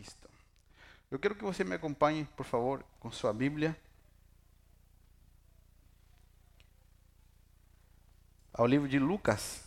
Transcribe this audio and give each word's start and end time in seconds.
Isto. 0.00 0.28
Eu 1.10 1.18
quero 1.18 1.34
que 1.34 1.44
você 1.44 1.62
me 1.62 1.74
acompanhe, 1.74 2.24
por 2.36 2.46
favor, 2.46 2.84
com 2.98 3.10
sua 3.10 3.32
Bíblia. 3.32 3.76
Ao 8.52 8.66
livro 8.66 8.88
de 8.88 8.98
Lucas. 8.98 9.62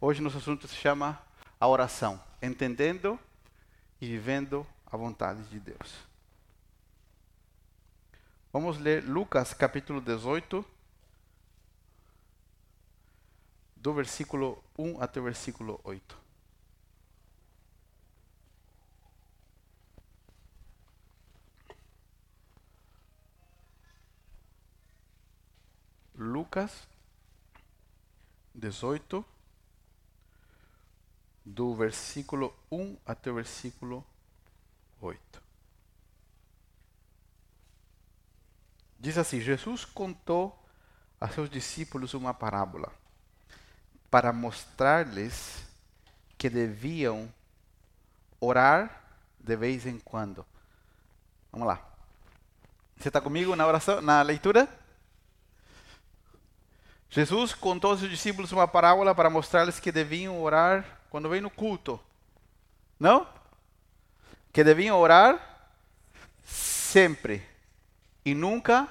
Hoje 0.00 0.20
nosso 0.20 0.38
assunto 0.38 0.68
se 0.68 0.76
chama 0.76 1.20
a 1.58 1.66
oração, 1.66 2.22
entendendo 2.40 3.18
e 4.00 4.06
vivendo 4.06 4.66
a 4.86 4.96
vontade 4.96 5.42
de 5.44 5.58
Deus. 5.58 5.94
Vamos 8.52 8.78
ler 8.78 9.02
Lucas 9.02 9.52
capítulo 9.52 10.00
18, 10.00 10.64
do 13.74 13.92
versículo 13.92 14.62
1 14.78 15.02
até 15.02 15.18
o 15.18 15.24
versículo 15.24 15.80
8. 15.82 16.23
Lucas 26.24 26.88
18, 28.54 29.24
do 31.44 31.74
versículo 31.74 32.56
1 32.70 32.96
até 33.04 33.30
o 33.30 33.34
versículo 33.34 34.04
8. 35.00 35.42
Diz 38.98 39.18
assim: 39.18 39.40
Jesus 39.40 39.84
contou 39.84 40.58
a 41.20 41.28
seus 41.28 41.50
discípulos 41.50 42.14
uma 42.14 42.32
parábola 42.32 42.90
para 44.10 44.32
mostrar-lhes 44.32 45.64
que 46.38 46.48
deviam 46.48 47.32
orar 48.40 49.02
de 49.38 49.56
vez 49.56 49.86
em 49.86 49.98
quando. 49.98 50.46
Vamos 51.52 51.66
lá. 51.66 51.86
Você 52.96 53.08
está 53.08 53.20
comigo 53.20 53.54
na 53.54 53.66
oração, 53.66 54.00
na 54.00 54.22
leitura? 54.22 54.68
Jesus 57.14 57.54
contou 57.54 57.92
aos 57.92 58.00
discípulos 58.00 58.50
uma 58.50 58.66
parábola 58.66 59.14
para 59.14 59.30
mostrar-lhes 59.30 59.78
que 59.78 59.92
deviam 59.92 60.42
orar 60.42 60.84
quando 61.08 61.28
vem 61.28 61.40
no 61.40 61.48
culto. 61.48 62.00
Não? 62.98 63.24
Que 64.52 64.64
deviam 64.64 64.98
orar 64.98 65.70
sempre 66.44 67.40
e 68.24 68.34
nunca 68.34 68.88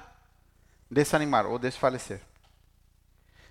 desanimar 0.90 1.44
ou 1.44 1.58
desfalecer. 1.58 2.18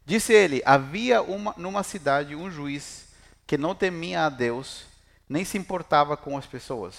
Disse 0.04 0.34
ele: 0.34 0.64
Havia 0.66 1.22
uma, 1.22 1.54
numa 1.56 1.84
cidade 1.84 2.36
um 2.36 2.50
juiz 2.50 3.10
que 3.46 3.60
não 3.60 3.76
temia 3.76 4.26
a 4.26 4.30
Deus, 4.30 4.88
nem 5.30 5.46
se 5.46 5.56
importava 5.56 6.18
com 6.18 6.36
as 6.36 6.48
pessoas. 6.48 6.96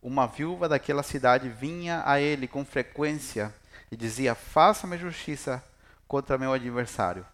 Uma 0.00 0.28
viúva 0.28 0.68
daquela 0.68 1.02
cidade 1.02 1.48
vinha 1.48 2.04
a 2.06 2.20
ele 2.20 2.46
com 2.46 2.64
frequência 2.64 3.52
e 3.90 3.96
dizia: 3.96 4.36
Faça-me 4.36 4.96
justiça 4.96 5.60
contra 6.08 6.38
meu 6.38 6.52
adversário. 6.52 7.24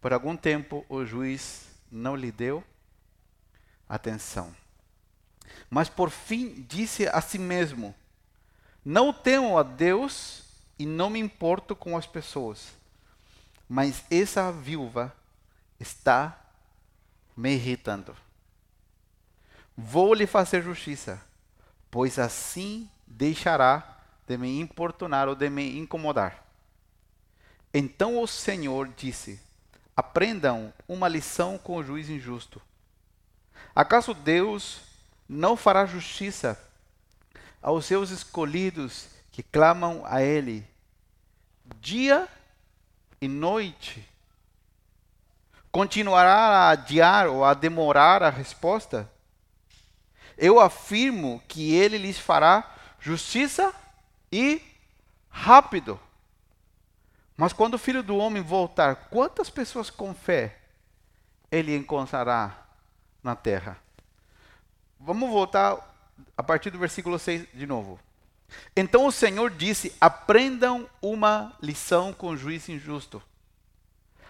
Por 0.00 0.12
algum 0.12 0.34
tempo 0.34 0.84
o 0.88 1.04
juiz 1.04 1.68
não 1.92 2.16
lhe 2.16 2.32
deu 2.32 2.64
atenção. 3.88 4.54
Mas 5.70 5.88
por 5.88 6.10
fim 6.10 6.66
disse 6.68 7.06
a 7.06 7.20
si 7.20 7.38
mesmo: 7.38 7.94
não 8.84 9.12
temo 9.12 9.58
a 9.58 9.62
Deus 9.62 10.42
e 10.78 10.86
não 10.86 11.10
me 11.10 11.18
importo 11.18 11.76
com 11.76 11.96
as 11.96 12.06
pessoas. 12.06 12.72
Mas 13.68 14.02
essa 14.10 14.50
viúva 14.50 15.14
está 15.78 16.38
me 17.36 17.54
irritando. 17.54 18.16
Vou 19.76 20.14
lhe 20.14 20.26
fazer 20.26 20.62
justiça, 20.62 21.22
pois 21.90 22.18
assim 22.18 22.88
deixará 23.06 23.98
de 24.26 24.36
me 24.36 24.58
importunar 24.60 25.28
ou 25.28 25.34
de 25.34 25.48
me 25.48 25.78
incomodar. 25.78 26.47
Então 27.72 28.20
o 28.20 28.26
Senhor 28.26 28.88
disse: 28.96 29.40
Aprendam 29.96 30.72
uma 30.86 31.08
lição 31.08 31.58
com 31.58 31.76
o 31.76 31.82
juiz 31.82 32.08
injusto. 32.08 32.60
Acaso 33.74 34.14
Deus 34.14 34.80
não 35.28 35.56
fará 35.56 35.84
justiça 35.86 36.58
aos 37.60 37.84
seus 37.84 38.10
escolhidos 38.10 39.08
que 39.30 39.42
clamam 39.42 40.02
a 40.06 40.22
Ele 40.22 40.66
dia 41.76 42.28
e 43.20 43.28
noite? 43.28 44.08
Continuará 45.70 46.34
a 46.34 46.70
adiar 46.70 47.28
ou 47.28 47.44
a 47.44 47.52
demorar 47.52 48.22
a 48.22 48.30
resposta? 48.30 49.10
Eu 50.36 50.60
afirmo 50.60 51.42
que 51.46 51.74
Ele 51.74 51.98
lhes 51.98 52.18
fará 52.18 52.74
justiça 53.00 53.74
e 54.32 54.62
rápido. 55.28 56.00
Mas 57.38 57.52
quando 57.52 57.74
o 57.74 57.78
filho 57.78 58.02
do 58.02 58.16
homem 58.16 58.42
voltar, 58.42 58.96
quantas 59.10 59.48
pessoas 59.48 59.90
com 59.90 60.12
fé 60.12 60.58
ele 61.52 61.76
encontrará 61.76 62.66
na 63.22 63.36
terra? 63.36 63.78
Vamos 64.98 65.30
voltar 65.30 65.78
a 66.36 66.42
partir 66.42 66.70
do 66.70 66.80
versículo 66.80 67.16
6 67.16 67.46
de 67.54 67.64
novo. 67.64 68.00
Então 68.74 69.06
o 69.06 69.12
Senhor 69.12 69.50
disse: 69.50 69.94
Aprendam 70.00 70.90
uma 71.00 71.56
lição 71.62 72.12
com 72.12 72.30
o 72.30 72.36
juiz 72.36 72.68
injusto. 72.68 73.22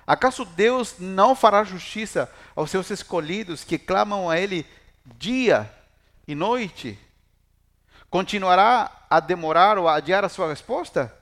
Acaso 0.07 0.45
Deus 0.45 0.97
não 0.99 1.35
fará 1.35 1.65
justiça 1.65 2.31
aos 2.55 2.71
seus 2.71 2.91
escolhidos 2.91 3.65
que 3.65 3.79
clamam 3.79 4.29
a 4.29 4.39
Ele 4.39 4.67
dia 5.03 5.75
e 6.27 6.35
noite? 6.35 6.99
Continuará 8.11 8.93
a 9.09 9.19
demorar 9.19 9.79
ou 9.79 9.89
a 9.89 9.95
adiar 9.95 10.27
a 10.27 10.29
sua 10.29 10.49
resposta? 10.49 11.18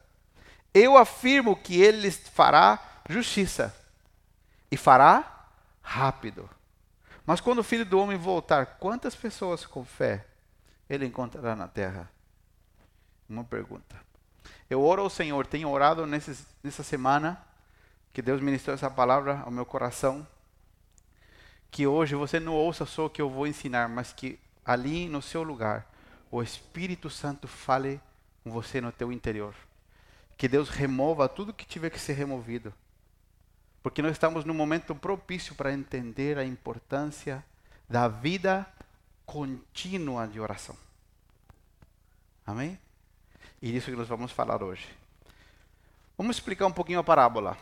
Eu 0.78 0.98
afirmo 0.98 1.56
que 1.56 1.80
Ele 1.80 2.10
fará 2.10 2.78
justiça 3.08 3.74
e 4.70 4.76
fará 4.76 5.46
rápido. 5.80 6.50
Mas 7.24 7.40
quando 7.40 7.60
o 7.60 7.64
filho 7.64 7.86
do 7.86 7.98
homem 7.98 8.18
voltar, 8.18 8.76
quantas 8.78 9.14
pessoas 9.14 9.64
com 9.64 9.86
fé 9.86 10.26
ele 10.86 11.06
encontrará 11.06 11.56
na 11.56 11.66
terra? 11.66 12.10
Uma 13.26 13.42
pergunta. 13.42 13.96
Eu 14.68 14.82
oro 14.82 15.00
ao 15.00 15.08
Senhor, 15.08 15.46
tenho 15.46 15.70
orado 15.70 16.06
nesses, 16.06 16.44
nessa 16.62 16.82
semana, 16.82 17.42
que 18.12 18.20
Deus 18.20 18.42
ministrou 18.42 18.74
essa 18.74 18.90
palavra 18.90 19.40
ao 19.46 19.50
meu 19.50 19.64
coração, 19.64 20.26
que 21.70 21.86
hoje 21.86 22.14
você 22.14 22.38
não 22.38 22.52
ouça 22.52 22.84
só 22.84 23.06
o 23.06 23.10
que 23.10 23.22
eu 23.22 23.30
vou 23.30 23.46
ensinar, 23.46 23.88
mas 23.88 24.12
que 24.12 24.38
ali 24.62 25.08
no 25.08 25.22
seu 25.22 25.42
lugar, 25.42 25.90
o 26.30 26.42
Espírito 26.42 27.08
Santo 27.08 27.48
fale 27.48 27.98
com 28.44 28.50
você 28.50 28.78
no 28.78 28.92
teu 28.92 29.10
interior. 29.10 29.54
Que 30.36 30.48
Deus 30.48 30.68
remova 30.68 31.28
tudo 31.28 31.52
que 31.52 31.64
tiver 31.64 31.90
que 31.90 31.98
ser 31.98 32.12
removido. 32.14 32.72
Porque 33.82 34.02
nós 34.02 34.12
estamos 34.12 34.44
num 34.44 34.54
momento 34.54 34.94
propício 34.94 35.54
para 35.54 35.72
entender 35.72 36.38
a 36.38 36.44
importância 36.44 37.44
da 37.88 38.08
vida 38.08 38.66
contínua 39.24 40.26
de 40.26 40.40
oração. 40.40 40.76
Amém? 42.46 42.78
E 43.60 43.72
disso 43.72 43.90
que 43.90 43.96
nós 43.96 44.08
vamos 44.08 44.32
falar 44.32 44.62
hoje. 44.62 44.88
Vamos 46.16 46.36
explicar 46.36 46.66
um 46.66 46.72
pouquinho 46.72 46.98
a 46.98 47.04
parábola. 47.04 47.56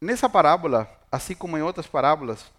Nessa 0.00 0.28
parábola, 0.28 0.90
assim 1.10 1.34
como 1.34 1.56
em 1.56 1.62
outras 1.62 1.86
parábolas, 1.86 2.50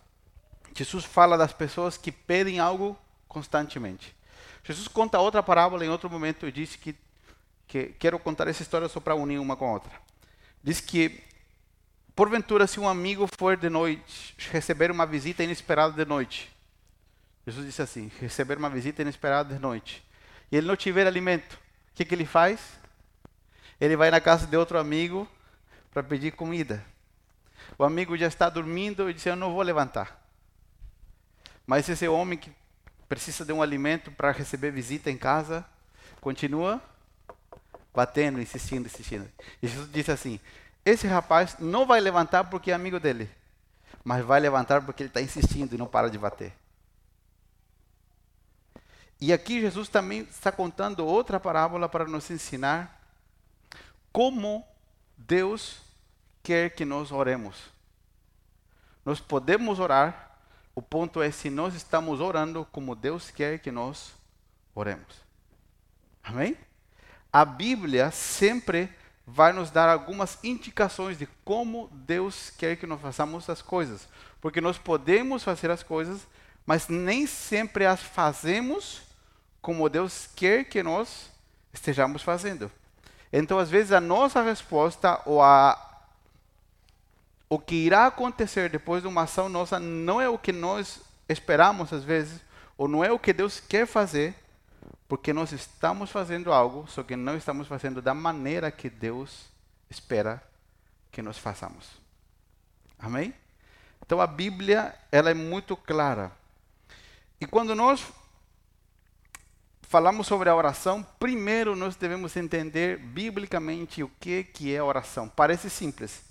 Jesus 0.73 1.03
fala 1.03 1.38
das 1.38 1.53
pessoas 1.53 1.97
que 1.97 2.12
pedem 2.12 2.59
algo 2.59 2.97
constantemente. 3.28 4.16
Jesus 4.63 4.88
conta 4.88 5.19
outra 5.19 5.44
parábola 5.44 5.85
em 5.85 5.90
outro 5.90 6.09
momento 6.09 6.47
e 6.47 6.52
disse 6.52 6.78
que, 6.78 6.96
que 7.68 7.88
quero 8.00 8.19
contar 8.19 8.47
essa 8.47 8.62
história 8.62 8.88
só 8.88 9.00
para 9.00 9.16
unir 9.16 9.40
uma 9.40 9.56
com 9.56 9.68
a 9.68 9.74
outra. 9.74 9.91
Diz 10.63 10.79
que, 10.79 11.22
porventura, 12.16 12.68
se 12.68 12.79
um 12.79 12.88
amigo 12.88 13.28
for 13.38 13.57
de 13.57 13.69
noite 13.69 14.35
receber 14.51 14.91
uma 14.91 15.06
visita 15.06 15.44
inesperada 15.44 15.94
de 15.94 16.07
noite, 16.07 16.52
Jesus 17.46 17.66
disse 17.66 17.81
assim: 17.81 18.11
receber 18.20 18.58
uma 18.58 18.70
visita 18.70 19.02
inesperada 19.02 19.53
de 19.53 19.59
noite, 19.59 20.03
e 20.52 20.55
ele 20.55 20.67
não 20.67 20.76
tiver 20.76 21.05
alimento, 21.05 21.53
o 21.53 21.96
que, 21.96 22.05
que 22.05 22.16
ele 22.16 22.26
faz? 22.26 22.59
Ele 23.79 23.96
vai 23.96 24.09
na 24.09 24.22
casa 24.22 24.47
de 24.47 24.55
outro 24.55 24.78
amigo 24.78 25.28
para 25.91 26.03
pedir 26.03 26.32
comida. 26.32 26.84
O 27.78 27.84
amigo 27.84 28.16
já 28.17 28.28
está 28.28 28.49
dormindo 28.49 29.09
e 29.09 29.14
diz: 29.14 29.26
Eu 29.26 29.35
não 29.35 29.52
vou 29.53 29.61
levantar. 29.61 30.22
Mas 31.66 31.88
esse 31.88 32.08
homem 32.08 32.38
que 32.38 32.52
precisa 33.08 33.46
de 33.46 33.53
um 33.53 33.61
alimento 33.61 34.11
para 34.11 34.32
receber 34.32 34.72
visita 34.72 35.09
em 35.09 35.17
casa, 35.17 35.66
continua 36.20 36.82
batendo, 37.93 38.41
insistindo, 38.41 38.87
insistindo. 38.87 39.29
E 39.61 39.67
Jesus 39.67 39.91
disse 39.91 40.11
assim: 40.11 40.40
Esse 40.84 41.07
rapaz 41.07 41.57
não 41.59 41.85
vai 41.85 41.99
levantar 41.99 42.45
porque 42.45 42.72
é 42.72 42.73
amigo 42.73 42.99
dele, 42.99 43.29
mas 44.03 44.25
vai 44.25 44.40
levantar 44.40 44.81
porque 44.84 45.03
ele 45.03 45.09
está 45.09 45.22
insistindo 45.22 45.75
e 45.75 45.78
não 45.78 45.87
para 45.87 46.09
de 46.09 46.17
bater. 46.17 46.53
E 49.22 49.31
aqui 49.31 49.61
Jesus 49.61 49.87
também 49.87 50.22
está 50.22 50.51
contando 50.51 51.05
outra 51.05 51.40
parábola 51.40 51.87
para 51.87 52.05
nos 52.05 52.29
ensinar 52.29 52.99
como 54.11 54.66
Deus 55.17 55.78
quer 56.41 56.72
que 56.72 56.84
nós 56.84 57.11
oremos. 57.11 57.72
Nós 59.05 59.19
podemos 59.19 59.79
orar, 59.79 60.37
o 60.75 60.81
ponto 60.81 61.22
é 61.22 61.31
se 61.31 61.49
nós 61.49 61.73
estamos 61.73 62.19
orando 62.19 62.67
como 62.72 62.95
Deus 62.95 63.31
quer 63.31 63.59
que 63.59 63.72
nós 63.72 64.13
oremos. 64.75 65.23
Amém? 66.22 66.57
A 67.34 67.44
Bíblia 67.44 68.12
sempre 68.12 68.88
vai 69.26 69.52
nos 69.52 69.72
dar 69.72 69.90
algumas 69.90 70.38
indicações 70.44 71.18
de 71.18 71.26
como 71.44 71.90
Deus 71.91 72.52
quer 72.56 72.76
que 72.76 72.85
nós 72.85 73.02
façamos 73.02 73.50
as 73.50 73.59
coisas. 73.59 74.08
Porque 74.40 74.62
nós 74.62 74.78
podemos 74.78 75.44
fazer 75.44 75.72
as 75.72 75.82
coisas, 75.82 76.28
mas 76.64 76.88
nem 76.88 77.26
sempre 77.26 77.88
as 77.88 78.02
fazemos 78.02 79.02
como 79.64 79.90
Deus 79.90 80.30
quer 80.35 80.66
que 80.66 80.84
nós 80.84 81.32
estejamos 81.74 82.22
fazendo. 82.22 82.72
Então, 83.32 83.58
às 83.58 83.70
vezes, 83.70 83.91
a 83.91 84.00
nossa 84.00 84.44
resposta 84.44 85.20
ou 85.26 85.41
a, 85.41 86.06
o 87.50 87.58
que 87.58 87.74
irá 87.74 88.06
acontecer 88.06 88.70
depois 88.70 89.02
de 89.02 89.08
uma 89.08 89.24
ação 89.24 89.50
nossa 89.50 89.79
não 89.79 90.22
é 90.22 90.29
o 90.29 90.38
que 90.38 90.52
nós 90.52 91.02
esperamos, 91.28 91.91
às 91.91 92.03
vezes, 92.03 92.41
ou 92.78 92.88
não 92.88 93.03
é 93.03 93.12
o 93.12 93.18
que 93.18 93.34
Deus 93.34 93.59
quer 93.59 93.88
fazer, 93.88 94.36
porque 95.14 95.32
nós 95.32 95.52
estamos 95.52 96.10
fazendo 96.10 96.52
algo, 96.52 96.88
só 96.88 97.04
que 97.04 97.16
não 97.16 97.38
estamos 97.38 97.68
fazendo 97.68 98.02
da 98.02 98.16
maneira 98.16 98.72
que 98.72 98.90
Deus 98.90 99.46
espera 99.88 100.44
que 101.12 101.22
nós 101.22 101.38
façamos. 101.38 101.88
Amém? 102.98 103.32
Então 104.04 104.20
a 104.20 104.26
Bíblia, 104.26 104.98
ela 105.12 105.30
é 105.30 105.36
muito 105.36 105.78
clara. 105.78 106.32
E 107.40 107.46
quando 107.46 107.76
nós 107.76 108.04
falamos 109.84 110.26
sobre 110.26 110.50
a 110.50 110.56
oração, 110.56 111.04
primeiro 111.20 111.76
nós 111.76 111.96
devemos 111.96 112.36
entender 112.36 112.98
biblicamente 112.98 114.02
o 114.02 114.10
que, 114.20 114.44
que 114.44 114.74
é 114.74 114.82
oração. 114.82 115.30
Parece 115.30 115.70
simples. 115.70 116.24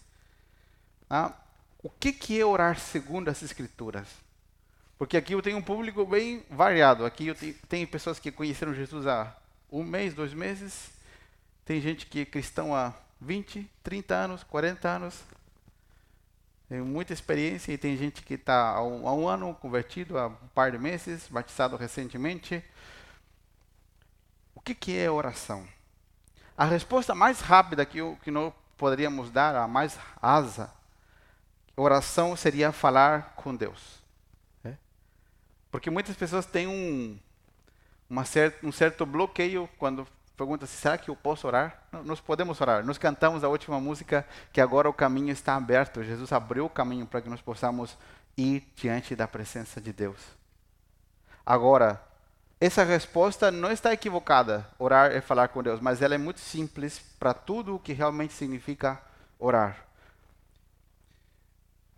Ah, 1.09 1.33
o 1.81 1.89
que, 1.89 2.13
que 2.13 2.41
é 2.41 2.45
orar 2.45 2.81
segundo 2.81 3.29
as 3.29 3.45
Escrituras? 3.45 4.09
Porque 5.03 5.17
aqui 5.17 5.33
eu 5.33 5.43
tenho 5.43 5.59
um 5.59 5.63
público 5.63 6.07
bem 6.07 6.45
variado. 6.49 7.05
Aqui 7.05 7.27
eu 7.27 7.35
tenho 7.69 7.89
pessoas 7.89 8.21
que 8.21 8.31
conheceram 8.31 8.73
Jesus 8.73 9.05
há 9.05 9.37
um 9.69 9.83
mês, 9.83 10.15
dois 10.15 10.33
meses. 10.33 10.93
Tem 11.65 11.81
gente 11.81 12.07
que 12.07 12.21
é 12.21 12.25
cristão 12.25 12.73
há 12.73 12.95
20, 13.21 13.69
30 13.83 14.15
anos, 14.15 14.45
40 14.45 14.89
anos. 14.89 15.21
Tem 16.69 16.81
muita 16.81 17.13
experiência 17.13 17.73
e 17.73 17.79
tem 17.79 17.97
gente 17.97 18.23
que 18.23 18.35
está 18.35 18.77
há, 18.77 18.85
um, 18.85 19.09
há 19.09 19.13
um 19.13 19.27
ano 19.27 19.53
convertido, 19.57 20.17
há 20.17 20.29
um 20.29 20.49
par 20.55 20.71
de 20.71 20.79
meses, 20.79 21.27
batizado 21.29 21.77
recentemente. 21.77 22.63
O 24.55 24.61
que, 24.61 24.73
que 24.73 24.97
é 24.97 25.11
oração? 25.11 25.67
A 26.57 26.65
resposta 26.65 27.13
mais 27.13 27.41
rápida 27.41 27.85
que, 27.85 27.99
eu, 27.99 28.17
que 28.23 28.31
nós 28.31 28.55
poderíamos 28.79 29.33
dar, 29.33 29.57
a 29.57 29.67
mais 29.67 29.99
asa, 30.23 30.73
oração 31.77 32.37
seria 32.37 32.71
falar 32.71 33.35
com 33.35 33.53
Deus. 33.53 34.02
Porque 35.73 35.91
muitas 35.91 36.15
pessoas 36.15 36.45
têm 36.45 36.69
um, 36.69 37.19
uma 38.09 38.25
um 38.63 38.71
certo 38.71 39.07
bloqueio 39.07 39.69
quando 39.79 40.07
perguntam 40.37 40.69
se 40.69 40.77
será 40.77 40.99
que 40.99 41.09
eu 41.09 41.17
posso 41.17 41.47
orar? 41.47 41.83
Nós 42.05 42.21
podemos 42.21 42.61
orar. 42.61 42.85
Nós 42.85 42.99
cantamos 42.99 43.43
a 43.43 43.49
última 43.49 43.81
música 43.81 44.27
que 44.53 44.61
agora 44.61 44.89
o 44.89 44.93
caminho 44.93 45.33
está 45.33 45.57
aberto. 45.57 46.05
Jesus 46.05 46.31
abriu 46.31 46.67
o 46.67 46.71
caminho 46.71 47.07
para 47.07 47.23
que 47.23 47.29
nós 47.31 47.41
possamos 47.41 47.97
ir 48.37 48.71
diante 48.77 49.17
da 49.17 49.27
presença 49.27 49.81
de 49.81 49.95
Deus. 49.95 50.21
Agora, 51.45 52.03
essa 52.61 52.85
resposta 52.85 53.51
não 53.51 53.73
está 53.73 53.95
equivocada. 53.95 54.69
Orar 54.79 55.11
é 55.11 55.23
falar 55.23 55.49
com 55.49 55.63
Deus, 55.63 55.81
mas 55.81 56.03
ela 56.03 56.15
é 56.15 56.19
muito 56.19 56.41
simples 56.41 56.99
para 57.19 57.33
tudo 57.33 57.77
o 57.77 57.79
que 57.79 57.95
realmente 57.95 58.35
significa 58.35 59.01
orar. 59.39 59.87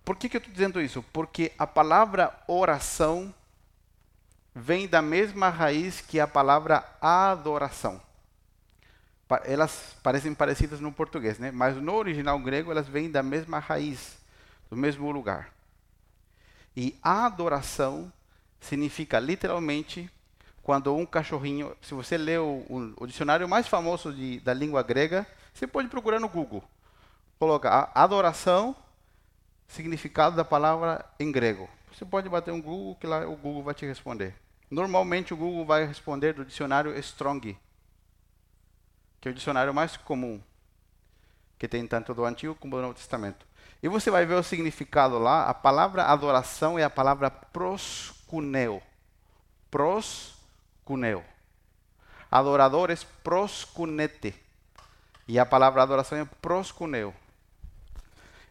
Por 0.05 0.17
que, 0.17 0.29
que 0.29 0.37
eu 0.37 0.39
estou 0.39 0.53
dizendo 0.53 0.81
isso? 0.81 1.03
Porque 1.13 1.51
a 1.59 1.67
palavra 1.67 2.33
oração 2.47 3.35
vem 4.55 4.87
da 4.87 5.03
mesma 5.03 5.49
raiz 5.49 6.01
que 6.01 6.21
a 6.21 6.27
palavra 6.27 6.85
adoração. 7.01 8.01
Elas 9.45 9.97
parecem 10.03 10.33
parecidas 10.33 10.79
no 10.79 10.93
português, 10.93 11.39
né? 11.39 11.51
mas 11.51 11.77
no 11.77 11.95
original 11.95 12.39
grego 12.39 12.71
elas 12.71 12.87
vêm 12.87 13.11
da 13.11 13.23
mesma 13.23 13.59
raiz, 13.59 14.17
do 14.71 14.77
mesmo 14.77 15.11
lugar. 15.11 15.53
E 16.77 16.97
adoração 17.03 18.13
significa 18.61 19.19
literalmente 19.19 20.09
quando 20.63 20.95
um 20.95 21.05
cachorrinho. 21.05 21.77
Se 21.83 21.95
você 21.95 22.17
lê 22.17 22.39
o, 22.39 22.65
o, 22.69 22.95
o 22.97 23.07
dicionário 23.07 23.49
mais 23.49 23.67
famoso 23.67 24.13
de, 24.13 24.39
da 24.41 24.55
língua 24.55 24.83
grega, 24.83 25.27
você 25.53 25.67
pode 25.67 25.89
procurar 25.89 26.21
no 26.21 26.29
Google. 26.29 26.63
Coloca 27.39 27.91
adoração, 27.95 28.77
significado 29.67 30.37
da 30.37 30.45
palavra 30.45 31.05
em 31.19 31.33
grego. 31.33 31.69
Você 31.93 32.05
pode 32.05 32.29
bater 32.29 32.53
um 32.53 32.63
Google 32.63 32.97
que 32.97 33.07
lá 33.07 33.27
o 33.27 33.37
Google 33.37 33.63
vai 33.63 33.75
te 33.75 33.85
responder. 33.85 34.44
Normalmente 34.71 35.33
o 35.33 35.37
Google 35.37 35.65
vai 35.65 35.87
responder 35.87 36.33
do 36.33 36.45
dicionário 36.45 36.99
Strong, 36.99 37.57
que 39.21 39.29
é 39.29 39.31
o 39.31 39.35
dicionário 39.35 39.73
mais 39.73 39.97
comum, 39.97 40.43
que 41.59 41.69
tem 41.69 41.87
tanto 41.87 42.15
do 42.15 42.25
Antigo 42.25 42.55
como 42.55 42.77
do 42.77 42.83
Novo 42.83 42.95
Testamento. 42.95 43.47
E 43.83 43.89
você 43.89 44.11
vai 44.11 44.25
ver 44.25 44.35
o 44.35 44.43
significado 44.43 45.19
lá. 45.19 45.45
A 45.45 45.53
palavra 45.53 46.05
adoração 46.05 46.79
é 46.79 46.85
a 46.85 46.89
palavra 46.91 47.31
proscuneo. 47.31 48.83
Proscuneo. 49.71 51.23
Adoradores 52.31 53.05
proscunete. 53.23 54.35
E 55.29 55.39
a 55.39 55.45
palavra 55.45 55.83
adoração 55.83 56.19
é 56.19 56.25
proscuneo. 56.25 57.15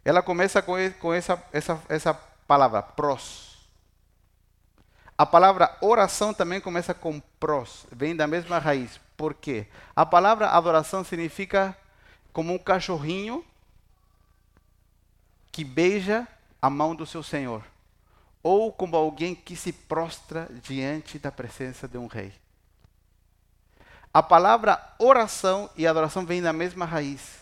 Ela 0.05 0.21
começa 0.21 0.61
com, 0.61 0.77
essa, 1.13 1.43
essa, 1.51 1.81
essa 1.89 2.13
palavra, 2.13 2.81
pros. 2.83 3.52
A 5.17 5.25
palavra 5.25 5.77
oração 5.79 6.33
também 6.33 6.59
começa 6.59 6.93
com 6.93 7.19
pros, 7.39 7.85
vem 7.91 8.15
da 8.15 8.25
mesma 8.25 8.57
raiz. 8.57 8.99
Por 9.15 9.33
quê? 9.33 9.67
A 9.95 10.05
palavra 10.05 10.49
adoração 10.49 11.03
significa 11.03 11.77
como 12.31 12.53
um 12.53 12.57
cachorrinho 12.57 13.45
que 15.51 15.63
beija 15.63 16.27
a 16.59 16.69
mão 16.69 16.95
do 16.95 17.05
seu 17.05 17.21
Senhor, 17.21 17.63
ou 18.41 18.73
como 18.73 18.95
alguém 18.95 19.35
que 19.35 19.55
se 19.55 19.71
prostra 19.71 20.49
diante 20.63 21.19
da 21.19 21.31
presença 21.31 21.87
de 21.87 21.97
um 21.97 22.07
rei. 22.07 22.33
A 24.11 24.23
palavra 24.23 24.81
oração 24.97 25.69
e 25.75 25.85
adoração 25.85 26.25
vêm 26.25 26.41
da 26.41 26.51
mesma 26.51 26.85
raiz. 26.85 27.39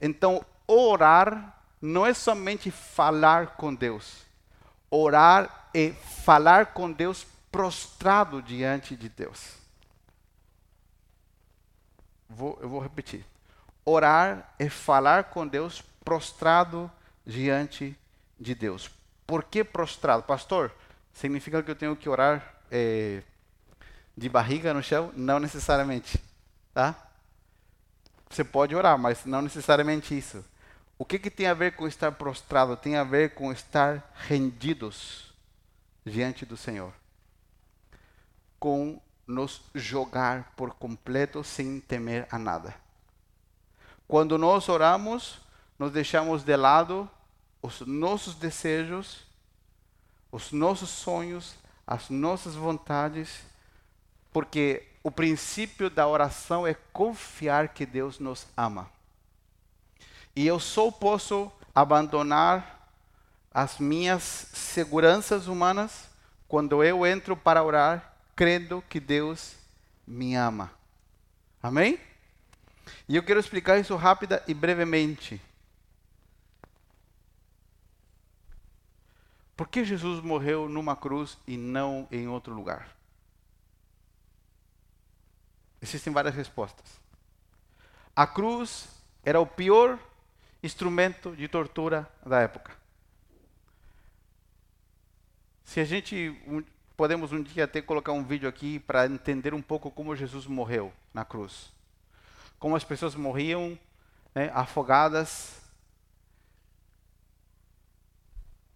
Então, 0.00 0.44
orar 0.66 1.62
não 1.80 2.06
é 2.06 2.14
somente 2.14 2.70
falar 2.70 3.56
com 3.56 3.74
Deus. 3.74 4.31
Orar 4.94 5.70
é 5.72 5.92
falar 5.92 6.66
com 6.66 6.92
Deus 6.92 7.26
prostrado 7.50 8.42
diante 8.42 8.94
de 8.94 9.08
Deus. 9.08 9.54
Vou, 12.28 12.58
eu 12.60 12.68
vou 12.68 12.78
repetir. 12.78 13.24
Orar 13.86 14.52
é 14.58 14.68
falar 14.68 15.24
com 15.24 15.48
Deus 15.48 15.82
prostrado 16.04 16.92
diante 17.24 17.98
de 18.38 18.54
Deus. 18.54 18.90
Por 19.26 19.44
que 19.44 19.64
prostrado? 19.64 20.24
Pastor, 20.24 20.70
significa 21.10 21.62
que 21.62 21.70
eu 21.70 21.76
tenho 21.76 21.96
que 21.96 22.06
orar 22.06 22.56
é, 22.70 23.22
de 24.14 24.28
barriga 24.28 24.74
no 24.74 24.82
chão? 24.82 25.10
Não 25.16 25.40
necessariamente. 25.40 26.22
Tá? 26.74 26.94
Você 28.28 28.44
pode 28.44 28.76
orar, 28.76 28.98
mas 28.98 29.24
não 29.24 29.40
necessariamente 29.40 30.16
isso. 30.16 30.44
O 30.98 31.04
que, 31.04 31.18
que 31.18 31.30
tem 31.30 31.46
a 31.46 31.54
ver 31.54 31.74
com 31.74 31.86
estar 31.86 32.12
prostrado? 32.12 32.76
Tem 32.76 32.96
a 32.96 33.04
ver 33.04 33.34
com 33.34 33.52
estar 33.52 34.12
rendidos 34.14 35.32
diante 36.04 36.44
do 36.44 36.56
Senhor, 36.56 36.92
com 38.58 39.00
nos 39.26 39.62
jogar 39.74 40.52
por 40.56 40.74
completo 40.74 41.42
sem 41.42 41.80
temer 41.80 42.26
a 42.30 42.38
nada. 42.38 42.74
Quando 44.06 44.36
nós 44.36 44.68
oramos, 44.68 45.40
nós 45.78 45.92
deixamos 45.92 46.42
de 46.42 46.56
lado 46.56 47.08
os 47.62 47.80
nossos 47.80 48.34
desejos, 48.34 49.24
os 50.30 50.52
nossos 50.52 50.90
sonhos, 50.90 51.54
as 51.86 52.10
nossas 52.10 52.54
vontades, 52.54 53.42
porque 54.32 54.88
o 55.02 55.10
princípio 55.10 55.88
da 55.88 56.06
oração 56.06 56.66
é 56.66 56.74
confiar 56.92 57.68
que 57.68 57.86
Deus 57.86 58.18
nos 58.18 58.46
ama. 58.56 58.90
E 60.34 60.46
eu 60.46 60.58
só 60.58 60.90
posso 60.90 61.50
abandonar 61.74 62.88
as 63.52 63.78
minhas 63.78 64.22
seguranças 64.22 65.46
humanas 65.46 66.08
quando 66.48 66.82
eu 66.82 67.06
entro 67.06 67.36
para 67.36 67.62
orar, 67.62 68.14
crendo 68.34 68.82
que 68.88 69.00
Deus 69.00 69.54
me 70.06 70.34
ama. 70.34 70.70
Amém? 71.62 71.98
E 73.08 73.16
eu 73.16 73.22
quero 73.22 73.40
explicar 73.40 73.78
isso 73.78 73.94
rápida 73.96 74.42
e 74.46 74.54
brevemente. 74.54 75.40
Por 79.56 79.68
que 79.68 79.84
Jesus 79.84 80.20
morreu 80.22 80.68
numa 80.68 80.96
cruz 80.96 81.38
e 81.46 81.56
não 81.56 82.08
em 82.10 82.26
outro 82.26 82.52
lugar? 82.52 82.88
Existem 85.80 86.12
várias 86.12 86.34
respostas. 86.34 87.00
A 88.14 88.26
cruz 88.26 88.88
era 89.24 89.40
o 89.40 89.46
pior 89.46 89.98
instrumento 90.62 91.34
de 91.34 91.48
tortura 91.48 92.08
da 92.24 92.40
época. 92.40 92.72
Se 95.64 95.80
a 95.80 95.84
gente 95.84 96.36
podemos 96.96 97.32
um 97.32 97.42
dia 97.42 97.64
até 97.64 97.80
colocar 97.82 98.12
um 98.12 98.22
vídeo 98.22 98.48
aqui 98.48 98.78
para 98.78 99.06
entender 99.06 99.54
um 99.54 99.62
pouco 99.62 99.90
como 99.90 100.14
Jesus 100.14 100.46
morreu 100.46 100.92
na 101.12 101.24
cruz. 101.24 101.72
Como 102.58 102.76
as 102.76 102.84
pessoas 102.84 103.14
morriam 103.14 103.78
né, 104.34 104.50
afogadas. 104.54 105.60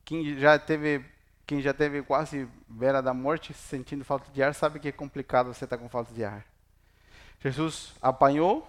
Quem 0.04 0.38
já 0.38 0.58
teve 0.58 1.04
quem 1.46 1.62
já 1.62 1.72
teve 1.72 2.02
quase 2.02 2.48
beira 2.66 3.00
da 3.00 3.14
morte, 3.14 3.54
sentindo 3.54 4.04
falta 4.04 4.28
de 4.32 4.42
ar, 4.42 4.52
sabe 4.52 4.80
que 4.80 4.88
é 4.88 4.92
complicado 4.92 5.54
você 5.54 5.62
estar 5.62 5.76
tá 5.76 5.82
com 5.82 5.88
falta 5.88 6.12
de 6.12 6.24
ar. 6.24 6.44
Jesus 7.40 7.92
apanhou, 8.02 8.68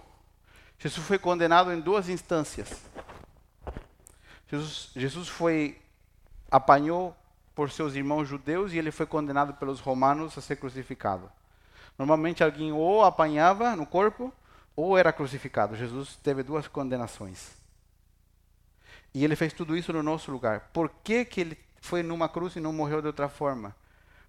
Jesus 0.78 1.04
foi 1.04 1.18
condenado 1.18 1.72
em 1.72 1.80
duas 1.80 2.08
instâncias. 2.08 2.80
Jesus, 4.50 4.90
Jesus 4.96 5.28
foi 5.28 5.78
apanhou 6.50 7.14
por 7.54 7.70
seus 7.70 7.94
irmãos 7.94 8.26
judeus 8.26 8.72
e 8.72 8.78
ele 8.78 8.90
foi 8.90 9.04
condenado 9.04 9.54
pelos 9.54 9.80
romanos 9.80 10.36
a 10.38 10.40
ser 10.40 10.56
crucificado. 10.56 11.30
Normalmente 11.98 12.42
alguém 12.42 12.72
ou 12.72 13.04
apanhava 13.04 13.74
no 13.74 13.84
corpo 13.84 14.32
ou 14.76 14.96
era 14.96 15.12
crucificado. 15.12 15.74
Jesus 15.74 16.16
teve 16.22 16.42
duas 16.42 16.68
condenações. 16.68 17.50
E 19.12 19.24
ele 19.24 19.34
fez 19.34 19.52
tudo 19.52 19.76
isso 19.76 19.92
no 19.92 20.02
nosso 20.02 20.30
lugar. 20.30 20.70
Por 20.72 20.88
que, 21.02 21.24
que 21.24 21.40
ele 21.40 21.58
foi 21.80 22.02
numa 22.02 22.28
cruz 22.28 22.54
e 22.54 22.60
não 22.60 22.72
morreu 22.72 23.00
de 23.00 23.08
outra 23.08 23.28
forma? 23.28 23.74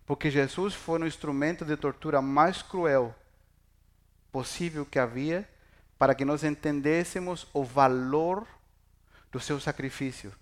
Porque 0.06 0.32
Jesus 0.32 0.74
foi 0.74 0.98
no 0.98 1.06
instrumento 1.06 1.64
de 1.64 1.78
tortura 1.78 2.22
mais 2.22 2.64
cruel 2.64 3.14
possível 4.32 4.86
que 4.86 4.98
havia 4.98 5.48
para 6.00 6.16
que 6.16 6.26
nós 6.26 6.44
entendêssemos 6.44 7.48
o 7.54 7.64
valor 7.64 8.48
do 9.32 9.40
seu 9.40 9.60
sacrifício. 9.60 10.34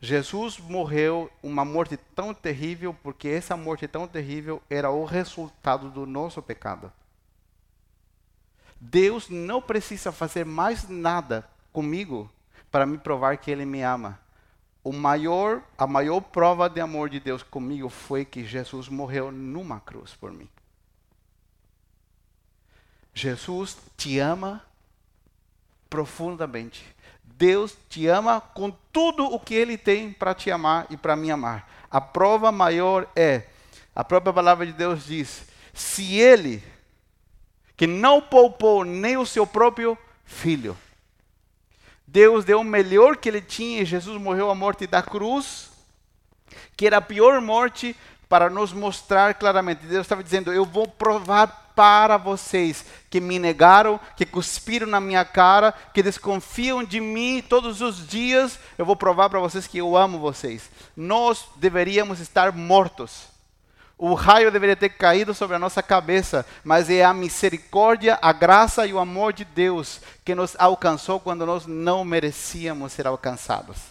Jesus 0.00 0.58
morreu 0.58 1.30
uma 1.42 1.64
morte 1.64 1.96
tão 2.14 2.32
terrível 2.32 2.96
porque 3.02 3.28
essa 3.28 3.56
morte 3.56 3.86
tão 3.86 4.08
terrível 4.08 4.62
era 4.70 4.90
o 4.90 5.04
resultado 5.04 5.90
do 5.90 6.06
nosso 6.06 6.40
pecado. 6.40 6.90
Deus 8.80 9.28
não 9.28 9.60
precisa 9.60 10.10
fazer 10.10 10.46
mais 10.46 10.88
nada 10.88 11.46
comigo 11.70 12.30
para 12.70 12.86
me 12.86 12.96
provar 12.96 13.36
que 13.36 13.50
ele 13.50 13.66
me 13.66 13.82
ama. 13.82 14.18
O 14.82 14.90
maior, 14.92 15.62
a 15.76 15.86
maior 15.86 16.22
prova 16.22 16.68
de 16.70 16.80
amor 16.80 17.10
de 17.10 17.20
Deus 17.20 17.42
comigo 17.42 17.90
foi 17.90 18.24
que 18.24 18.42
Jesus 18.42 18.88
morreu 18.88 19.30
numa 19.30 19.80
cruz 19.80 20.14
por 20.14 20.32
mim. 20.32 20.48
Jesus 23.12 23.76
te 23.98 24.18
ama 24.18 24.64
profundamente. 25.90 26.86
Deus 27.40 27.74
te 27.88 28.06
ama 28.06 28.38
com 28.38 28.70
tudo 28.92 29.24
o 29.24 29.40
que 29.40 29.54
Ele 29.54 29.78
tem 29.78 30.12
para 30.12 30.34
te 30.34 30.50
amar 30.50 30.86
e 30.90 30.96
para 30.96 31.16
me 31.16 31.30
amar. 31.30 31.66
A 31.90 31.98
prova 31.98 32.52
maior 32.52 33.08
é, 33.16 33.44
a 33.96 34.04
própria 34.04 34.30
palavra 34.30 34.66
de 34.66 34.74
Deus 34.74 35.06
diz: 35.06 35.46
se 35.72 36.18
Ele, 36.18 36.62
que 37.78 37.86
não 37.86 38.20
poupou 38.20 38.84
nem 38.84 39.16
o 39.16 39.24
seu 39.24 39.46
próprio 39.46 39.96
filho, 40.22 40.76
Deus 42.06 42.44
deu 42.44 42.60
o 42.60 42.64
melhor 42.64 43.16
que 43.16 43.30
Ele 43.30 43.40
tinha 43.40 43.80
e 43.80 43.86
Jesus 43.86 44.20
morreu 44.20 44.50
a 44.50 44.54
morte 44.54 44.86
da 44.86 45.02
cruz, 45.02 45.70
que 46.76 46.86
era 46.86 46.98
a 46.98 47.00
pior 47.02 47.40
morte, 47.40 47.96
para 48.28 48.50
nos 48.50 48.70
mostrar 48.70 49.32
claramente. 49.32 49.86
Deus 49.86 50.02
estava 50.02 50.22
dizendo: 50.22 50.52
Eu 50.52 50.66
vou 50.66 50.86
provar 50.86 51.69
para 51.80 52.18
vocês 52.18 52.84
que 53.08 53.22
me 53.22 53.38
negaram, 53.38 53.98
que 54.14 54.26
cuspiram 54.26 54.86
na 54.86 55.00
minha 55.00 55.24
cara, 55.24 55.72
que 55.94 56.02
desconfiam 56.02 56.84
de 56.84 57.00
mim 57.00 57.42
todos 57.48 57.80
os 57.80 58.06
dias, 58.06 58.58
eu 58.76 58.84
vou 58.84 58.94
provar 58.94 59.30
para 59.30 59.40
vocês 59.40 59.66
que 59.66 59.78
eu 59.78 59.96
amo 59.96 60.18
vocês. 60.18 60.70
Nós 60.94 61.46
deveríamos 61.56 62.20
estar 62.20 62.52
mortos. 62.52 63.28
O 63.96 64.12
raio 64.12 64.52
deveria 64.52 64.76
ter 64.76 64.90
caído 64.90 65.32
sobre 65.32 65.56
a 65.56 65.58
nossa 65.58 65.82
cabeça, 65.82 66.44
mas 66.62 66.90
é 66.90 67.02
a 67.02 67.14
misericórdia, 67.14 68.18
a 68.20 68.30
graça 68.30 68.86
e 68.86 68.92
o 68.92 68.98
amor 68.98 69.32
de 69.32 69.46
Deus 69.46 70.02
que 70.22 70.34
nos 70.34 70.54
alcançou 70.58 71.18
quando 71.18 71.46
nós 71.46 71.66
não 71.66 72.04
merecíamos 72.04 72.92
ser 72.92 73.06
alcançados. 73.06 73.89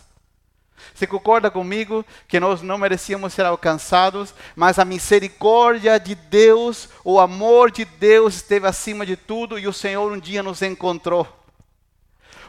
Você 0.93 1.07
concorda 1.07 1.49
comigo 1.49 2.05
que 2.27 2.39
nós 2.39 2.61
não 2.61 2.77
merecíamos 2.77 3.33
ser 3.33 3.45
alcançados, 3.45 4.33
mas 4.55 4.79
a 4.79 4.85
misericórdia 4.85 5.99
de 5.99 6.15
Deus, 6.15 6.89
o 7.03 7.19
amor 7.19 7.71
de 7.71 7.85
Deus 7.85 8.35
esteve 8.35 8.67
acima 8.67 9.05
de 9.05 9.15
tudo 9.15 9.57
e 9.57 9.67
o 9.67 9.73
Senhor 9.73 10.11
um 10.11 10.19
dia 10.19 10.43
nos 10.43 10.61
encontrou. 10.61 11.27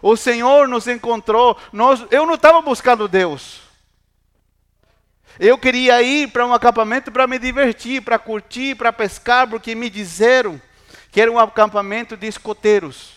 O 0.02 0.16
Senhor 0.16 0.66
nos 0.66 0.86
encontrou. 0.86 1.56
Nós, 1.72 2.04
eu 2.10 2.26
não 2.26 2.34
estava 2.34 2.60
buscando 2.62 3.06
Deus. 3.06 3.60
Eu 5.38 5.56
queria 5.56 6.02
ir 6.02 6.28
para 6.28 6.44
um 6.44 6.52
acampamento 6.52 7.10
para 7.10 7.26
me 7.26 7.38
divertir, 7.38 8.02
para 8.02 8.18
curtir, 8.18 8.74
para 8.74 8.92
pescar, 8.92 9.48
porque 9.48 9.74
me 9.74 9.88
disseram 9.88 10.60
que 11.10 11.20
era 11.20 11.30
um 11.30 11.38
acampamento 11.38 12.16
de 12.16 12.26
escoteiros. 12.26 13.12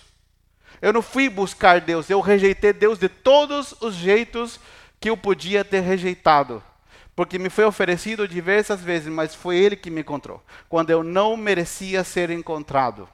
Eu 0.82 0.92
não 0.92 1.02
fui 1.02 1.30
buscar 1.30 1.80
Deus, 1.80 2.10
eu 2.10 2.20
rejeitei 2.20 2.74
Deus 2.74 3.00
de 3.00 3.08
todos 3.08 3.74
os 3.80 3.96
jeitos 3.96 4.60
que 5.04 5.10
eu 5.10 5.18
podia 5.18 5.66
ter 5.66 5.82
rejeitado, 5.82 6.64
porque 7.14 7.38
me 7.38 7.50
foi 7.50 7.66
oferecido 7.66 8.26
diversas 8.26 8.80
vezes, 8.80 9.12
mas 9.12 9.36
foi 9.36 9.58
Ele 9.58 9.76
que 9.76 9.90
me 9.90 10.00
encontrou, 10.00 10.42
quando 10.70 10.92
eu 10.92 11.04
não 11.04 11.36
merecia 11.36 12.06
ser 12.06 12.30
encontrado. 12.30 13.10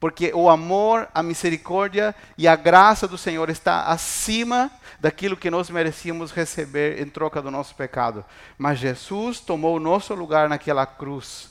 Porque 0.00 0.32
o 0.32 0.48
amor, 0.48 1.06
a 1.12 1.22
misericórdia 1.22 2.14
e 2.38 2.48
a 2.48 2.56
graça 2.56 3.06
do 3.06 3.18
Senhor 3.18 3.50
está 3.50 3.88
acima 3.88 4.70
daquilo 4.98 5.36
que 5.36 5.50
nós 5.50 5.68
merecíamos 5.68 6.32
receber 6.32 7.02
em 7.02 7.10
troca 7.10 7.42
do 7.42 7.50
nosso 7.50 7.74
pecado. 7.74 8.24
Mas 8.56 8.78
Jesus 8.78 9.38
tomou 9.38 9.76
o 9.76 9.80
nosso 9.80 10.14
lugar 10.14 10.48
naquela 10.48 10.86
cruz. 10.86 11.50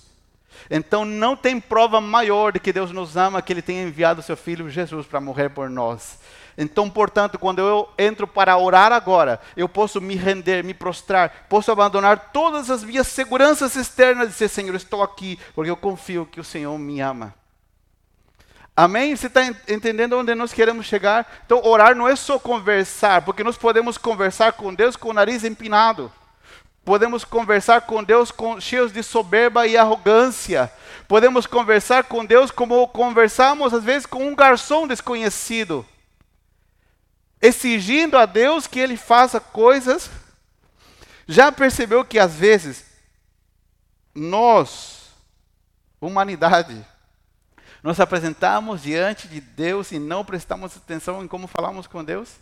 Então 0.71 1.05
não 1.05 1.35
tem 1.35 1.59
prova 1.59 2.01
maior 2.01 2.51
de 2.51 2.59
que 2.59 2.73
Deus 2.73 2.91
nos 2.91 3.15
ama 3.15 3.43
que 3.43 3.53
Ele 3.53 3.61
tenha 3.61 3.83
enviado 3.83 4.23
seu 4.23 4.35
Filho 4.35 4.71
Jesus 4.71 5.05
para 5.05 5.21
morrer 5.21 5.49
por 5.49 5.69
nós. 5.69 6.17
Então, 6.61 6.89
portanto, 6.89 7.39
quando 7.39 7.59
eu 7.59 7.87
entro 7.97 8.27
para 8.27 8.57
orar 8.57 8.91
agora, 8.91 9.39
eu 9.55 9.69
posso 9.69 10.01
me 10.01 10.15
render, 10.15 10.61
me 10.61 10.73
prostrar, 10.73 11.45
posso 11.47 11.71
abandonar 11.71 12.31
todas 12.33 12.69
as 12.69 12.83
minhas 12.83 13.07
seguranças 13.07 13.77
externas 13.77 14.27
e 14.27 14.31
dizer: 14.33 14.49
Senhor, 14.49 14.75
estou 14.75 15.01
aqui, 15.01 15.39
porque 15.55 15.71
eu 15.71 15.77
confio 15.77 16.27
que 16.29 16.37
o 16.37 16.43
Senhor 16.43 16.77
me 16.77 16.99
ama. 16.99 17.33
Amém? 18.75 19.15
Você 19.15 19.27
está 19.27 19.41
entendendo 19.69 20.17
onde 20.17 20.35
nós 20.35 20.51
queremos 20.51 20.85
chegar? 20.85 21.25
Então, 21.45 21.61
orar 21.63 21.95
não 21.95 22.05
é 22.05 22.15
só 22.17 22.37
conversar, 22.37 23.21
porque 23.21 23.41
nós 23.41 23.57
podemos 23.57 23.97
conversar 23.97 24.51
com 24.51 24.73
Deus 24.73 24.97
com 24.97 25.11
o 25.11 25.13
nariz 25.13 25.45
empinado. 25.45 26.11
Podemos 26.83 27.23
conversar 27.23 27.81
com 27.81 28.03
Deus 28.03 28.31
com, 28.31 28.59
cheios 28.59 28.91
de 28.91 29.01
soberba 29.01 29.65
e 29.65 29.77
arrogância. 29.77 30.69
Podemos 31.07 31.47
conversar 31.47 32.03
com 32.03 32.25
Deus 32.25 32.51
como 32.51 32.85
conversamos 32.89 33.73
às 33.73 33.83
vezes 33.85 34.05
com 34.05 34.27
um 34.27 34.35
garçom 34.35 34.85
desconhecido 34.85 35.85
exigindo 37.41 38.17
a 38.17 38.25
Deus 38.25 38.67
que 38.67 38.79
ele 38.79 38.97
faça 38.97 39.39
coisas. 39.39 40.09
Já 41.27 41.51
percebeu 41.51 42.03
que 42.03 42.19
às 42.19 42.33
vezes 42.33 42.85
nós, 44.13 45.11
humanidade, 46.01 46.85
nos 47.81 47.99
apresentamos 47.99 48.81
diante 48.81 49.27
de 49.27 49.39
Deus 49.39 49.91
e 49.91 49.99
não 49.99 50.25
prestamos 50.25 50.75
atenção 50.75 51.23
em 51.23 51.27
como 51.27 51.47
falamos 51.47 51.87
com 51.87 52.03
Deus? 52.03 52.35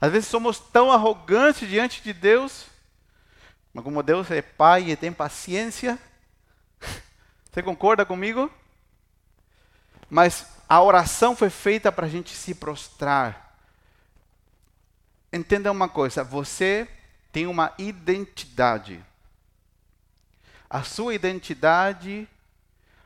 Às 0.00 0.12
vezes 0.12 0.28
somos 0.28 0.58
tão 0.58 0.90
arrogantes 0.90 1.68
diante 1.68 2.02
de 2.02 2.12
Deus, 2.12 2.66
mas 3.74 3.84
como 3.84 4.02
Deus 4.02 4.30
é 4.30 4.40
Pai 4.40 4.90
e 4.90 4.96
tem 4.96 5.12
paciência, 5.12 5.98
você 7.52 7.62
concorda 7.62 8.06
comigo? 8.06 8.50
Mas 10.08 10.46
a 10.68 10.80
oração 10.80 11.36
foi 11.36 11.50
feita 11.50 11.92
para 11.92 12.06
a 12.06 12.08
gente 12.08 12.34
se 12.34 12.54
prostrar 12.54 13.49
Entenda 15.32 15.70
uma 15.70 15.88
coisa: 15.88 16.24
você 16.24 16.88
tem 17.32 17.46
uma 17.46 17.72
identidade. 17.78 19.04
A 20.68 20.82
sua 20.82 21.14
identidade, 21.14 22.28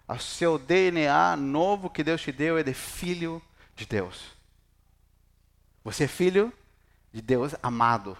o 0.06 0.18
seu 0.18 0.58
DNA 0.58 1.36
novo 1.36 1.90
que 1.90 2.04
Deus 2.04 2.20
te 2.20 2.30
deu 2.30 2.58
é 2.58 2.62
de 2.62 2.74
filho 2.74 3.42
de 3.74 3.86
Deus. 3.86 4.32
Você 5.82 6.04
é 6.04 6.08
filho 6.08 6.52
de 7.12 7.20
Deus 7.20 7.54
amado. 7.62 8.16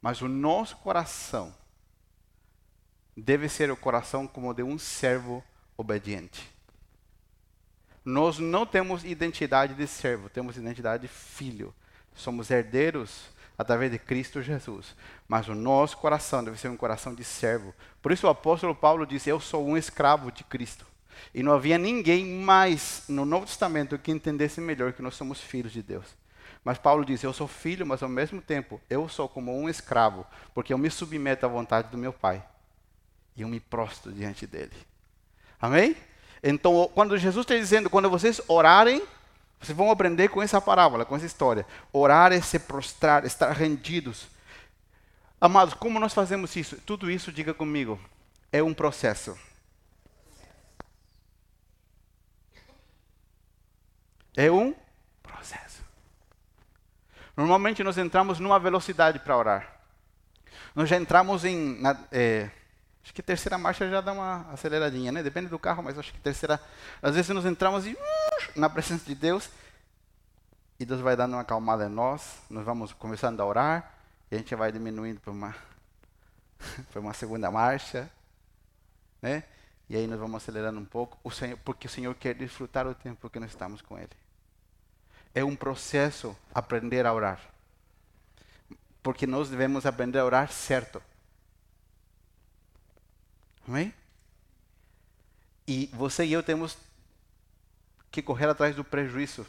Mas 0.00 0.20
o 0.20 0.28
nosso 0.28 0.76
coração 0.76 1.54
deve 3.16 3.48
ser 3.48 3.70
o 3.70 3.76
coração 3.76 4.26
como 4.26 4.52
de 4.52 4.62
um 4.62 4.78
servo 4.78 5.42
obediente. 5.76 6.53
Nós 8.04 8.38
não 8.38 8.66
temos 8.66 9.04
identidade 9.04 9.74
de 9.74 9.86
servo, 9.86 10.28
temos 10.28 10.56
identidade 10.56 11.02
de 11.02 11.08
filho. 11.08 11.74
Somos 12.14 12.50
herdeiros 12.50 13.28
através 13.56 13.90
de 13.90 13.98
Cristo 13.98 14.42
Jesus. 14.42 14.94
Mas 15.26 15.48
o 15.48 15.54
nosso 15.54 15.96
coração 15.96 16.44
deve 16.44 16.58
ser 16.58 16.68
um 16.68 16.76
coração 16.76 17.14
de 17.14 17.24
servo. 17.24 17.74
Por 18.02 18.12
isso 18.12 18.26
o 18.26 18.30
apóstolo 18.30 18.74
Paulo 18.74 19.06
disse: 19.06 19.30
Eu 19.30 19.40
sou 19.40 19.66
um 19.66 19.76
escravo 19.76 20.30
de 20.30 20.44
Cristo. 20.44 20.86
E 21.32 21.42
não 21.42 21.52
havia 21.52 21.78
ninguém 21.78 22.26
mais 22.26 23.04
no 23.08 23.24
Novo 23.24 23.46
Testamento 23.46 23.98
que 23.98 24.10
entendesse 24.10 24.60
melhor 24.60 24.92
que 24.92 25.02
nós 25.02 25.14
somos 25.14 25.40
filhos 25.40 25.72
de 25.72 25.82
Deus. 25.82 26.06
Mas 26.62 26.78
Paulo 26.78 27.04
diz: 27.04 27.22
Eu 27.22 27.32
sou 27.32 27.48
filho, 27.48 27.86
mas 27.86 28.02
ao 28.02 28.08
mesmo 28.08 28.42
tempo 28.42 28.80
eu 28.90 29.08
sou 29.08 29.28
como 29.28 29.56
um 29.56 29.68
escravo, 29.68 30.26
porque 30.52 30.72
eu 30.72 30.78
me 30.78 30.90
submeto 30.90 31.46
à 31.46 31.48
vontade 31.48 31.88
do 31.88 31.98
meu 31.98 32.12
pai 32.12 32.44
e 33.36 33.42
eu 33.42 33.48
me 33.48 33.60
prostro 33.60 34.12
diante 34.12 34.46
dele. 34.46 34.76
Amém? 35.60 35.96
Então, 36.46 36.90
quando 36.94 37.16
Jesus 37.16 37.44
está 37.44 37.54
dizendo, 37.54 37.88
quando 37.88 38.10
vocês 38.10 38.38
orarem, 38.46 39.02
vocês 39.58 39.74
vão 39.74 39.90
aprender 39.90 40.28
com 40.28 40.42
essa 40.42 40.60
parábola, 40.60 41.06
com 41.06 41.16
essa 41.16 41.24
história. 41.24 41.66
Orar 41.90 42.32
é 42.32 42.40
se 42.42 42.58
prostrar, 42.58 43.24
estar 43.24 43.50
rendidos. 43.50 44.26
Amados, 45.40 45.72
como 45.72 45.98
nós 45.98 46.12
fazemos 46.12 46.54
isso? 46.54 46.76
Tudo 46.84 47.10
isso, 47.10 47.32
diga 47.32 47.54
comigo, 47.54 47.98
é 48.52 48.62
um 48.62 48.74
processo. 48.74 49.38
É 54.36 54.50
um 54.50 54.74
processo. 55.22 55.82
Normalmente 57.34 57.82
nós 57.82 57.96
entramos 57.96 58.38
numa 58.38 58.58
velocidade 58.58 59.18
para 59.18 59.38
orar. 59.38 59.80
Nós 60.74 60.90
já 60.90 60.96
entramos 60.96 61.42
em. 61.42 61.80
Na, 61.80 61.98
é, 62.12 62.50
acho 63.04 63.14
que 63.14 63.22
terceira 63.22 63.56
marcha 63.56 63.88
já 63.88 64.00
dá 64.00 64.12
uma 64.12 64.50
aceleradinha, 64.50 65.12
né? 65.12 65.22
Depende 65.22 65.48
do 65.48 65.58
carro, 65.58 65.82
mas 65.82 65.96
acho 65.96 66.12
que 66.12 66.18
terceira. 66.18 66.60
Às 67.00 67.14
vezes 67.14 67.30
nós 67.30 67.44
entramos 67.44 67.86
e, 67.86 67.92
uh, 67.92 67.98
na 68.56 68.68
presença 68.68 69.04
de 69.04 69.14
Deus 69.14 69.48
e 70.80 70.84
Deus 70.84 71.00
vai 71.00 71.14
dando 71.14 71.34
uma 71.34 71.42
acalmada 71.42 71.84
em 71.86 71.88
nós. 71.90 72.38
Nós 72.50 72.64
vamos 72.64 72.92
começando 72.92 73.40
a 73.40 73.44
orar 73.44 73.94
e 74.30 74.34
a 74.34 74.38
gente 74.38 74.54
vai 74.56 74.72
diminuindo 74.72 75.20
para 75.20 75.30
uma, 75.30 75.54
para 76.90 77.00
uma 77.00 77.14
segunda 77.14 77.50
marcha, 77.50 78.10
né? 79.22 79.44
E 79.88 79.96
aí 79.96 80.06
nós 80.06 80.18
vamos 80.18 80.42
acelerando 80.42 80.80
um 80.80 80.84
pouco, 80.84 81.18
o 81.22 81.30
Senhor, 81.30 81.58
porque 81.62 81.86
o 81.86 81.90
Senhor 81.90 82.14
quer 82.14 82.34
desfrutar 82.34 82.86
o 82.86 82.94
tempo 82.94 83.28
que 83.28 83.38
nós 83.38 83.50
estamos 83.50 83.82
com 83.82 83.98
Ele 83.98 84.24
é 85.34 85.44
um 85.44 85.56
processo 85.56 86.36
aprender 86.54 87.04
a 87.04 87.12
orar. 87.12 87.40
Porque 89.02 89.26
nós 89.26 89.50
devemos 89.50 89.84
aprender 89.84 90.20
a 90.20 90.24
orar 90.24 90.50
certo. 90.50 91.02
Amém? 93.66 93.94
E 95.66 95.86
você 95.92 96.24
e 96.24 96.32
eu 96.32 96.42
temos 96.42 96.76
que 98.10 98.22
correr 98.22 98.48
atrás 98.48 98.76
do 98.76 98.84
prejuízo. 98.84 99.46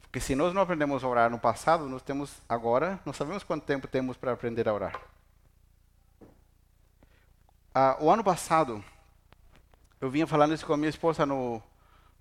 Porque 0.00 0.20
se 0.20 0.34
nós 0.34 0.54
não 0.54 0.62
aprendemos 0.62 1.02
a 1.02 1.08
orar 1.08 1.30
no 1.30 1.38
passado, 1.38 1.88
nós 1.88 2.02
temos 2.02 2.32
agora, 2.48 3.00
não 3.04 3.12
sabemos 3.12 3.42
quanto 3.42 3.64
tempo 3.64 3.88
temos 3.88 4.16
para 4.16 4.32
aprender 4.32 4.68
a 4.68 4.74
orar. 4.74 5.00
Ah, 7.74 7.96
o 8.00 8.10
ano 8.10 8.22
passado, 8.22 8.82
eu 10.00 10.10
vinha 10.10 10.26
falando 10.26 10.54
isso 10.54 10.64
com 10.64 10.72
a 10.72 10.76
minha 10.76 10.88
esposa 10.88 11.26
no, 11.26 11.62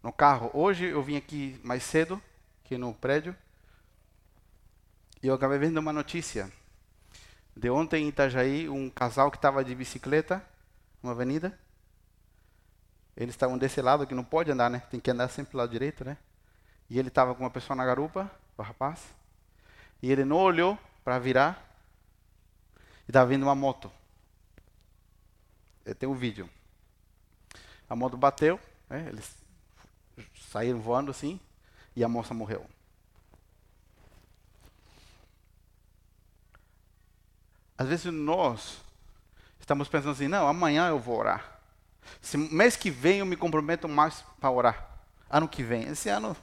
no 0.01 0.11
carro. 0.11 0.49
Hoje 0.53 0.85
eu 0.85 1.01
vim 1.03 1.17
aqui 1.17 1.59
mais 1.63 1.83
cedo, 1.83 2.21
aqui 2.63 2.77
no 2.77 2.93
prédio, 2.93 3.35
e 5.21 5.27
eu 5.27 5.33
acabei 5.33 5.57
vendo 5.57 5.77
uma 5.77 5.93
notícia. 5.93 6.51
De 7.55 7.69
ontem 7.69 8.03
em 8.03 8.09
Itajaí, 8.09 8.67
um 8.67 8.89
casal 8.89 9.31
que 9.31 9.37
estava 9.37 9.63
de 9.63 9.73
bicicleta, 9.73 10.45
numa 11.01 11.13
avenida. 11.13 11.57
Eles 13.15 13.33
estavam 13.33 13.57
desse 13.57 13.81
lado, 13.81 14.05
que 14.05 14.13
não 14.13 14.23
pode 14.23 14.51
andar, 14.51 14.69
né? 14.69 14.79
Tem 14.91 14.99
que 14.99 15.09
andar 15.09 15.29
sempre 15.29 15.53
do 15.53 15.57
lado 15.57 15.71
direito, 15.71 16.03
né? 16.03 16.17
E 16.89 16.99
ele 16.99 17.07
estava 17.07 17.33
com 17.33 17.43
uma 17.43 17.49
pessoa 17.49 17.75
na 17.77 17.85
garupa, 17.85 18.29
o 18.57 18.61
rapaz. 18.61 19.01
E 20.01 20.11
ele 20.11 20.25
não 20.25 20.37
olhou 20.37 20.77
para 21.03 21.17
virar. 21.17 21.63
E 23.07 23.11
estava 23.11 23.27
vindo 23.27 23.43
uma 23.43 23.55
moto. 23.55 23.89
Tem 25.97 26.09
um 26.09 26.15
vídeo. 26.15 26.49
A 27.87 27.95
moto 27.95 28.17
bateu, 28.17 28.59
né? 28.89 29.07
eles 29.07 29.35
saíram 30.49 30.79
voando 30.79 31.11
assim 31.11 31.39
e 31.95 32.03
a 32.03 32.09
moça 32.09 32.33
morreu. 32.33 32.65
Às 37.77 37.87
vezes 37.87 38.13
nós 38.13 38.77
estamos 39.59 39.87
pensando 39.87 40.11
assim, 40.11 40.27
não, 40.27 40.47
amanhã 40.47 40.87
eu 40.87 40.99
vou 40.99 41.17
orar. 41.17 41.59
Se 42.21 42.37
mês 42.37 42.75
que 42.75 42.89
vem 42.89 43.19
eu 43.19 43.25
me 43.25 43.35
comprometo 43.35 43.87
mais 43.89 44.23
para 44.39 44.51
orar. 44.51 44.89
Ano 45.29 45.47
que 45.47 45.63
vem, 45.63 45.83
esse 45.83 46.07
ano. 46.07 46.35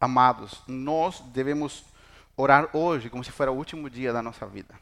Amados, 0.00 0.62
nós 0.66 1.20
devemos 1.20 1.84
orar 2.36 2.68
hoje 2.76 3.08
como 3.08 3.24
se 3.24 3.32
fosse 3.32 3.48
o 3.48 3.54
último 3.54 3.88
dia 3.88 4.12
da 4.12 4.22
nossa 4.22 4.46
vida. 4.46 4.78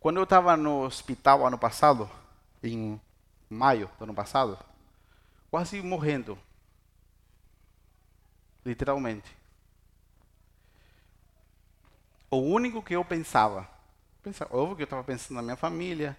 Quando 0.00 0.16
eu 0.16 0.24
estava 0.24 0.56
no 0.56 0.84
hospital 0.84 1.46
ano 1.46 1.58
passado, 1.58 2.08
em 2.62 3.00
maio 3.50 3.90
do 3.98 4.04
ano 4.04 4.14
passado, 4.14 4.58
quase 5.50 5.82
morrendo. 5.82 6.38
Literalmente. 8.64 9.35
O 12.36 12.40
único 12.42 12.82
que 12.82 12.94
eu 12.94 13.04
pensava, 13.04 13.68
pensava 14.22 14.54
óbvio 14.54 14.76
que 14.76 14.82
eu 14.82 14.86
estava 14.86 15.02
pensando 15.04 15.36
na 15.36 15.42
minha 15.42 15.56
família, 15.56 16.16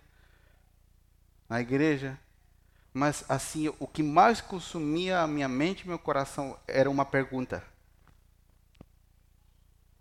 na 1.48 1.62
igreja, 1.62 2.20
mas 2.94 3.24
assim, 3.30 3.74
o 3.80 3.88
que 3.88 4.02
mais 4.02 4.42
consumia 4.42 5.22
a 5.22 5.28
minha 5.28 5.48
mente 5.48 5.82
e 5.82 5.88
meu 5.88 6.00
coração 6.00 6.58
era 6.68 6.90
uma 6.90 7.06
pergunta. 7.06 7.64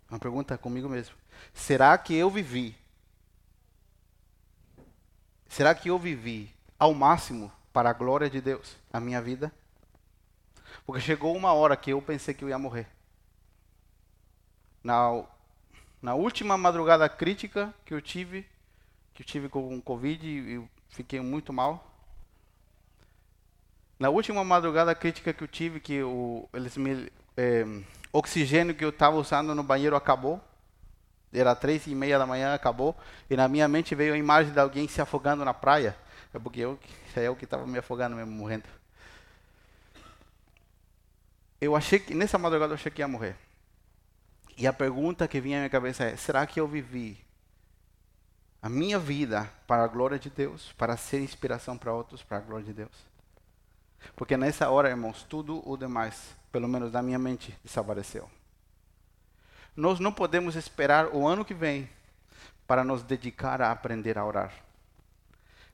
Uma 0.09 0.19
pergunta 0.19 0.57
comigo 0.57 0.89
mesmo. 0.89 1.15
Será 1.53 1.97
que 1.97 2.15
eu 2.15 2.29
vivi? 2.29 2.75
Será 5.47 5.75
que 5.75 5.89
eu 5.89 5.99
vivi 5.99 6.51
ao 6.79 6.93
máximo 6.93 7.51
para 7.71 7.91
a 7.91 7.93
glória 7.93 8.27
de 8.29 8.41
Deus 8.41 8.75
a 8.91 8.99
minha 8.99 9.21
vida. 9.21 9.51
Porque 10.83 10.99
chegou 10.99 11.35
uma 11.35 11.53
hora 11.53 11.77
que 11.77 11.91
eu 11.91 12.01
pensei 12.01 12.33
que 12.33 12.43
eu 12.43 12.49
ia 12.49 12.57
morrer. 12.57 12.87
Na, 14.83 15.23
na 16.01 16.13
última 16.13 16.57
madrugada 16.57 17.07
crítica 17.09 17.73
que 17.85 17.93
eu 17.93 18.01
tive, 18.01 18.45
que 19.13 19.23
eu 19.23 19.25
tive 19.25 19.49
com 19.49 19.81
Covid 19.81 20.27
e 20.27 20.63
fiquei 20.89 21.19
muito 21.19 21.51
mal. 21.51 21.83
Na 23.99 24.09
última 24.09 24.43
madrugada 24.43 24.93
crítica 24.93 25.33
que 25.33 25.43
eu 25.43 25.47
tive, 25.47 25.79
que 25.79 26.03
o, 26.03 26.47
eles 26.53 26.77
me, 26.77 27.11
é, 27.35 27.65
oxigênio 28.13 28.75
que 28.75 28.85
eu 28.85 28.89
estava 28.89 29.15
usando 29.15 29.55
no 29.55 29.63
banheiro 29.63 29.95
acabou. 29.95 30.39
Era 31.33 31.55
três 31.55 31.85
e 31.87 31.95
meia 31.95 32.17
da 32.17 32.25
manhã, 32.25 32.53
acabou. 32.53 32.95
E 33.29 33.35
na 33.35 33.47
minha 33.47 33.67
mente 33.67 33.95
veio 33.95 34.13
a 34.13 34.17
imagem 34.17 34.53
de 34.53 34.59
alguém 34.59 34.87
se 34.87 35.01
afogando 35.01 35.43
na 35.43 35.53
praia. 35.53 35.97
É 36.33 36.39
porque 36.39 36.59
eu, 36.59 36.79
é 37.15 37.23
eu 37.23 37.35
que 37.35 37.45
estava 37.45 37.65
me 37.65 37.77
afogando 37.77 38.15
mesmo, 38.15 38.31
morrendo. 38.31 38.65
Eu 41.59 41.75
achei 41.75 41.97
que, 41.99 42.13
nessa 42.13 42.37
madrugada 42.37 42.73
eu 42.73 42.75
achei 42.75 42.91
que 42.91 43.01
ia 43.01 43.07
morrer. 43.07 43.35
E 44.57 44.65
a 44.65 44.73
pergunta 44.73 45.27
que 45.27 45.39
vinha 45.39 45.57
à 45.57 45.59
minha 45.59 45.69
cabeça 45.69 46.03
é: 46.03 46.17
será 46.17 46.47
que 46.47 46.59
eu 46.59 46.67
vivi 46.67 47.23
a 48.59 48.67
minha 48.67 48.97
vida 48.97 49.47
para 49.67 49.83
a 49.83 49.87
glória 49.87 50.17
de 50.17 50.31
Deus, 50.31 50.73
para 50.73 50.97
ser 50.97 51.21
inspiração 51.21 51.77
para 51.77 51.93
outros, 51.93 52.23
para 52.23 52.37
a 52.37 52.41
glória 52.41 52.65
de 52.65 52.73
Deus? 52.73 53.07
Porque 54.15 54.35
nessa 54.35 54.69
hora, 54.69 54.89
irmãos, 54.89 55.23
tudo 55.23 55.61
o 55.69 55.77
demais, 55.77 56.35
pelo 56.51 56.67
menos 56.67 56.91
na 56.91 57.03
minha 57.03 57.19
mente, 57.19 57.55
desapareceu. 57.63 58.29
Nós 59.75 59.99
não 59.99 60.11
podemos 60.11 60.55
esperar 60.55 61.13
o 61.13 61.27
ano 61.27 61.45
que 61.45 61.53
vem 61.53 61.87
para 62.65 62.83
nos 62.83 63.03
dedicar 63.03 63.61
a 63.61 63.71
aprender 63.71 64.17
a 64.17 64.25
orar. 64.25 64.51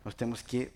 Nós 0.03 0.13
temos 0.13 0.41
que 0.41 0.71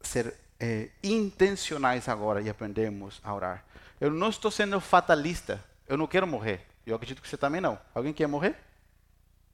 ser 0.00 0.34
é, 0.58 0.90
intencionais 1.02 2.08
agora 2.08 2.42
e 2.42 2.50
aprendermos 2.50 3.20
a 3.22 3.32
orar. 3.32 3.64
Eu 4.00 4.10
não 4.10 4.30
estou 4.30 4.50
sendo 4.50 4.80
fatalista. 4.80 5.62
Eu 5.86 5.96
não 5.96 6.08
quero 6.08 6.26
morrer. 6.26 6.71
Eu 6.86 6.96
acredito 6.96 7.22
que 7.22 7.28
você 7.28 7.36
também 7.36 7.60
não. 7.60 7.78
Alguém 7.94 8.12
quer 8.12 8.26
morrer? 8.26 8.56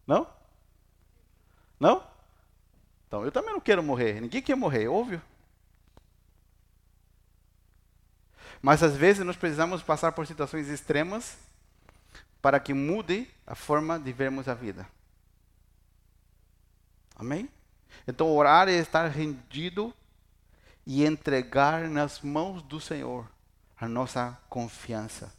Não? 0.06 0.26
Não? 1.78 2.02
Então, 3.06 3.24
eu 3.24 3.32
também 3.32 3.52
não 3.52 3.60
quero 3.60 3.82
morrer. 3.82 4.20
Ninguém 4.20 4.42
quer 4.42 4.56
morrer, 4.56 4.84
é 4.84 4.88
óbvio. 4.88 5.22
Mas 8.60 8.82
às 8.82 8.96
vezes 8.96 9.24
nós 9.24 9.36
precisamos 9.36 9.82
passar 9.82 10.12
por 10.12 10.26
situações 10.26 10.68
extremas 10.68 11.38
para 12.40 12.58
que 12.58 12.74
mude 12.74 13.28
a 13.46 13.54
forma 13.54 13.98
de 13.98 14.12
vermos 14.12 14.48
a 14.48 14.54
vida. 14.54 14.88
Amém? 17.14 17.48
Então, 18.06 18.30
orar 18.30 18.68
é 18.68 18.72
estar 18.72 19.08
rendido 19.08 19.92
e 20.86 21.04
entregar 21.04 21.88
nas 21.88 22.20
mãos 22.20 22.62
do 22.62 22.80
Senhor 22.80 23.28
a 23.76 23.88
nossa 23.88 24.38
confiança. 24.48 25.32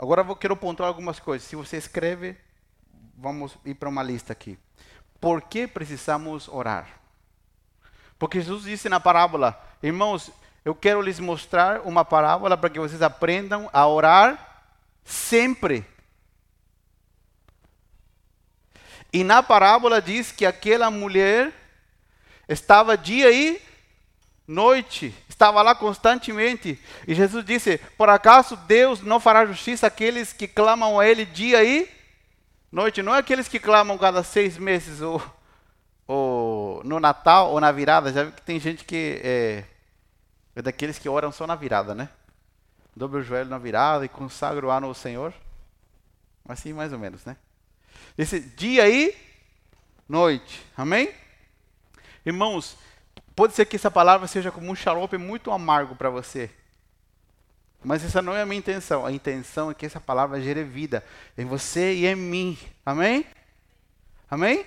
Agora 0.00 0.22
eu 0.22 0.34
quero 0.34 0.56
pontuar 0.56 0.88
algumas 0.88 1.20
coisas. 1.20 1.46
Se 1.46 1.54
você 1.54 1.76
escreve, 1.76 2.34
vamos 3.14 3.58
ir 3.66 3.74
para 3.74 3.86
uma 3.86 4.02
lista 4.02 4.32
aqui. 4.32 4.58
Por 5.20 5.42
que 5.42 5.66
precisamos 5.66 6.48
orar? 6.48 6.88
Porque 8.18 8.40
Jesus 8.40 8.62
disse 8.64 8.88
na 8.88 8.98
parábola, 8.98 9.62
irmãos, 9.82 10.30
eu 10.64 10.74
quero 10.74 11.02
lhes 11.02 11.20
mostrar 11.20 11.82
uma 11.82 12.02
parábola 12.02 12.56
para 12.56 12.70
que 12.70 12.80
vocês 12.80 13.02
aprendam 13.02 13.68
a 13.74 13.86
orar 13.86 14.62
sempre. 15.04 15.86
E 19.12 19.22
na 19.22 19.42
parábola 19.42 20.00
diz 20.00 20.32
que 20.32 20.46
aquela 20.46 20.90
mulher 20.90 21.52
estava 22.48 22.96
dia 22.96 23.30
e 23.30 23.60
noite, 24.50 25.14
estava 25.28 25.62
lá 25.62 25.74
constantemente. 25.74 26.78
E 27.06 27.14
Jesus 27.14 27.44
disse: 27.44 27.78
Por 27.96 28.08
acaso 28.08 28.56
Deus 28.56 29.00
não 29.00 29.20
fará 29.20 29.46
justiça 29.46 29.86
àqueles 29.86 30.32
que 30.32 30.48
clamam 30.48 30.98
a 30.98 31.06
Ele 31.06 31.24
dia 31.24 31.62
e 31.62 31.88
noite? 32.70 33.02
Não 33.02 33.14
é 33.14 33.18
aqueles 33.18 33.46
que 33.46 33.60
clamam 33.60 33.96
cada 33.96 34.22
seis 34.24 34.58
meses, 34.58 35.00
ou, 35.00 35.22
ou 36.06 36.82
no 36.84 36.98
Natal, 36.98 37.52
ou 37.52 37.60
na 37.60 37.70
virada. 37.70 38.12
Já 38.12 38.24
vi 38.24 38.32
que 38.32 38.42
tem 38.42 38.58
gente 38.58 38.84
que 38.84 39.20
é, 39.22 39.64
é 40.56 40.62
daqueles 40.62 40.98
que 40.98 41.08
oram 41.08 41.30
só 41.30 41.46
na 41.46 41.54
virada, 41.54 41.94
né? 41.94 42.08
Dobre 42.94 43.20
o 43.20 43.22
joelho 43.22 43.48
na 43.48 43.58
virada 43.58 44.04
e 44.04 44.08
consagra 44.08 44.66
o 44.66 44.70
ano 44.70 44.88
ao 44.88 44.94
Senhor. 44.94 45.32
Assim, 46.48 46.72
mais 46.72 46.92
ou 46.92 46.98
menos, 46.98 47.24
né? 47.24 47.36
Esse 48.18 48.40
dia 48.40 48.88
e 48.88 49.14
noite. 50.08 50.66
Amém? 50.76 51.14
Irmãos, 52.26 52.76
Pode 53.34 53.54
ser 53.54 53.64
que 53.64 53.76
essa 53.76 53.90
palavra 53.90 54.26
seja 54.26 54.50
como 54.50 54.70
um 54.70 54.74
xarope 54.74 55.16
muito 55.16 55.50
amargo 55.50 55.94
para 55.94 56.10
você. 56.10 56.50
Mas 57.82 58.04
essa 58.04 58.20
não 58.20 58.34
é 58.34 58.42
a 58.42 58.46
minha 58.46 58.58
intenção. 58.58 59.06
A 59.06 59.12
intenção 59.12 59.70
é 59.70 59.74
que 59.74 59.86
essa 59.86 60.00
palavra 60.00 60.40
gere 60.40 60.62
vida 60.62 61.04
em 61.36 61.44
você 61.44 61.94
e 61.94 62.06
em 62.06 62.14
mim. 62.14 62.58
Amém? 62.84 63.24
Amém? 64.30 64.66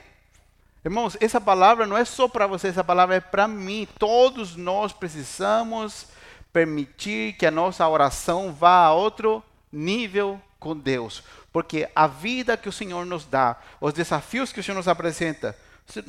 Irmãos, 0.83 1.15
essa 1.21 1.39
palavra 1.39 1.85
não 1.85 1.95
é 1.95 2.03
só 2.03 2.27
para 2.27 2.45
você, 2.47 2.67
essa 2.67 2.83
palavra 2.83 3.15
é 3.15 3.19
para 3.21 3.47
mim. 3.47 3.87
Todos 3.97 4.55
nós 4.55 4.91
precisamos 4.91 6.07
permitir 6.51 7.33
que 7.33 7.45
a 7.45 7.51
nossa 7.51 7.87
oração 7.87 8.51
vá 8.51 8.85
a 8.85 8.93
outro 8.93 9.43
nível 9.71 10.41
com 10.59 10.75
Deus. 10.75 11.23
Porque 11.53 11.87
a 11.95 12.07
vida 12.07 12.57
que 12.57 12.67
o 12.67 12.71
Senhor 12.71 13.05
nos 13.05 13.25
dá, 13.25 13.57
os 13.79 13.93
desafios 13.93 14.51
que 14.51 14.59
o 14.59 14.63
Senhor 14.63 14.75
nos 14.75 14.87
apresenta, 14.87 15.57
você 15.85 16.03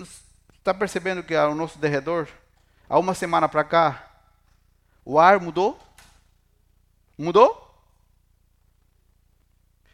está 0.58 0.72
percebendo 0.72 1.22
que 1.22 1.34
ao 1.34 1.54
nosso 1.54 1.78
derredor 1.78 2.26
Há 2.94 2.98
uma 3.00 3.12
semana 3.12 3.48
para 3.48 3.64
cá, 3.64 4.08
o 5.04 5.18
ar 5.18 5.40
mudou? 5.40 5.76
Mudou? 7.18 7.82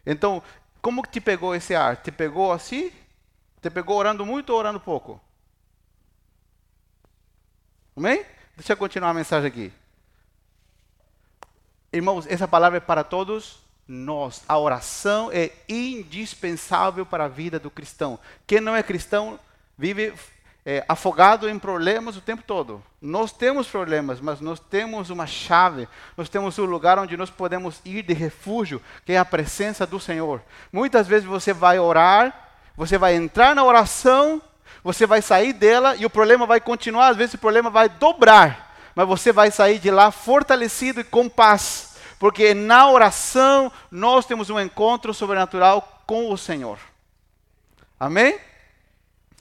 Então, 0.04 0.42
como 0.82 1.02
que 1.02 1.08
te 1.08 1.18
pegou 1.18 1.54
esse 1.54 1.74
ar? 1.74 1.96
Te 1.96 2.12
pegou 2.12 2.52
assim? 2.52 2.92
Te 3.62 3.70
pegou 3.70 3.96
orando 3.96 4.26
muito 4.26 4.50
ou 4.50 4.58
orando 4.58 4.78
pouco? 4.78 5.18
Amém? 7.96 8.22
Deixa 8.54 8.74
eu 8.74 8.76
continuar 8.76 9.08
a 9.08 9.14
mensagem 9.14 9.48
aqui. 9.48 9.72
Irmãos, 11.90 12.26
essa 12.26 12.46
palavra 12.46 12.76
é 12.76 12.80
para 12.80 13.02
todos 13.02 13.60
nós. 13.88 14.42
A 14.46 14.58
oração 14.58 15.30
é 15.32 15.50
indispensável 15.66 17.06
para 17.06 17.24
a 17.24 17.28
vida 17.28 17.58
do 17.58 17.70
cristão. 17.70 18.18
Quem 18.46 18.60
não 18.60 18.76
é 18.76 18.82
cristão 18.82 19.40
vive 19.78 20.12
é, 20.64 20.84
afogado 20.88 21.48
em 21.48 21.58
problemas 21.58 22.16
o 22.16 22.20
tempo 22.20 22.42
todo. 22.42 22.82
Nós 23.00 23.32
temos 23.32 23.66
problemas, 23.66 24.20
mas 24.20 24.40
nós 24.40 24.60
temos 24.60 25.10
uma 25.10 25.26
chave, 25.26 25.88
nós 26.16 26.28
temos 26.28 26.58
um 26.58 26.64
lugar 26.64 26.98
onde 26.98 27.16
nós 27.16 27.30
podemos 27.30 27.80
ir 27.84 28.02
de 28.02 28.12
refúgio, 28.12 28.80
que 29.04 29.12
é 29.12 29.18
a 29.18 29.24
presença 29.24 29.86
do 29.86 29.98
Senhor. 29.98 30.42
Muitas 30.72 31.06
vezes 31.06 31.26
você 31.26 31.52
vai 31.52 31.78
orar, 31.78 32.48
você 32.76 32.98
vai 32.98 33.14
entrar 33.14 33.54
na 33.54 33.64
oração, 33.64 34.40
você 34.84 35.06
vai 35.06 35.22
sair 35.22 35.52
dela 35.52 35.96
e 35.96 36.04
o 36.04 36.10
problema 36.10 36.46
vai 36.46 36.60
continuar, 36.60 37.08
às 37.08 37.16
vezes 37.16 37.34
o 37.34 37.38
problema 37.38 37.70
vai 37.70 37.88
dobrar, 37.88 38.74
mas 38.94 39.06
você 39.06 39.32
vai 39.32 39.50
sair 39.50 39.78
de 39.78 39.90
lá 39.90 40.10
fortalecido 40.10 41.00
e 41.00 41.04
com 41.04 41.28
paz, 41.28 41.96
porque 42.18 42.52
na 42.52 42.90
oração 42.90 43.72
nós 43.90 44.26
temos 44.26 44.50
um 44.50 44.60
encontro 44.60 45.14
sobrenatural 45.14 46.02
com 46.06 46.30
o 46.30 46.36
Senhor. 46.36 46.78
Amém? 47.98 48.38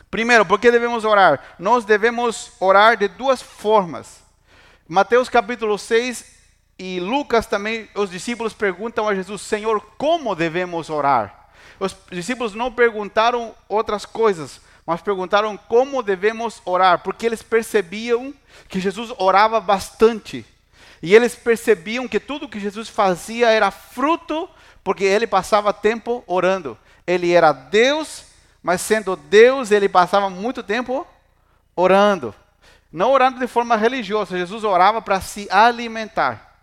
Primeiro, 0.10 0.46
por 0.46 0.60
que 0.60 0.72
devemos 0.72 1.06
orar? 1.06 1.56
Nós 1.60 1.86
devemos 1.86 2.52
orar 2.60 2.98
de 2.98 3.08
duas 3.08 3.42
formas. 3.42 4.24
Mateus 4.88 5.30
capítulo 5.30 5.78
6 5.78 6.40
e 6.80 7.00
Lucas 7.00 7.46
também, 7.46 7.88
os 7.94 8.10
discípulos 8.10 8.54
perguntam 8.54 9.08
a 9.08 9.14
Jesus: 9.14 9.42
Senhor, 9.42 9.80
como 9.98 10.36
devemos 10.36 10.90
orar? 10.90 11.50
Os 11.80 11.96
discípulos 12.12 12.56
não 12.56 12.72
perguntaram 12.72 13.54
outras 13.68 14.04
coisas, 14.04 14.60
mas 14.86 15.02
perguntaram 15.02 15.56
como 15.56 16.02
devemos 16.02 16.60
orar, 16.66 17.04
porque 17.04 17.26
eles 17.26 17.44
percebiam 17.44 18.34
que 18.68 18.80
Jesus 18.80 19.14
orava 19.18 19.60
bastante. 19.62 20.46
E 21.04 21.14
eles 21.14 21.36
percebiam 21.36 22.08
que 22.08 22.20
tudo 22.20 22.50
que 22.50 22.60
Jesus 22.60 22.90
fazia 22.90 23.50
era 23.50 23.70
fruto, 23.70 24.50
porque 24.84 25.04
ele 25.04 25.28
passava 25.28 25.72
tempo 25.72 26.24
orando. 26.26 26.78
Ele 27.06 27.32
era 27.32 27.54
Deus 27.54 28.29
mas 28.62 28.82
sendo 28.82 29.16
Deus, 29.16 29.72
ele 29.72 29.88
passava 29.88 30.30
muito 30.30 30.62
tempo 30.62 31.08
orando. 31.76 32.34
Não 32.92 33.12
orando 33.12 33.40
de 33.40 33.48
forma 33.48 33.76
religiosa, 33.76 34.38
Jesus 34.38 34.64
orava 34.64 35.02
para 35.02 35.22
se 35.22 35.48
alimentar. 35.52 36.58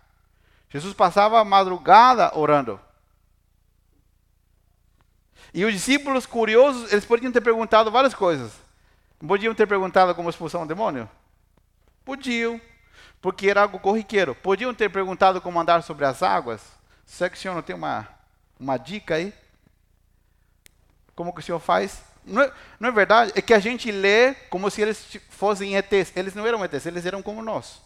Jesus 0.69 0.93
passava 0.93 1.39
a 1.39 1.45
madrugada 1.45 2.37
orando. 2.37 2.79
E 5.53 5.63
os 5.63 5.73
discípulos 5.73 6.25
curiosos, 6.25 6.91
eles 6.91 7.05
podiam 7.05 7.31
ter 7.31 7.41
perguntado 7.41 7.89
várias 7.89 8.13
coisas. 8.13 8.51
Podiam 9.25 9.55
ter 9.55 9.65
perguntado 9.65 10.13
como 10.13 10.29
expulsar 10.29 10.61
um 10.61 10.67
demônio? 10.67 11.09
Podiam, 12.05 12.61
porque 13.21 13.49
era 13.49 13.61
algo 13.61 13.79
corriqueiro. 13.79 14.35
Podiam 14.35 14.73
ter 14.73 14.89
perguntado 14.89 15.41
como 15.41 15.59
andar 15.59 15.81
sobre 15.81 16.05
as 16.05 16.21
águas? 16.21 16.61
Será 17.05 17.29
que 17.29 17.37
o 17.37 17.39
senhor 17.39 17.55
não 17.55 17.61
tem 17.61 17.75
uma, 17.75 18.07
uma 18.59 18.77
dica 18.77 19.15
aí? 19.15 19.33
Como 21.17 21.33
que 21.33 21.39
o 21.39 21.43
Senhor 21.43 21.59
faz. 21.59 22.03
Não 22.23 22.43
é, 22.43 22.53
não 22.79 22.89
é, 22.89 22.91
verdade? 22.91 23.31
É 23.35 23.41
que 23.41 23.53
a 23.53 23.59
gente 23.59 23.91
lê 23.91 24.35
como 24.51 24.69
se 24.69 24.83
eles 24.83 25.17
fossem 25.31 25.75
ETs. 25.75 26.15
Eles 26.15 26.35
não 26.35 26.45
eram 26.45 26.63
ETs, 26.63 26.85
eles 26.85 27.07
eram 27.07 27.23
como 27.23 27.41
nós. 27.41 27.81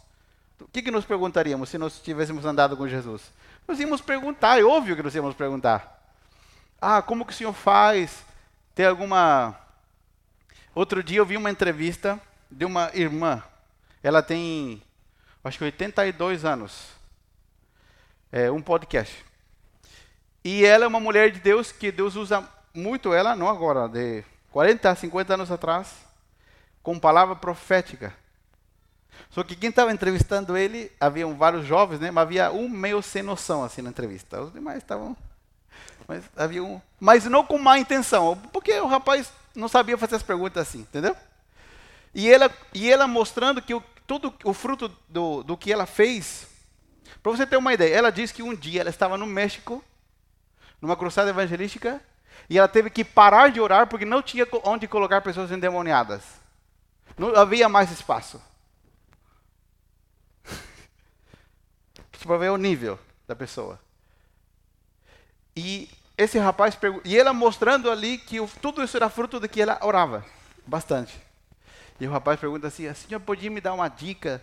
O 0.59 0.67
que, 0.67 0.81
que 0.81 0.91
nos 0.91 1.05
perguntaríamos 1.05 1.69
se 1.69 1.77
nós 1.77 1.97
tivéssemos 2.01 2.43
andado 2.45 2.75
com 2.75 2.87
Jesus? 2.89 3.21
Nós 3.65 3.79
íamos 3.79 4.01
perguntar, 4.01 4.59
é 4.59 4.63
óbvio 4.63 4.97
que 4.97 5.01
nós 5.01 5.15
íamos 5.15 5.33
perguntar. 5.33 6.03
Ah, 6.79 7.01
como 7.01 7.25
que 7.25 7.31
o 7.31 7.35
Senhor 7.35 7.53
faz? 7.53 8.25
Tem 8.75 8.85
alguma. 8.85 9.57
Outro 10.75 11.01
dia 11.01 11.19
eu 11.19 11.25
vi 11.25 11.37
uma 11.37 11.49
entrevista 11.49 12.19
de 12.49 12.65
uma 12.65 12.91
irmã. 12.93 13.41
Ela 14.03 14.21
tem, 14.21 14.83
acho 15.41 15.57
que 15.57 15.63
82 15.63 16.43
anos. 16.43 16.89
É 18.29 18.51
um 18.51 18.61
podcast. 18.61 19.23
E 20.43 20.65
ela 20.65 20.83
é 20.83 20.87
uma 20.87 20.99
mulher 20.99 21.31
de 21.31 21.39
Deus 21.39 21.71
que 21.71 21.91
Deus 21.93 22.17
usa 22.17 22.45
muito 22.73 23.13
ela, 23.13 23.35
não 23.35 23.47
agora, 23.47 23.87
de 23.87 24.23
40, 24.51 24.95
50 24.95 25.33
anos 25.33 25.51
atrás, 25.51 25.93
com 26.83 26.99
palavra 26.99 27.35
profética. 27.35 28.13
Só 29.29 29.43
que 29.43 29.55
quem 29.55 29.69
estava 29.69 29.91
entrevistando 29.91 30.57
ele, 30.57 30.91
haviam 30.99 31.35
vários 31.35 31.65
jovens, 31.65 31.99
né? 31.99 32.11
Mas 32.11 32.23
havia 32.23 32.51
um 32.51 32.67
meio 32.67 33.01
sem 33.01 33.21
noção 33.21 33.63
assim 33.63 33.81
na 33.81 33.89
entrevista. 33.89 34.41
Os 34.41 34.51
demais 34.51 34.77
estavam, 34.77 35.15
mas 36.07 36.23
havia 36.35 36.63
um, 36.63 36.81
mas 36.99 37.25
não 37.25 37.43
com 37.43 37.57
má 37.57 37.77
intenção, 37.77 38.37
porque 38.51 38.73
o 38.79 38.87
rapaz 38.87 39.31
não 39.55 39.67
sabia 39.67 39.97
fazer 39.97 40.15
as 40.15 40.23
perguntas 40.23 40.67
assim, 40.67 40.79
entendeu? 40.79 41.15
E 42.13 42.29
ela, 42.29 42.51
e 42.73 42.91
ela 42.91 43.07
mostrando 43.07 43.61
que 43.61 43.73
o, 43.73 43.81
todo 44.05 44.33
o 44.43 44.53
fruto 44.53 44.89
do, 45.07 45.43
do 45.43 45.55
que 45.55 45.71
ela 45.71 45.85
fez, 45.85 46.47
para 47.23 47.31
você 47.31 47.45
ter 47.45 47.57
uma 47.57 47.73
ideia, 47.73 47.95
ela 47.95 48.11
disse 48.11 48.33
que 48.33 48.43
um 48.43 48.55
dia 48.55 48.81
ela 48.81 48.89
estava 48.89 49.17
no 49.17 49.25
México, 49.25 49.83
numa 50.81 50.97
cruzada 50.97 51.29
evangelística, 51.29 52.01
e 52.49 52.57
ela 52.57 52.67
teve 52.67 52.89
que 52.89 53.03
parar 53.03 53.49
de 53.49 53.59
orar 53.59 53.87
porque 53.87 54.05
não 54.05 54.21
tinha 54.21 54.47
onde 54.63 54.87
colocar 54.87 55.21
pessoas 55.21 55.51
endemoniadas. 55.51 56.23
Não 57.17 57.35
havia 57.35 57.67
mais 57.69 57.91
espaço. 57.91 58.41
Para 62.23 62.37
ver 62.37 62.49
o 62.49 62.57
nível 62.57 62.99
da 63.27 63.35
pessoa. 63.35 63.79
E 65.55 65.89
esse 66.17 66.37
rapaz 66.37 66.77
e 67.03 67.17
ela 67.17 67.33
mostrando 67.33 67.89
ali 67.89 68.17
que 68.17 68.37
tudo 68.61 68.83
isso 68.83 68.95
era 68.95 69.09
fruto 69.09 69.39
de 69.39 69.47
que 69.47 69.61
ela 69.61 69.79
orava 69.81 70.25
bastante. 70.65 71.19
E 71.99 72.07
o 72.07 72.11
rapaz 72.11 72.39
pergunta 72.39 72.67
assim: 72.67 72.87
a 72.87 72.93
senhora 72.93 73.23
podia 73.23 73.49
me 73.49 73.61
dar 73.61 73.73
uma 73.73 73.87
dica, 73.87 74.41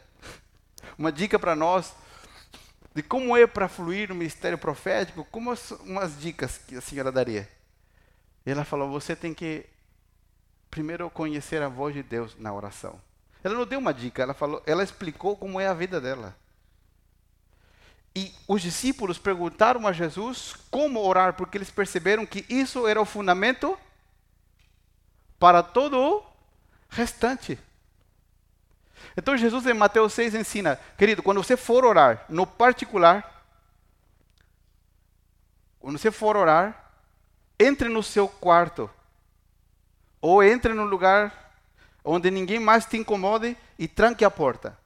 uma 0.99 1.11
dica 1.11 1.39
para 1.39 1.57
nós 1.57 1.93
de 2.95 3.03
como 3.03 3.37
é 3.37 3.47
para 3.47 3.69
fluir 3.69 4.09
no 4.09 4.15
ministério 4.15 4.59
profético? 4.59 5.25
Como 5.31 5.55
umas 5.85 6.21
dicas 6.21 6.59
que 6.59 6.77
a 6.77 6.81
senhora 6.81 7.13
daria? 7.13 7.49
Ela 8.51 8.65
falou: 8.65 8.89
você 8.89 9.15
tem 9.15 9.35
que 9.35 9.67
primeiro 10.71 11.09
conhecer 11.11 11.63
a 11.63 11.69
voz 11.69 11.95
de 11.95 12.03
Deus 12.03 12.37
na 12.39 12.53
oração. 12.53 13.01
Ela 13.43 13.55
não 13.55 13.67
deu 13.67 13.79
uma 13.79 13.95
dica, 13.95 14.23
ela 14.23 14.35
falou, 14.35 14.63
ela 14.67 14.83
explicou 14.83 15.37
como 15.37 15.61
é 15.61 15.67
a 15.67 15.75
vida 15.75 16.01
dela. 16.01 16.37
E 18.15 18.35
os 18.49 18.63
discípulos 18.63 19.19
perguntaram 19.19 19.87
a 19.87 19.93
Jesus 19.93 20.55
como 20.71 21.01
orar, 21.01 21.35
porque 21.35 21.57
eles 21.57 21.71
perceberam 21.71 22.27
que 22.27 22.45
isso 22.49 22.87
era 22.87 23.01
o 23.01 23.05
fundamento 23.05 23.79
para 25.39 25.63
todo 25.63 25.97
o 25.97 26.27
restante. 26.89 27.59
Então 29.17 29.37
Jesus 29.37 29.67
em 29.67 29.75
Mateus 29.75 30.13
6 30.15 30.35
ensina, 30.35 30.77
querido, 30.97 31.23
quando 31.23 31.43
você 31.43 31.57
for 31.57 31.85
orar, 31.85 32.25
no 32.29 32.47
particular, 32.47 33.47
quando 35.79 35.97
você 35.97 36.11
for 36.11 36.37
orar, 36.37 36.88
entre 37.59 37.89
no 37.89 38.03
seu 38.03 38.29
quarto, 38.29 38.91
ou 40.21 40.43
entre 40.43 40.75
no 40.75 40.85
lugar 40.85 41.49
onde 42.05 42.31
ninguém 42.31 42.59
mais 42.59 42.87
te 42.87 42.97
incomode 42.97 43.57
e 43.79 43.87
tranque 43.87 44.25
a 44.25 44.31
porta. 44.31 44.77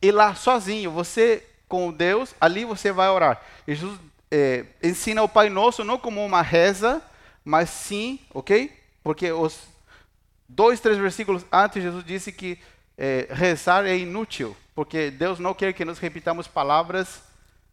E 0.00 0.10
lá 0.10 0.34
sozinho, 0.34 0.90
você 0.90 1.44
com 1.68 1.92
Deus, 1.92 2.34
ali 2.40 2.64
você 2.64 2.90
vai 2.90 3.08
orar. 3.08 3.42
Jesus 3.66 3.98
é, 4.30 4.64
ensina 4.82 5.22
o 5.22 5.28
Pai 5.28 5.50
Nosso 5.50 5.84
não 5.84 5.98
como 5.98 6.24
uma 6.24 6.42
reza, 6.42 7.02
mas 7.44 7.68
sim, 7.68 8.18
ok? 8.32 8.72
Porque 9.02 9.30
os 9.30 9.58
dois, 10.48 10.80
três 10.80 10.96
versículos 10.96 11.44
antes, 11.52 11.82
Jesus 11.82 12.04
disse 12.04 12.32
que 12.32 12.58
é, 12.96 13.28
rezar 13.30 13.86
é 13.86 13.96
inútil, 13.96 14.56
porque 14.74 15.10
Deus 15.10 15.38
não 15.38 15.54
quer 15.54 15.72
que 15.72 15.84
nós 15.84 15.98
repitamos 15.98 16.48
palavras 16.48 17.22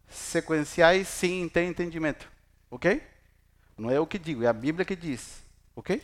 sequenciais 0.08 1.08
sem 1.08 1.48
ter 1.48 1.64
entendimento, 1.64 2.28
ok? 2.70 3.02
Não 3.76 3.90
é 3.90 3.98
eu 3.98 4.06
que 4.06 4.18
digo, 4.18 4.42
é 4.42 4.46
a 4.46 4.52
Bíblia 4.52 4.84
que 4.84 4.96
diz, 4.96 5.42
ok? 5.74 6.02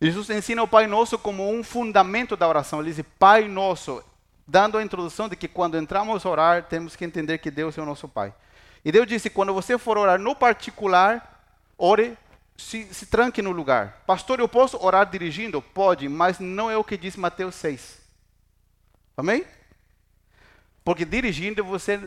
Jesus 0.00 0.30
ensina 0.30 0.62
o 0.62 0.68
Pai 0.68 0.86
Nosso 0.86 1.18
como 1.18 1.50
um 1.50 1.64
fundamento 1.64 2.36
da 2.36 2.46
oração. 2.46 2.80
Ele 2.80 2.92
diz 2.92 3.04
Pai 3.18 3.48
Nosso, 3.48 4.02
dando 4.46 4.78
a 4.78 4.82
introdução 4.82 5.28
de 5.28 5.34
que 5.34 5.48
quando 5.48 5.76
entramos 5.76 6.24
a 6.24 6.28
orar, 6.28 6.62
temos 6.64 6.94
que 6.94 7.04
entender 7.04 7.38
que 7.38 7.50
Deus 7.50 7.76
é 7.76 7.82
o 7.82 7.86
nosso 7.86 8.08
Pai. 8.08 8.32
E 8.84 8.92
Deus 8.92 9.08
disse: 9.08 9.28
quando 9.28 9.52
você 9.52 9.76
for 9.76 9.98
orar 9.98 10.20
no 10.20 10.36
particular, 10.36 11.42
ore, 11.76 12.16
se, 12.56 12.84
se 12.94 13.06
tranque 13.06 13.42
no 13.42 13.50
lugar. 13.50 14.04
Pastor, 14.06 14.38
eu 14.38 14.48
posso 14.48 14.80
orar 14.80 15.10
dirigindo? 15.10 15.60
Pode, 15.60 16.08
mas 16.08 16.38
não 16.38 16.70
é 16.70 16.76
o 16.76 16.84
que 16.84 16.96
diz 16.96 17.16
Mateus 17.16 17.56
6. 17.56 17.98
Amém? 19.16 19.44
Porque 20.88 21.04
dirigindo, 21.04 21.62
você, 21.62 22.00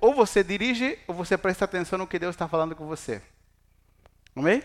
ou 0.00 0.14
você 0.14 0.44
dirige, 0.44 0.96
ou 1.08 1.14
você 1.16 1.36
presta 1.36 1.64
atenção 1.64 1.98
no 1.98 2.06
que 2.06 2.20
Deus 2.20 2.36
está 2.36 2.46
falando 2.46 2.76
com 2.76 2.86
você. 2.86 3.20
Amém? 4.36 4.62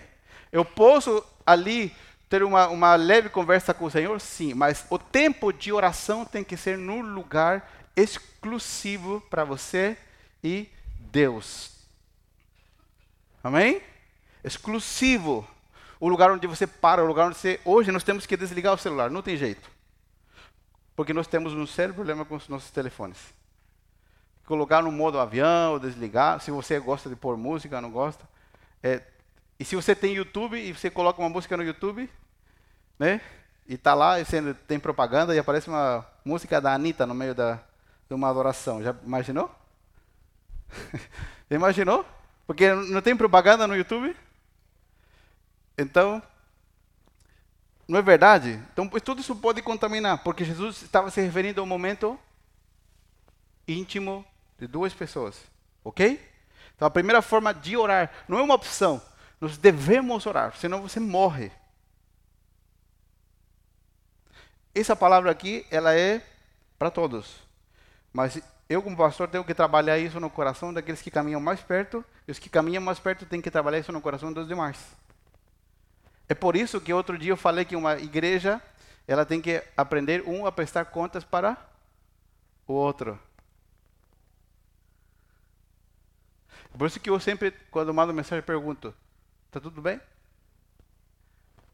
Eu 0.52 0.64
posso 0.64 1.26
ali 1.44 1.92
ter 2.30 2.44
uma, 2.44 2.68
uma 2.68 2.94
leve 2.94 3.30
conversa 3.30 3.74
com 3.74 3.86
o 3.86 3.90
Senhor? 3.90 4.22
Sim, 4.22 4.54
mas 4.54 4.86
o 4.92 5.00
tempo 5.00 5.52
de 5.52 5.74
oração 5.74 6.24
tem 6.24 6.44
que 6.44 6.56
ser 6.56 6.78
num 6.78 7.02
lugar 7.02 7.68
exclusivo 7.96 9.22
para 9.22 9.44
você 9.44 9.98
e 10.44 10.70
Deus. 11.12 11.72
Amém? 13.44 13.82
Exclusivo. 14.44 15.48
O 16.00 16.08
lugar 16.08 16.30
onde 16.30 16.46
você 16.46 16.68
para, 16.68 17.04
o 17.04 17.08
lugar 17.08 17.26
onde 17.26 17.40
você. 17.40 17.60
Hoje 17.66 17.92
nós 17.92 18.04
temos 18.04 18.28
que 18.28 18.38
desligar 18.38 18.76
o 18.76 18.78
celular, 18.78 19.10
não 19.10 19.24
tem 19.24 19.36
jeito. 19.36 19.68
Porque 20.96 21.12
nós 21.12 21.26
temos 21.26 21.54
um 21.54 21.66
sério 21.66 21.96
problema 21.96 22.24
com 22.24 22.36
os 22.36 22.48
nossos 22.48 22.70
telefones. 22.70 23.18
Colocar 24.54 24.84
no 24.84 24.92
modo 24.92 25.20
avião, 25.20 25.80
desligar. 25.80 26.40
Se 26.40 26.52
você 26.52 26.80
gosta 26.80 27.10
de 27.10 27.16
pôr 27.16 27.36
música, 27.36 27.82
não 27.82 27.90
gosta. 27.90 28.24
É, 28.84 29.02
e 29.60 29.66
se 29.66 29.76
você 29.76 29.96
tem 29.96 30.14
YouTube 30.14 30.56
e 30.56 30.72
você 30.72 30.92
coloca 30.92 31.20
uma 31.20 31.28
música 31.28 31.58
no 31.58 31.64
YouTube, 31.64 32.08
né? 33.00 33.20
E 33.68 33.76
tá 33.80 33.96
lá, 33.96 34.20
e 34.20 34.26
você 34.26 34.54
tem 34.68 34.80
propaganda 34.80 35.34
e 35.34 35.40
aparece 35.40 35.70
uma 35.70 36.06
música 36.24 36.62
da 36.62 36.72
Anitta 36.72 37.08
no 37.08 37.16
meio 37.16 37.34
da, 37.34 37.56
de 38.08 38.14
uma 38.14 38.30
adoração. 38.30 38.84
Já 38.84 38.96
imaginou? 39.04 39.50
Imaginou? 41.50 42.06
Porque 42.46 42.72
não 42.72 43.02
tem 43.02 43.18
propaganda 43.18 43.66
no 43.66 43.76
YouTube? 43.76 44.16
Então, 45.76 46.22
não 47.88 47.98
é 47.98 48.04
verdade? 48.04 48.62
Então, 48.72 48.88
tudo 48.88 49.20
isso 49.20 49.36
pode 49.36 49.64
contaminar, 49.64 50.24
porque 50.24 50.46
Jesus 50.46 50.84
estava 50.84 51.10
se 51.10 51.20
referindo 51.22 51.60
a 51.60 51.64
um 51.64 51.68
momento 51.68 52.20
íntimo 53.68 54.24
de 54.64 54.68
duas 54.68 54.94
pessoas, 54.94 55.42
ok? 55.84 56.18
Então, 56.74 56.88
a 56.88 56.92
primeira 56.92 57.22
forma 57.22 57.54
de 57.54 57.76
orar 57.76 58.10
não 58.30 58.40
é 58.40 58.42
uma 58.42 58.56
opção, 58.56 59.02
nós 59.42 59.58
devemos 59.58 60.26
orar, 60.26 60.56
senão 60.56 60.82
você 60.82 61.02
morre. 61.02 61.52
Essa 64.74 64.96
palavra 64.96 65.30
aqui, 65.30 65.66
ela 65.70 65.94
é 65.94 66.26
para 66.80 66.90
todos. 66.90 67.36
Mas 68.14 68.42
eu, 68.70 68.82
como 68.82 68.96
pastor, 68.96 69.28
tenho 69.28 69.44
que 69.44 69.54
trabalhar 69.54 70.00
isso 70.00 70.18
no 70.18 70.30
coração 70.30 70.74
daqueles 70.74 71.02
que 71.02 71.12
caminham 71.12 71.42
mais 71.42 71.60
perto, 71.60 72.04
e 72.26 72.32
os 72.32 72.40
que 72.40 72.50
caminham 72.50 72.82
mais 72.82 73.00
perto 73.00 73.26
têm 73.26 73.42
que 73.42 73.52
trabalhar 73.52 73.80
isso 73.80 73.92
no 73.92 74.00
coração 74.00 74.32
dos 74.32 74.48
demais. 74.48 74.78
É 76.30 76.34
por 76.34 76.56
isso 76.56 76.80
que 76.80 76.94
outro 76.94 77.18
dia 77.18 77.34
eu 77.34 77.38
falei 77.38 77.66
que 77.66 77.76
uma 77.76 77.98
igreja, 77.98 78.62
ela 79.06 79.26
tem 79.26 79.42
que 79.42 79.62
aprender 79.76 80.24
um 80.26 80.46
a 80.46 80.52
prestar 80.54 80.86
contas 80.86 81.26
para 81.26 81.58
o 82.66 82.72
outro. 82.74 83.20
Por 86.78 86.88
isso 86.88 87.00
que 87.00 87.10
eu 87.10 87.20
sempre, 87.20 87.52
quando 87.70 87.94
mando 87.94 88.14
mensagem, 88.14 88.44
pergunto: 88.44 88.94
Está 89.48 89.60
tudo 89.60 89.82
bem? 89.82 90.00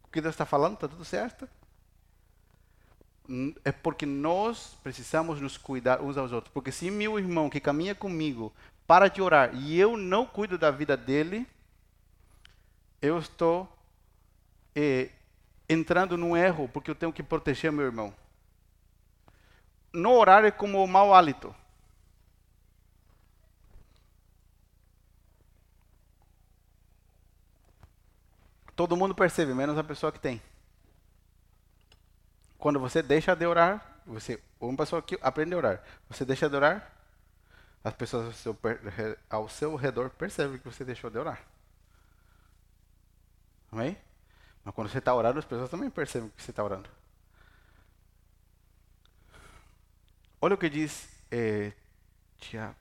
O 0.04 0.08
que 0.12 0.22
Deus 0.22 0.34
está 0.34 0.46
falando? 0.46 0.74
Está 0.74 0.88
tudo 0.88 1.06
certo? 1.06 1.48
É 3.64 3.72
porque 3.72 4.06
nós 4.06 4.76
precisamos 4.84 5.40
nos 5.40 5.56
cuidar 5.56 6.02
uns 6.02 6.18
aos 6.18 6.32
outros. 6.32 6.52
Porque 6.54 6.72
se 6.72 6.90
meu 6.92 7.18
irmão 7.18 7.50
que 7.50 7.60
caminha 7.60 7.96
comigo 7.96 8.52
para 8.86 9.08
de 9.08 9.22
orar 9.22 9.56
e 9.56 9.80
eu 9.80 9.96
não 9.96 10.26
cuido 10.26 10.58
da 10.58 10.72
vida 10.72 10.98
dele, 10.98 11.48
eu 13.02 13.20
estou 13.20 13.72
eh, 14.76 15.10
entrando 15.70 16.18
num 16.18 16.36
erro 16.36 16.68
porque 16.68 16.90
eu 16.90 16.96
tenho 16.96 17.14
que 17.14 17.24
proteger 17.24 17.72
meu 17.72 17.86
irmão. 17.86 18.14
No 19.94 20.12
orar 20.14 20.44
é 20.44 20.52
como 20.52 20.84
o 20.84 20.88
mau 20.88 21.14
hálito. 21.14 21.56
Todo 28.80 28.96
mundo 28.96 29.14
percebe, 29.14 29.54
menos 29.54 29.78
a 29.78 29.84
pessoa 29.84 30.10
que 30.10 30.22
tem. 30.22 30.42
Quando 32.58 32.80
você 32.80 33.04
deixa 33.04 33.36
de 33.36 33.46
orar, 33.46 34.00
você, 34.06 34.42
uma 34.58 34.78
pessoa 34.78 35.02
que 35.02 35.20
aprende 35.22 35.54
a 35.54 35.58
orar, 35.58 35.84
você 36.08 36.24
deixa 36.24 36.50
de 36.50 36.56
orar, 36.56 36.90
as 37.84 37.94
pessoas 37.94 38.28
ao 38.28 38.32
seu, 38.32 38.58
ao 39.30 39.50
seu 39.50 39.76
redor 39.76 40.10
percebem 40.12 40.58
que 40.58 40.64
você 40.64 40.86
deixou 40.86 41.10
de 41.10 41.18
orar. 41.18 41.44
Amém? 43.70 43.98
Mas 44.64 44.74
quando 44.74 44.88
você 44.88 45.00
está 45.00 45.14
orando, 45.14 45.40
as 45.40 45.46
pessoas 45.46 45.70
também 45.70 45.90
percebem 45.90 46.30
que 46.30 46.42
você 46.42 46.52
está 46.52 46.64
orando. 46.64 46.90
Olha 50.40 50.56
o 50.56 50.58
que 50.58 50.70
diz 50.70 51.10
é, 51.30 51.74
Tiago. 52.38 52.78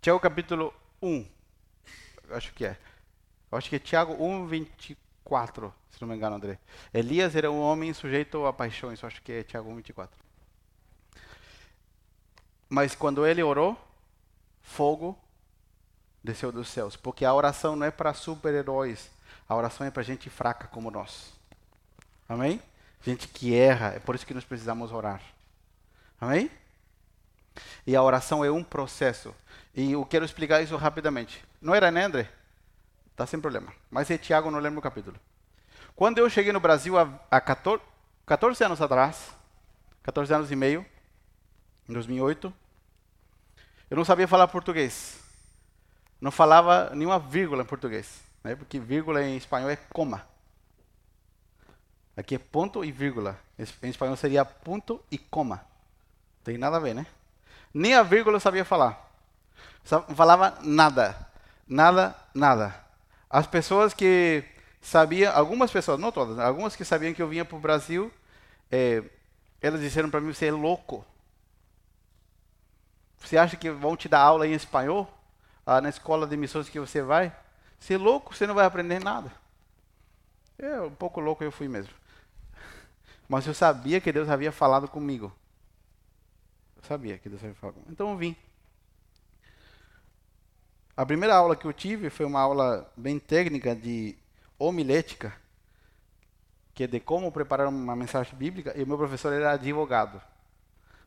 Tiago 0.00 0.20
capítulo 0.20 0.72
1. 1.02 1.26
Acho 2.30 2.54
que 2.54 2.64
é. 2.64 2.78
Eu 3.50 3.58
acho 3.58 3.68
que 3.68 3.76
é 3.76 3.78
Tiago 3.78 4.16
1, 4.22 4.46
24, 4.46 5.72
se 5.90 6.00
não 6.00 6.08
me 6.08 6.16
engano, 6.16 6.36
André. 6.36 6.58
Elias 6.92 7.36
era 7.36 7.50
um 7.50 7.60
homem 7.60 7.92
sujeito 7.92 8.44
a 8.44 8.52
paixões, 8.52 9.00
eu 9.00 9.06
acho 9.06 9.22
que 9.22 9.32
é 9.32 9.42
Tiago 9.42 9.70
1, 9.70 9.76
24. 9.76 10.26
Mas 12.68 12.94
quando 12.94 13.26
ele 13.26 13.42
orou, 13.42 13.78
fogo 14.62 15.18
desceu 16.22 16.50
dos 16.50 16.68
céus. 16.68 16.96
Porque 16.96 17.24
a 17.24 17.32
oração 17.32 17.76
não 17.76 17.86
é 17.86 17.90
para 17.90 18.12
super-heróis, 18.12 19.10
a 19.48 19.54
oração 19.54 19.86
é 19.86 19.90
para 19.90 20.02
gente 20.02 20.28
fraca 20.28 20.66
como 20.66 20.90
nós. 20.90 21.32
Amém? 22.28 22.60
Gente 23.02 23.28
que 23.28 23.54
erra, 23.54 23.94
é 23.94 24.00
por 24.00 24.16
isso 24.16 24.26
que 24.26 24.34
nós 24.34 24.44
precisamos 24.44 24.90
orar. 24.92 25.22
Amém? 26.20 26.50
E 27.86 27.94
a 27.94 28.02
oração 28.02 28.44
é 28.44 28.50
um 28.50 28.64
processo. 28.64 29.34
E 29.74 29.92
eu 29.92 30.04
quero 30.04 30.24
explicar 30.24 30.60
isso 30.60 30.76
rapidamente. 30.76 31.42
Não 31.60 31.74
era, 31.74 31.90
né, 31.90 32.04
André? 32.04 32.28
Tá 33.16 33.26
sem 33.26 33.40
problema. 33.40 33.72
Mas 33.90 34.10
é 34.10 34.18
Tiago, 34.18 34.50
não 34.50 34.58
lembro 34.58 34.78
o 34.78 34.82
capítulo. 34.82 35.18
Quando 35.96 36.18
eu 36.18 36.28
cheguei 36.28 36.52
no 36.52 36.60
Brasil 36.60 36.98
há, 36.98 37.08
há 37.30 37.40
14, 37.40 37.82
14 38.26 38.64
anos 38.64 38.82
atrás, 38.82 39.34
14 40.02 40.34
anos 40.34 40.52
e 40.52 40.56
meio, 40.56 40.84
em 41.88 41.92
2008, 41.94 42.52
eu 43.90 43.96
não 43.96 44.04
sabia 44.04 44.28
falar 44.28 44.46
português. 44.48 45.18
Não 46.20 46.30
falava 46.30 46.90
nenhuma 46.94 47.18
vírgula 47.18 47.62
em 47.62 47.66
português, 47.66 48.20
né? 48.44 48.54
porque 48.54 48.78
vírgula 48.78 49.22
em 49.22 49.36
espanhol 49.36 49.70
é 49.70 49.76
coma. 49.76 50.26
Aqui 52.14 52.34
é 52.34 52.38
ponto 52.38 52.84
e 52.84 52.92
vírgula. 52.92 53.38
Em 53.82 53.88
espanhol 53.88 54.16
seria 54.16 54.44
ponto 54.44 55.02
e 55.10 55.16
coma. 55.16 55.64
Tem 56.44 56.58
nada 56.58 56.76
a 56.76 56.80
ver, 56.80 56.94
né? 56.94 57.06
Nem 57.72 57.94
a 57.94 58.02
vírgula 58.02 58.36
eu 58.36 58.40
sabia 58.40 58.64
falar. 58.64 59.10
Falava 60.14 60.58
nada. 60.62 61.28
Nada, 61.68 62.14
nada. 62.34 62.85
As 63.28 63.46
pessoas 63.46 63.92
que 63.92 64.44
sabiam, 64.80 65.34
algumas 65.34 65.70
pessoas, 65.70 65.98
não 65.98 66.12
todas, 66.12 66.38
algumas 66.38 66.76
que 66.76 66.84
sabiam 66.84 67.12
que 67.12 67.20
eu 67.20 67.28
vinha 67.28 67.44
para 67.44 67.56
o 67.56 67.60
Brasil, 67.60 68.10
é, 68.70 69.02
elas 69.60 69.80
disseram 69.80 70.10
para 70.10 70.20
mim: 70.20 70.32
você 70.32 70.46
é 70.46 70.52
louco. 70.52 71.04
Você 73.18 73.36
acha 73.36 73.56
que 73.56 73.70
vão 73.70 73.96
te 73.96 74.08
dar 74.08 74.20
aula 74.20 74.46
em 74.46 74.52
espanhol? 74.52 75.12
Ah, 75.64 75.80
na 75.80 75.88
escola 75.88 76.26
de 76.26 76.36
missões 76.36 76.68
que 76.68 76.78
você 76.78 77.02
vai? 77.02 77.34
Você 77.80 77.94
é 77.94 77.98
louco, 77.98 78.34
você 78.34 78.46
não 78.46 78.54
vai 78.54 78.64
aprender 78.64 79.02
nada. 79.02 79.32
É, 80.58 80.80
um 80.80 80.94
pouco 80.94 81.20
louco 81.20 81.42
eu 81.42 81.50
fui 81.50 81.66
mesmo. 81.66 81.92
Mas 83.28 83.46
eu 83.46 83.54
sabia 83.54 84.00
que 84.00 84.12
Deus 84.12 84.28
havia 84.28 84.52
falado 84.52 84.86
comigo. 84.86 85.32
Eu 86.76 86.82
sabia 86.84 87.18
que 87.18 87.28
Deus 87.28 87.42
havia 87.42 87.54
falado 87.56 87.74
comigo. 87.74 87.92
Então 87.92 88.10
eu 88.10 88.16
vim. 88.16 88.36
A 90.96 91.04
primeira 91.04 91.34
aula 91.34 91.54
que 91.54 91.66
eu 91.66 91.72
tive 91.74 92.08
foi 92.08 92.24
uma 92.24 92.40
aula 92.40 92.90
bem 92.96 93.18
técnica 93.18 93.76
de 93.76 94.16
homilética. 94.58 95.32
que 96.74 96.84
é 96.84 96.86
de 96.86 97.00
como 97.00 97.32
preparar 97.32 97.68
uma 97.68 97.96
mensagem 97.96 98.34
bíblica, 98.36 98.74
e 98.76 98.82
o 98.82 98.86
meu 98.86 98.98
professor 98.98 99.32
era 99.32 99.52
advogado. 99.52 100.20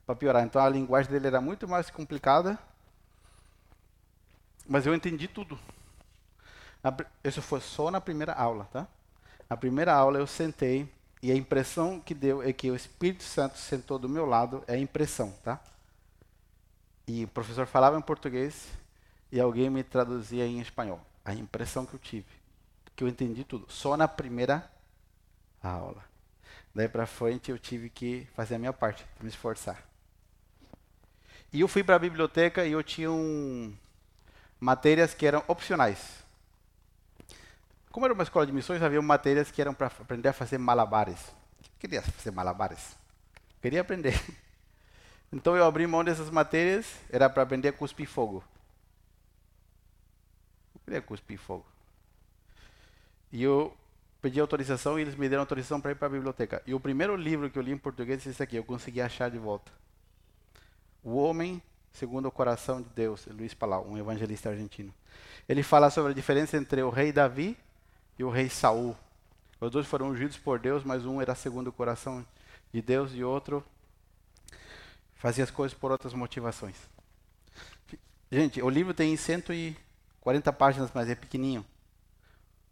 Para 0.03 0.15
piorar, 0.15 0.43
então 0.43 0.59
a 0.59 0.67
linguagem 0.67 1.11
dele 1.11 1.27
era 1.27 1.39
muito 1.39 1.67
mais 1.67 1.91
complicada, 1.91 2.57
mas 4.67 4.87
eu 4.87 4.95
entendi 4.95 5.27
tudo. 5.27 5.59
Isso 7.23 7.39
foi 7.41 7.61
só 7.61 7.91
na 7.91 8.01
primeira 8.01 8.33
aula, 8.33 8.65
tá? 8.73 8.87
Na 9.47 9.55
primeira 9.55 9.93
aula 9.93 10.17
eu 10.17 10.25
sentei 10.25 10.91
e 11.21 11.31
a 11.31 11.35
impressão 11.35 11.99
que 11.99 12.15
deu 12.15 12.41
é 12.41 12.51
que 12.51 12.71
o 12.71 12.75
Espírito 12.75 13.23
Santo 13.23 13.57
sentou 13.59 13.99
do 13.99 14.09
meu 14.09 14.25
lado, 14.25 14.63
é 14.67 14.73
a 14.73 14.79
impressão, 14.79 15.31
tá? 15.43 15.59
E 17.07 17.25
o 17.25 17.27
professor 17.27 17.67
falava 17.67 17.95
em 17.95 18.01
português 18.01 18.67
e 19.31 19.39
alguém 19.39 19.69
me 19.69 19.83
traduzia 19.83 20.45
em 20.45 20.59
espanhol. 20.59 20.99
A 21.23 21.33
impressão 21.33 21.85
que 21.85 21.93
eu 21.93 21.99
tive, 21.99 22.27
que 22.95 23.03
eu 23.03 23.07
entendi 23.07 23.43
tudo, 23.43 23.65
só 23.69 23.95
na 23.95 24.07
primeira 24.07 24.69
aula. 25.61 26.03
Daí 26.73 26.87
para 26.87 27.05
frente 27.05 27.51
eu 27.51 27.59
tive 27.59 27.89
que 27.89 28.27
fazer 28.33 28.55
a 28.55 28.59
minha 28.59 28.73
parte, 28.73 29.05
me 29.21 29.29
esforçar. 29.29 29.83
E 31.51 31.61
eu 31.61 31.67
fui 31.67 31.83
para 31.83 31.95
a 31.95 31.99
biblioteca 31.99 32.65
e 32.65 32.71
eu 32.71 32.83
tinha 32.83 33.11
um, 33.11 33.75
matérias 34.59 35.13
que 35.13 35.25
eram 35.25 35.43
opcionais. 35.47 36.23
Como 37.91 38.05
era 38.05 38.13
uma 38.13 38.23
escola 38.23 38.45
de 38.45 38.51
missões, 38.51 38.83
havia 38.83 39.01
matérias 39.01 39.49
que 39.49 39.59
eram 39.59 39.73
para 39.73 39.87
aprender 39.87 40.29
a 40.29 40.33
fazer 40.33 40.59
malabares. 40.59 41.19
Eu 41.63 41.69
queria 41.79 42.01
fazer 42.03 42.31
malabares. 42.31 42.95
Queria 43.61 43.81
aprender. 43.81 44.19
Então 45.31 45.55
eu 45.55 45.63
abri 45.63 45.85
mão 45.85 46.03
dessas 46.03 46.27
matérias, 46.31 46.87
era 47.07 47.29
para 47.29 47.43
aprender 47.43 47.67
a 47.67 47.71
cuspir 47.71 48.09
fogo. 48.09 48.43
Queria 50.89 51.03
cuspir 51.03 51.37
fogo. 51.37 51.65
E 53.31 53.43
eu 53.43 53.77
pedi 54.19 54.39
autorização 54.39 54.97
e 54.97 55.03
eles 55.03 55.13
me 55.13 55.29
deram 55.29 55.43
autorização 55.43 55.79
para 55.79 55.91
ir 55.91 55.95
para 55.95 56.07
a 56.07 56.09
biblioteca. 56.09 56.63
E 56.65 56.73
o 56.73 56.79
primeiro 56.79 57.15
livro 57.15 57.47
que 57.47 57.59
eu 57.59 57.61
li 57.61 57.71
em 57.71 57.77
português 57.77 58.25
é 58.25 58.31
esse 58.31 58.41
aqui, 58.41 58.55
eu 58.55 58.63
consegui 58.63 58.99
achar 58.99 59.29
de 59.29 59.37
volta. 59.37 59.71
O 61.03 61.15
Homem 61.15 61.61
Segundo 61.93 62.27
o 62.27 62.31
Coração 62.31 62.81
de 62.81 62.89
Deus, 62.89 63.25
Luiz 63.27 63.53
Palau, 63.53 63.85
um 63.87 63.97
evangelista 63.97 64.49
argentino. 64.49 64.93
Ele 65.47 65.63
fala 65.63 65.89
sobre 65.89 66.11
a 66.11 66.15
diferença 66.15 66.55
entre 66.55 66.81
o 66.81 66.89
rei 66.89 67.11
Davi 67.11 67.57
e 68.17 68.23
o 68.23 68.29
rei 68.29 68.49
Saul. 68.49 68.95
Os 69.59 69.71
dois 69.71 69.87
foram 69.87 70.09
ungidos 70.09 70.37
por 70.37 70.59
Deus, 70.59 70.83
mas 70.83 71.05
um 71.05 71.21
era 71.21 71.35
segundo 71.35 71.67
o 71.67 71.73
coração 71.73 72.25
de 72.71 72.81
Deus 72.81 73.11
e 73.13 73.23
outro 73.23 73.63
fazia 75.15 75.43
as 75.43 75.51
coisas 75.51 75.77
por 75.77 75.91
outras 75.91 76.13
motivações. 76.13 76.75
Gente, 78.31 78.61
o 78.61 78.69
livro 78.69 78.93
tem 78.93 79.11
140 80.19 80.53
páginas, 80.53 80.91
mas 80.93 81.09
é 81.09 81.15
pequenininho. 81.15 81.65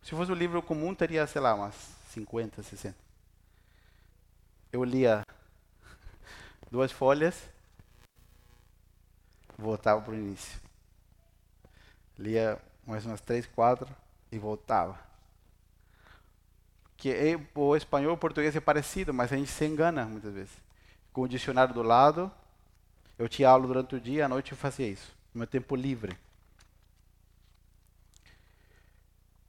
Se 0.04 0.12
fosse 0.12 0.32
um 0.32 0.36
livro 0.36 0.62
comum, 0.62 0.94
teria, 0.94 1.26
sei 1.28 1.42
lá, 1.42 1.54
umas 1.54 1.76
50, 2.10 2.62
60. 2.62 2.96
Eu 4.72 4.84
lia 4.84 5.24
duas 6.72 6.92
folhas, 6.92 7.42
voltava 9.58 10.02
para 10.02 10.14
o 10.14 10.16
início. 10.16 10.60
Lia 12.18 12.60
mais 12.86 13.06
umas 13.06 13.22
três, 13.22 13.46
quatro 13.46 13.88
e 14.32 14.38
voltava. 14.38 14.98
Que 16.96 17.12
é, 17.12 17.40
o 17.56 17.76
espanhol 17.76 18.12
e 18.12 18.14
o 18.14 18.18
português 18.18 18.56
é 18.56 18.60
parecido, 18.60 19.14
mas 19.14 19.32
a 19.32 19.38
gente 19.38 19.52
se 19.52 19.66
engana 19.66 20.06
muitas 20.06 20.34
vezes. 20.34 20.54
Com 21.14 21.22
o 21.22 21.28
dicionário 21.28 21.74
do 21.74 21.82
lado, 21.82 22.32
eu 23.18 23.30
tinha 23.30 23.50
aula 23.50 23.68
durante 23.68 23.96
o 23.96 24.02
dia, 24.02 24.26
à 24.26 24.30
noite 24.30 24.52
eu 24.52 24.58
fazia 24.58 24.88
isso, 24.88 25.16
no 25.34 25.40
meu 25.40 25.48
tempo 25.48 25.76
livre. 25.76 26.18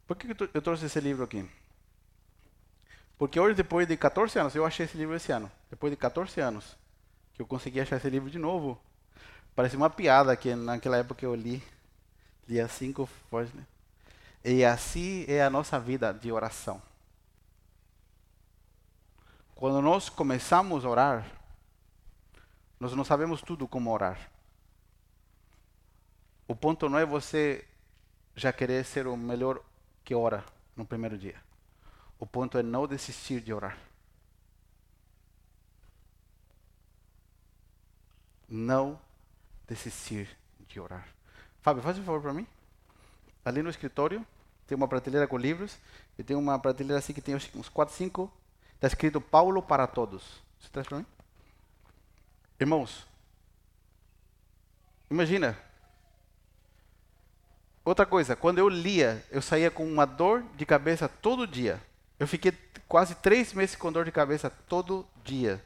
Por 0.09 0.16
que 0.16 0.27
eu 0.55 0.62
trouxe 0.62 0.87
esse 0.87 0.99
livro 0.99 1.23
aqui? 1.23 1.47
Porque 3.18 3.38
hoje, 3.38 3.55
depois 3.55 3.87
de 3.87 3.94
14 3.94 4.38
anos, 4.38 4.55
eu 4.55 4.64
achei 4.64 4.87
esse 4.87 4.97
livro 4.97 5.14
esse 5.14 5.31
ano. 5.31 5.53
Depois 5.68 5.90
de 5.90 5.99
14 5.99 6.40
anos, 6.40 6.79
que 7.35 7.42
eu 7.42 7.47
consegui 7.47 7.79
achar 7.79 7.97
esse 7.97 8.09
livro 8.09 8.31
de 8.31 8.38
novo. 8.38 8.81
Parece 9.55 9.77
uma 9.77 9.90
piada 9.90 10.35
que 10.35 10.55
naquela 10.55 10.97
época 10.97 11.27
eu 11.27 11.35
li. 11.35 11.62
Lia 12.49 12.66
cinco 12.68 13.05
folhas. 13.29 13.53
Né? 13.53 13.66
E 14.42 14.64
assim 14.64 15.27
é 15.29 15.42
a 15.42 15.51
nossa 15.51 15.79
vida 15.79 16.11
de 16.14 16.33
oração. 16.33 16.81
Quando 19.55 19.83
nós 19.83 20.09
começamos 20.09 20.87
a 20.87 20.88
orar, 20.88 21.27
nós 22.81 22.94
não 22.94 23.05
sabemos 23.05 23.42
tudo 23.42 23.68
como 23.68 23.92
orar. 23.92 24.31
O 26.47 26.57
ponto 26.57 26.88
não 26.88 26.99
é 26.99 27.05
você 27.05 27.62
já 28.35 28.55
querer 28.55 28.87
ser 28.87 29.07
o 29.07 29.14
melhor 29.14 29.61
que 30.09 30.14
ora 30.14 30.42
no 30.75 30.87
primeiro 30.87 31.18
dia. 31.18 31.35
O 32.18 32.25
ponto 32.25 32.57
é 32.57 32.62
não 32.62 32.87
desistir 32.87 33.42
de 33.42 33.53
orar. 33.53 33.79
Não 38.49 38.99
desistir 39.66 40.35
de 40.66 40.81
orar. 40.81 41.07
Fábio, 41.61 41.83
faz 41.83 41.99
um 41.99 42.05
favor 42.05 42.23
para 42.23 42.33
mim. 42.33 42.47
Ali 43.44 43.62
no 43.62 43.68
escritório 43.68 44.27
tem 44.66 44.75
uma 44.75 44.88
prateleira 44.88 45.29
com 45.29 45.37
livros 45.37 45.77
e 46.18 46.25
tem 46.25 46.35
uma 46.35 46.59
prateleira 46.59 46.99
assim 46.99 47.12
que 47.12 47.21
tem 47.21 47.35
uns 47.35 47.68
4, 47.68 47.94
5. 47.94 48.33
Está 48.77 48.87
escrito 48.87 49.21
Paulo 49.21 49.62
para 49.62 49.87
todos. 49.87 50.40
Você 50.59 50.71
traz 50.71 50.88
para 50.88 51.01
mim? 51.01 51.07
Irmãos, 52.59 53.07
imagina, 55.11 55.55
Outra 57.88 58.05
coisa, 58.05 58.37
quando 58.37 58.59
eu 58.59 58.68
lia, 58.68 59.24
eu 59.31 59.40
saía 59.40 59.70
com 59.70 59.83
uma 59.83 60.05
dor 60.05 60.44
de 60.59 60.66
cabeça 60.66 61.09
todo 61.09 61.46
dia. 61.46 61.83
Eu 62.18 62.29
fiquei 62.29 62.53
quase 62.87 63.14
três 63.14 63.55
meses 63.55 63.77
com 63.77 63.90
dor 63.90 64.05
de 64.05 64.12
cabeça 64.12 64.51
todo 64.51 65.07
dia. 65.24 65.64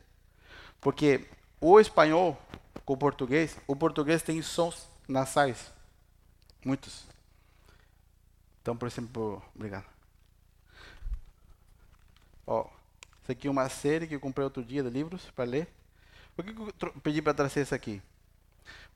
Porque 0.80 1.26
o 1.60 1.80
espanhol 1.80 2.40
com 2.84 2.92
o 2.92 2.96
português, 2.96 3.58
o 3.66 3.74
português 3.74 4.22
tem 4.22 4.40
sons 4.40 4.86
nasais. 5.08 5.72
Muitos. 6.64 7.04
Então, 8.60 8.76
por 8.76 8.86
exemplo, 8.86 9.42
obrigado. 9.52 9.86
Ó, 12.46 12.68
isso 13.20 13.32
aqui 13.32 13.48
é 13.48 13.50
uma 13.50 13.68
série 13.68 14.06
que 14.06 14.14
eu 14.14 14.20
comprei 14.20 14.44
outro 14.44 14.62
dia 14.62 14.84
de 14.84 14.90
livros 14.90 15.28
para 15.34 15.44
ler. 15.44 15.68
Por 16.36 16.44
que 16.44 16.52
eu 16.52 16.92
pedi 17.02 17.20
para 17.20 17.34
trazer 17.34 17.62
isso 17.62 17.74
aqui? 17.74 18.00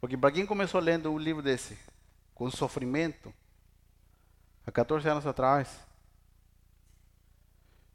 Porque 0.01 0.17
para 0.17 0.31
quem 0.31 0.47
começou 0.47 0.81
lendo 0.81 1.13
um 1.13 1.19
livro 1.19 1.43
desse, 1.43 1.77
com 2.37 2.51
sofrimento, 2.51 3.33
há 4.67 4.71
14 4.71 5.09
anos 5.09 5.27
atrás. 5.27 5.81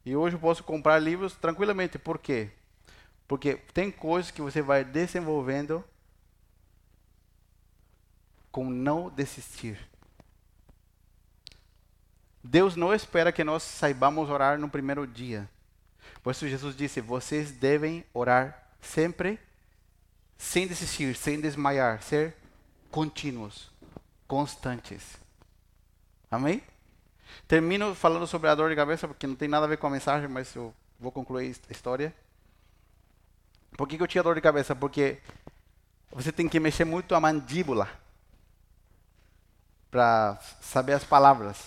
E 0.04 0.16
hoje 0.16 0.36
eu 0.36 0.40
posso 0.40 0.64
comprar 0.64 0.98
livros 0.98 1.36
tranquilamente. 1.36 2.00
Por 2.00 2.18
quê? 2.18 2.50
Porque 3.28 3.56
tem 3.72 3.92
coisas 3.92 4.32
que 4.32 4.42
você 4.42 4.60
vai 4.60 4.84
desenvolvendo 4.84 5.86
com 8.52 8.68
não 8.68 9.12
desistir. 9.12 9.80
Deus 12.44 12.76
não 12.76 12.92
espera 12.92 13.32
que 13.32 13.44
nós 13.44 13.62
saibamos 13.62 14.28
orar 14.28 14.60
no 14.60 14.68
primeiro 14.68 15.06
dia. 15.06 15.48
Por 16.24 16.32
isso 16.32 16.48
Jesus 16.48 16.76
disse: 16.76 17.00
vocês 17.00 17.52
devem 17.52 18.04
orar 18.12 18.74
sempre, 18.82 19.40
sem 20.36 20.68
desistir, 20.68 21.16
sem 21.16 21.40
desmaiar, 21.40 22.02
ser 22.02 22.36
contínuos 22.90 23.71
constantes. 24.32 25.18
Amém? 26.32 26.64
Termino 27.50 27.94
falando 27.94 28.26
sobre 28.26 28.48
a 28.48 28.56
dor 28.56 28.70
de 28.70 28.78
cabeça, 28.78 29.06
porque 29.06 29.28
não 29.28 29.36
tem 29.36 29.50
nada 29.50 29.66
a 29.66 29.68
ver 29.68 29.76
com 29.76 29.88
a 29.88 29.90
mensagem, 29.90 30.30
mas 30.30 30.56
eu 30.56 30.74
vou 30.98 31.12
concluir 31.12 31.54
a 31.68 31.72
história. 31.74 32.16
Por 33.76 33.90
que, 33.90 34.02
eu 34.02 34.08
tinha 34.08 34.24
dor 34.24 34.36
de 34.36 34.40
cabeça? 34.40 34.74
Porque 34.74 35.18
você 36.10 36.32
tem 36.32 36.48
que 36.48 36.62
mexer 36.62 36.86
muito 36.86 37.14
a 37.14 37.20
mandíbula 37.20 37.90
para 39.92 40.40
saber 40.62 40.94
as 40.94 41.04
palavras, 41.04 41.66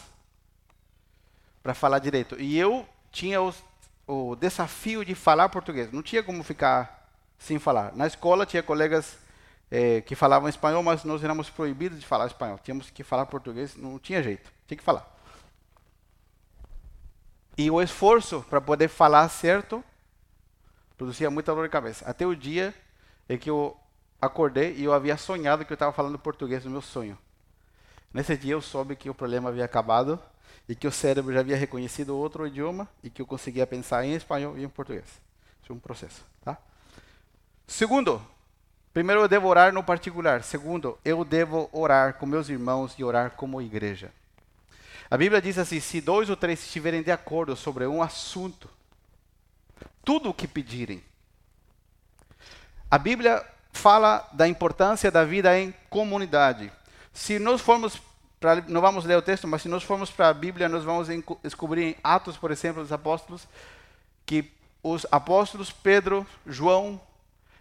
para 1.62 1.74
falar 1.74 1.98
direito. 1.98 2.40
E 2.40 2.59
eu 2.59 2.88
tinha 3.12 3.42
os, 3.42 3.62
o 4.07 4.35
desafio 4.37 5.05
de 5.05 5.14
falar 5.14 5.50
português. 5.50 5.92
Não 5.92 6.03
tinha 6.03 6.22
como 6.22 6.42
ficar 6.42 7.11
sem 7.38 7.59
falar. 7.59 7.95
Na 7.95 8.07
escola 8.07 8.47
tinha 8.47 8.62
colegas 8.62 9.18
é, 9.70 10.00
que 10.00 10.14
falavam 10.14 10.48
espanhol, 10.48 10.82
mas 10.82 11.04
nós 11.04 11.22
éramos 11.22 11.50
proibidos 11.50 11.98
de 11.98 12.06
falar 12.06 12.26
espanhol. 12.26 12.58
Tínhamos 12.62 12.90
que 12.90 13.02
falar 13.02 13.26
português, 13.26 13.76
não 13.76 13.98
tinha 13.98 14.22
jeito, 14.22 14.50
tinha 14.66 14.78
que 14.78 14.84
falar. 14.84 15.12
E 17.56 17.70
o 17.70 17.80
esforço 17.80 18.44
para 18.48 18.60
poder 18.60 18.88
falar 18.88 19.28
certo 19.28 19.82
produzia 20.96 21.30
muita 21.30 21.54
dor 21.54 21.64
de 21.64 21.70
cabeça. 21.70 22.04
Até 22.08 22.26
o 22.26 22.34
dia 22.34 22.74
em 23.28 23.38
que 23.38 23.48
eu 23.48 23.76
acordei 24.20 24.74
e 24.74 24.84
eu 24.84 24.92
havia 24.92 25.16
sonhado 25.16 25.64
que 25.64 25.72
eu 25.72 25.76
estava 25.76 25.92
falando 25.92 26.18
português 26.18 26.64
no 26.64 26.70
meu 26.70 26.82
sonho. 26.82 27.18
Nesse 28.12 28.36
dia 28.36 28.52
eu 28.52 28.60
soube 28.60 28.96
que 28.96 29.10
o 29.10 29.14
problema 29.14 29.48
havia 29.48 29.64
acabado 29.64 30.20
e 30.68 30.74
que 30.74 30.86
o 30.86 30.92
cérebro 30.92 31.32
já 31.32 31.40
havia 31.40 31.56
reconhecido 31.56 32.16
outro 32.16 32.46
idioma 32.46 32.88
e 33.02 33.10
que 33.10 33.20
eu 33.20 33.26
conseguia 33.26 33.66
pensar 33.66 34.04
em 34.04 34.14
espanhol 34.14 34.56
e 34.56 34.64
em 34.64 34.68
português. 34.68 35.04
Isso 35.62 35.72
é 35.72 35.74
um 35.74 35.78
processo, 35.78 36.24
tá? 36.44 36.58
Segundo, 37.66 38.24
Primeiro, 38.95 39.22
eu 39.22 39.28
devo 39.28 39.49
orar 39.49 39.72
no 39.72 39.82
particular. 39.82 40.45
Segundo, 40.45 40.97
eu 41.05 41.24
devo 41.24 41.68
orar 41.72 42.14
com 42.14 42.26
meus 42.26 42.49
irmãos 42.49 42.95
e 42.97 43.03
orar 43.03 43.32
como 43.32 43.61
igreja. 43.61 44.12
A 45.11 45.16
Bíblia 45.16 45.42
diz 45.42 45.59
assim: 45.59 45.80
se 45.80 46.01
dois 46.01 46.30
ou 46.30 46.36
três 46.36 46.62
estiverem 46.62 47.03
de 47.03 47.11
acordo 47.11 47.57
sobre 47.57 47.84
um 47.88 48.01
assunto, 48.01 48.70
tudo 50.05 50.30
o 50.30 50.34
que 50.34 50.47
pedirem. 50.47 51.03
A 52.88 52.97
Bíblia 52.97 53.45
fala 53.72 54.28
da 54.32 54.47
importância 54.47 55.11
da 55.11 55.24
vida 55.24 55.59
em 55.59 55.74
comunidade. 55.90 56.70
Se 57.12 57.40
nós 57.40 57.61
formos 57.61 58.01
não 58.68 58.80
vamos 58.80 59.07
ler 59.07 59.16
o 59.16 59.22
texto, 59.22 59.49
mas 59.49 59.62
se 59.62 59.68
nós 59.68 59.82
formos 59.82 60.11
para 60.11 60.28
a 60.28 60.34
Bíblia, 60.34 60.68
nós 60.68 60.84
vamos 60.84 61.09
descobrir 61.42 61.82
em 61.82 61.97
Atos, 62.05 62.36
por 62.36 62.51
exemplo, 62.51 62.82
dos 62.82 62.92
apóstolos, 62.92 63.49
que 64.26 64.53
os 64.82 65.07
apóstolos 65.11 65.72
Pedro, 65.72 66.26
João, 66.47 67.01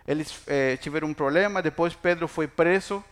eles 0.07 0.41
eh, 0.47 0.77
tiveram 0.77 1.07
um 1.07 1.13
problema. 1.13 1.61
Depois 1.61 1.93
Pedro 1.95 2.27
foi 2.27 2.47
preso. 2.47 3.03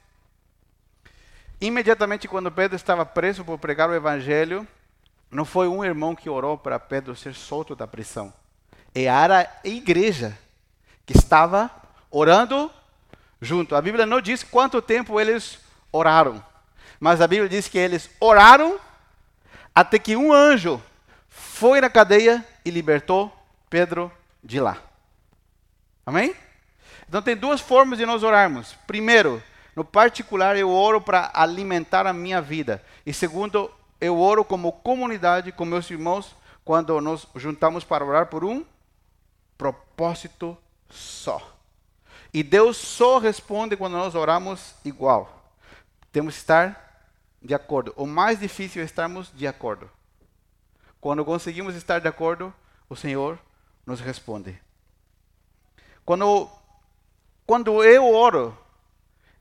Imediatamente, 1.60 2.28
quando 2.28 2.52
Pedro 2.52 2.76
estava 2.76 3.06
preso 3.06 3.46
por 3.46 3.58
pregar 3.58 3.90
o 3.90 3.94
evangelho, 3.94 4.68
não 5.30 5.46
foi 5.46 5.68
um 5.68 5.86
irmão 5.86 6.16
que 6.16 6.30
orou 6.30 6.58
para 6.58 6.80
Pedro 6.80 7.16
ser 7.16 7.34
solto 7.34 7.76
da 7.76 7.88
prisão. 7.88 8.34
Era 8.94 9.42
a 9.64 9.68
igreja 9.68 10.38
que 11.06 11.18
estava 11.18 11.72
orando 12.10 12.70
junto. 13.40 13.76
A 13.76 13.82
Bíblia 13.82 14.06
não 14.06 14.20
diz 14.20 14.44
quanto 14.44 14.82
tempo 14.82 15.20
eles 15.20 15.60
oraram, 15.92 16.44
mas 17.00 17.22
a 17.22 17.28
Bíblia 17.28 17.48
diz 17.48 17.68
que 17.68 17.78
eles 17.78 18.10
oraram 18.20 18.80
até 19.74 19.98
que 19.98 20.16
um 20.16 20.34
anjo 20.34 20.82
foi 21.30 21.80
na 21.80 21.90
cadeia 21.90 22.46
e 22.66 22.70
libertou 22.70 23.32
Pedro 23.70 24.12
de 24.44 24.60
lá. 24.60 24.78
Amém? 26.06 26.36
Então 27.12 27.22
tem 27.22 27.36
duas 27.36 27.60
formas 27.60 28.00
de 28.00 28.06
nós 28.06 28.24
orarmos. 28.24 28.74
Primeiro, 28.88 29.44
no 29.76 29.84
particular, 29.84 30.56
eu 30.56 30.72
oro 30.72 31.02
para 31.02 31.30
alimentar 31.34 32.08
a 32.08 32.14
minha 32.14 32.42
vida. 32.42 32.82
E 33.06 33.14
segundo, 33.14 33.70
eu 34.00 34.18
oro 34.18 34.46
como 34.46 34.72
comunidade, 34.72 35.52
com 35.52 35.66
meus 35.66 35.92
irmãos, 35.92 36.34
quando 36.64 37.02
nos 37.02 37.28
juntamos 37.36 37.84
para 37.84 38.06
orar 38.06 38.28
por 38.28 38.46
um 38.46 38.64
propósito 39.58 40.58
só. 40.90 41.54
E 42.34 42.42
Deus 42.44 42.78
só 42.78 43.18
responde 43.18 43.76
quando 43.76 43.98
nós 43.98 44.16
oramos 44.16 44.74
igual. 44.86 45.52
Temos 46.14 46.36
que 46.36 46.40
estar 46.40 47.10
de 47.42 47.54
acordo. 47.54 47.94
O 47.98 48.08
mais 48.08 48.40
difícil 48.40 48.82
é 48.82 48.86
estarmos 48.86 49.30
de 49.36 49.46
acordo. 49.46 49.92
Quando 51.02 51.26
conseguimos 51.26 51.76
estar 51.76 52.00
de 52.00 52.08
acordo, 52.08 52.54
o 52.88 52.96
Senhor 52.96 53.38
nos 53.86 54.00
responde. 54.00 54.58
Quando, 56.06 56.50
quando 57.52 57.84
eu 57.84 58.10
oro, 58.10 58.58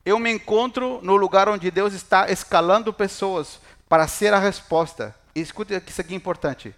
eu 0.03 0.19
me 0.19 0.29
encontro 0.29 0.99
no 1.01 1.15
lugar 1.15 1.47
onde 1.47 1.71
Deus 1.71 1.93
está 1.93 2.29
escalando 2.29 2.91
pessoas 2.91 3.61
para 3.87 4.05
ser 4.05 4.33
a 4.33 4.37
resposta. 4.37 5.15
E 5.33 5.39
escute 5.39 5.81
isso 5.87 6.01
aqui 6.01 6.13
é 6.13 6.17
importante. 6.17 6.75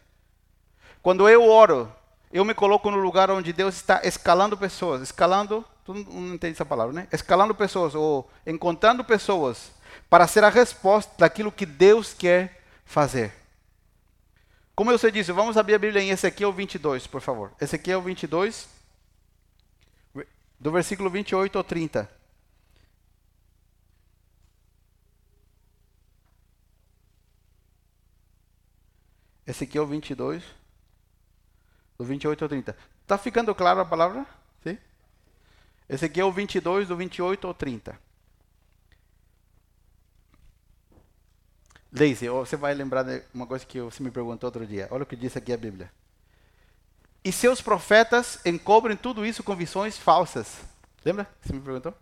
Quando 1.01 1.27
eu 1.27 1.49
oro, 1.49 1.91
eu 2.31 2.45
me 2.45 2.53
coloco 2.53 2.91
no 2.91 2.97
lugar 2.97 3.31
onde 3.31 3.51
Deus 3.51 3.73
está 3.73 4.01
escalando 4.03 4.55
pessoas. 4.55 5.01
Escalando, 5.01 5.65
tu 5.83 5.95
não 5.95 6.35
entende 6.35 6.53
essa 6.53 6.65
palavra, 6.65 6.93
né? 6.93 7.07
Escalando 7.11 7.55
pessoas, 7.55 7.95
ou 7.95 8.29
encontrando 8.45 9.03
pessoas 9.03 9.71
para 10.07 10.27
ser 10.27 10.43
a 10.43 10.49
resposta 10.49 11.13
daquilo 11.17 11.51
que 11.51 11.65
Deus 11.65 12.13
quer 12.13 12.61
fazer. 12.85 13.33
Como 14.75 14.91
eu 14.91 14.99
sei 14.99 15.09
disso, 15.09 15.33
vamos 15.33 15.57
abrir 15.57 15.73
a 15.73 15.79
Bíblia 15.79 16.03
em 16.03 16.11
Ezequiel 16.11 16.53
22, 16.53 17.07
por 17.07 17.21
favor. 17.21 17.51
Ezequiel 17.59 18.03
22, 18.03 18.72
do 20.63 20.71
versículo 20.71 21.09
28 21.09 21.57
ao 21.57 21.63
30. 21.63 22.09
Ezequiel 29.45 29.85
22, 29.85 30.41
do 31.97 32.05
28 32.05 32.45
ao 32.45 32.47
30. 32.47 32.77
Está 33.01 33.17
ficando 33.17 33.53
claro 33.53 33.81
a 33.81 33.85
palavra? 33.85 34.25
Sim? 34.63 34.77
Ezequiel 35.89 36.31
22, 36.31 36.87
do 36.87 36.95
28 36.95 37.45
ao 37.45 37.53
30. 37.53 37.99
Leise, 41.91 42.29
você 42.29 42.55
vai 42.55 42.73
lembrar 42.73 43.03
de 43.03 43.21
uma 43.33 43.45
coisa 43.45 43.65
que 43.65 43.81
você 43.81 44.01
me 44.01 44.11
perguntou 44.11 44.47
outro 44.47 44.65
dia. 44.65 44.87
Olha 44.91 45.03
o 45.03 45.05
que 45.05 45.17
diz 45.17 45.35
aqui 45.35 45.51
a 45.51 45.57
Bíblia. 45.57 45.91
E 47.23 47.31
seus 47.31 47.61
profetas 47.61 48.39
encobrem 48.45 48.97
tudo 48.97 49.25
isso 49.25 49.43
com 49.43 49.55
visões 49.55 49.97
falsas. 49.97 50.57
Lembra 51.05 51.27
você 51.41 51.53
me 51.53 51.61
perguntou? 51.61 51.93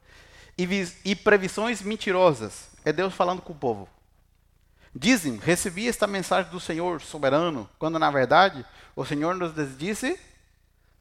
E, 0.57 0.65
e 1.05 1.15
previsões 1.15 1.81
mentirosas. 1.81 2.69
É 2.83 2.91
Deus 2.91 3.13
falando 3.13 3.41
com 3.41 3.53
o 3.53 3.55
povo. 3.57 3.87
Dizem, 4.93 5.37
recebi 5.37 5.87
esta 5.87 6.05
mensagem 6.05 6.51
do 6.51 6.59
Senhor 6.59 7.01
soberano, 7.01 7.69
quando 7.79 7.97
na 7.97 8.11
verdade 8.11 8.65
o 8.95 9.05
Senhor 9.05 9.35
nos 9.35 9.53
disse 9.77 10.19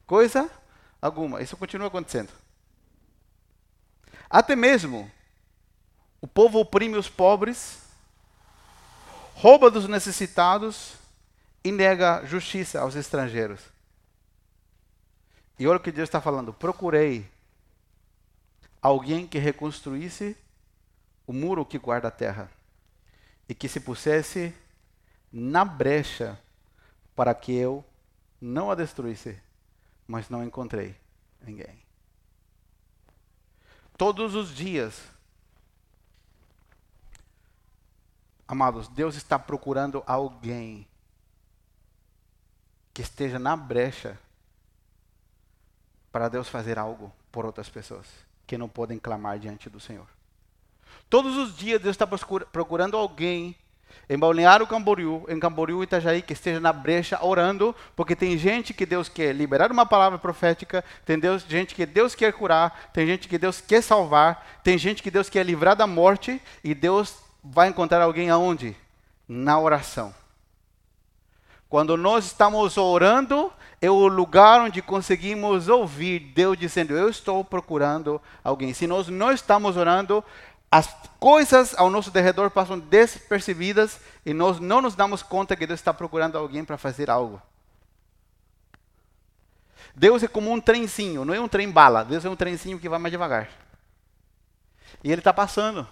coisa 0.06 0.50
alguma. 1.00 1.42
Isso 1.42 1.56
continua 1.56 1.88
acontecendo. 1.88 2.30
Até 4.28 4.54
mesmo 4.54 5.10
o 6.20 6.26
povo 6.26 6.60
oprime 6.60 6.96
os 6.96 7.08
pobres, 7.08 7.78
rouba 9.34 9.70
dos 9.70 9.88
necessitados 9.88 10.92
e 11.64 11.72
nega 11.72 12.24
justiça 12.26 12.80
aos 12.80 12.94
estrangeiros. 12.94 13.60
E 15.60 15.66
olha 15.66 15.76
o 15.76 15.82
que 15.82 15.92
Deus 15.92 16.08
está 16.08 16.22
falando: 16.22 16.54
procurei 16.54 17.30
alguém 18.80 19.26
que 19.26 19.38
reconstruísse 19.38 20.34
o 21.26 21.34
muro 21.34 21.66
que 21.66 21.78
guarda 21.78 22.08
a 22.08 22.10
terra 22.10 22.50
e 23.46 23.54
que 23.54 23.68
se 23.68 23.78
pusesse 23.78 24.54
na 25.30 25.62
brecha 25.62 26.40
para 27.14 27.34
que 27.34 27.52
eu 27.52 27.84
não 28.40 28.70
a 28.70 28.74
destruísse, 28.74 29.38
mas 30.08 30.30
não 30.30 30.42
encontrei 30.42 30.96
ninguém. 31.42 31.84
Todos 33.98 34.34
os 34.34 34.54
dias, 34.54 35.02
amados, 38.48 38.88
Deus 38.88 39.14
está 39.14 39.38
procurando 39.38 40.02
alguém 40.06 40.88
que 42.94 43.02
esteja 43.02 43.38
na 43.38 43.54
brecha 43.54 44.18
para 46.12 46.28
Deus 46.28 46.48
fazer 46.48 46.78
algo 46.78 47.12
por 47.30 47.44
outras 47.44 47.68
pessoas 47.68 48.06
que 48.46 48.58
não 48.58 48.68
podem 48.68 48.98
clamar 48.98 49.38
diante 49.38 49.70
do 49.70 49.78
Senhor. 49.78 50.06
Todos 51.08 51.36
os 51.36 51.56
dias 51.56 51.80
Deus 51.80 51.94
está 51.94 52.06
procurando 52.06 52.96
alguém 52.96 53.56
em 54.08 54.18
Balneário 54.18 54.66
Camboriú, 54.66 55.24
em 55.28 55.38
Camboriú 55.38 55.82
Itajaí, 55.82 56.22
que 56.22 56.32
esteja 56.32 56.60
na 56.60 56.72
brecha 56.72 57.24
orando, 57.24 57.74
porque 57.94 58.16
tem 58.16 58.36
gente 58.36 58.74
que 58.74 58.86
Deus 58.86 59.08
quer 59.08 59.32
liberar 59.34 59.70
uma 59.70 59.86
palavra 59.86 60.18
profética, 60.18 60.84
tem 61.04 61.18
Deus, 61.18 61.42
gente 61.42 61.74
que 61.74 61.86
Deus 61.86 62.14
quer 62.14 62.32
curar, 62.32 62.90
tem 62.92 63.06
gente 63.06 63.28
que 63.28 63.38
Deus 63.38 63.60
quer 63.60 63.82
salvar, 63.82 64.60
tem 64.64 64.76
gente 64.76 65.02
que 65.02 65.10
Deus 65.10 65.28
quer 65.28 65.44
livrar 65.44 65.76
da 65.76 65.86
morte, 65.86 66.40
e 66.62 66.74
Deus 66.74 67.16
vai 67.42 67.68
encontrar 67.68 68.02
alguém 68.02 68.30
aonde? 68.30 68.76
Na 69.28 69.58
oração. 69.60 70.14
Quando 71.70 71.96
nós 71.96 72.26
estamos 72.26 72.76
orando, 72.76 73.52
é 73.80 73.88
o 73.88 74.08
lugar 74.08 74.60
onde 74.60 74.82
conseguimos 74.82 75.68
ouvir 75.68 76.18
Deus 76.34 76.58
dizendo: 76.58 76.98
Eu 76.98 77.08
estou 77.08 77.44
procurando 77.44 78.20
alguém. 78.42 78.74
Se 78.74 78.88
nós 78.88 79.06
não 79.06 79.30
estamos 79.30 79.76
orando, 79.76 80.22
as 80.68 80.92
coisas 81.20 81.72
ao 81.78 81.88
nosso 81.88 82.10
derredor 82.10 82.50
passam 82.50 82.76
despercebidas 82.76 84.00
e 84.26 84.34
nós 84.34 84.58
não 84.58 84.82
nos 84.82 84.96
damos 84.96 85.22
conta 85.22 85.54
que 85.54 85.64
Deus 85.64 85.78
está 85.78 85.94
procurando 85.94 86.36
alguém 86.36 86.64
para 86.64 86.76
fazer 86.76 87.08
algo. 87.08 87.40
Deus 89.94 90.24
é 90.24 90.28
como 90.28 90.50
um 90.50 90.60
trenzinho, 90.60 91.24
não 91.24 91.32
é 91.32 91.40
um 91.40 91.48
trem 91.48 91.70
bala. 91.70 92.04
Deus 92.04 92.24
é 92.24 92.28
um 92.28 92.36
trenzinho 92.36 92.80
que 92.80 92.88
vai 92.88 92.98
mais 92.98 93.12
devagar. 93.12 93.48
E 95.04 95.12
ele 95.12 95.20
está 95.20 95.32
passando. 95.32 95.86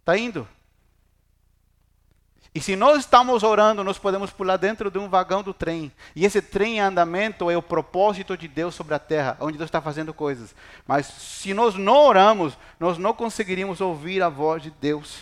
Está 0.00 0.16
indo. 0.16 0.48
E 2.54 2.60
se 2.60 2.76
nós 2.76 2.98
estamos 2.98 3.42
orando, 3.42 3.82
nós 3.82 3.98
podemos 3.98 4.30
pular 4.30 4.58
dentro 4.58 4.90
de 4.90 4.98
um 4.98 5.08
vagão 5.08 5.42
do 5.42 5.54
trem. 5.54 5.90
E 6.14 6.26
esse 6.26 6.42
trem 6.42 6.76
em 6.76 6.80
andamento 6.80 7.50
é 7.50 7.56
o 7.56 7.62
propósito 7.62 8.36
de 8.36 8.46
Deus 8.46 8.74
sobre 8.74 8.94
a 8.94 8.98
terra, 8.98 9.38
onde 9.40 9.56
Deus 9.56 9.68
está 9.68 9.80
fazendo 9.80 10.12
coisas. 10.12 10.54
Mas 10.86 11.06
se 11.06 11.54
nós 11.54 11.76
não 11.76 11.96
oramos, 11.96 12.58
nós 12.78 12.98
não 12.98 13.14
conseguiríamos 13.14 13.80
ouvir 13.80 14.22
a 14.22 14.28
voz 14.28 14.62
de 14.62 14.70
Deus. 14.70 15.20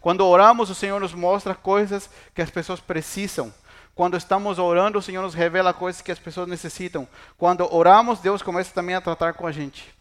Quando 0.00 0.24
oramos, 0.24 0.70
o 0.70 0.76
Senhor 0.76 1.00
nos 1.00 1.12
mostra 1.12 1.56
coisas 1.56 2.08
que 2.32 2.42
as 2.42 2.50
pessoas 2.50 2.78
precisam. 2.78 3.52
Quando 3.96 4.16
estamos 4.16 4.60
orando, 4.60 4.98
o 4.98 5.02
Senhor 5.02 5.22
nos 5.22 5.34
revela 5.34 5.74
coisas 5.74 6.00
que 6.00 6.12
as 6.12 6.18
pessoas 6.20 6.48
necessitam. 6.48 7.06
Quando 7.36 7.72
oramos, 7.74 8.20
Deus 8.20 8.42
começa 8.42 8.72
também 8.72 8.94
a 8.94 9.00
tratar 9.00 9.34
com 9.34 9.46
a 9.46 9.52
gente. 9.52 9.92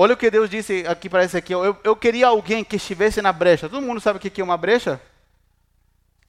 Olha 0.00 0.14
o 0.14 0.16
que 0.16 0.30
Deus 0.30 0.48
disse 0.48 0.86
aqui 0.86 1.10
para 1.10 1.24
esse 1.24 1.36
aqui. 1.36 1.52
Eu, 1.52 1.76
eu 1.82 1.96
queria 1.96 2.28
alguém 2.28 2.62
que 2.62 2.76
estivesse 2.76 3.20
na 3.20 3.32
brecha. 3.32 3.68
Todo 3.68 3.84
mundo 3.84 4.00
sabe 4.00 4.18
o 4.18 4.20
que 4.20 4.40
é 4.40 4.44
uma 4.44 4.56
brecha? 4.56 5.02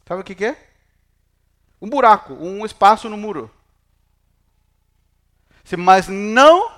Sabe 0.07 0.21
o 0.21 0.23
que 0.23 0.43
é? 0.43 0.57
Um 1.79 1.87
buraco, 1.87 2.33
um 2.33 2.65
espaço 2.65 3.07
no 3.07 3.15
muro. 3.15 3.47
Mas 5.77 6.07
não 6.07 6.71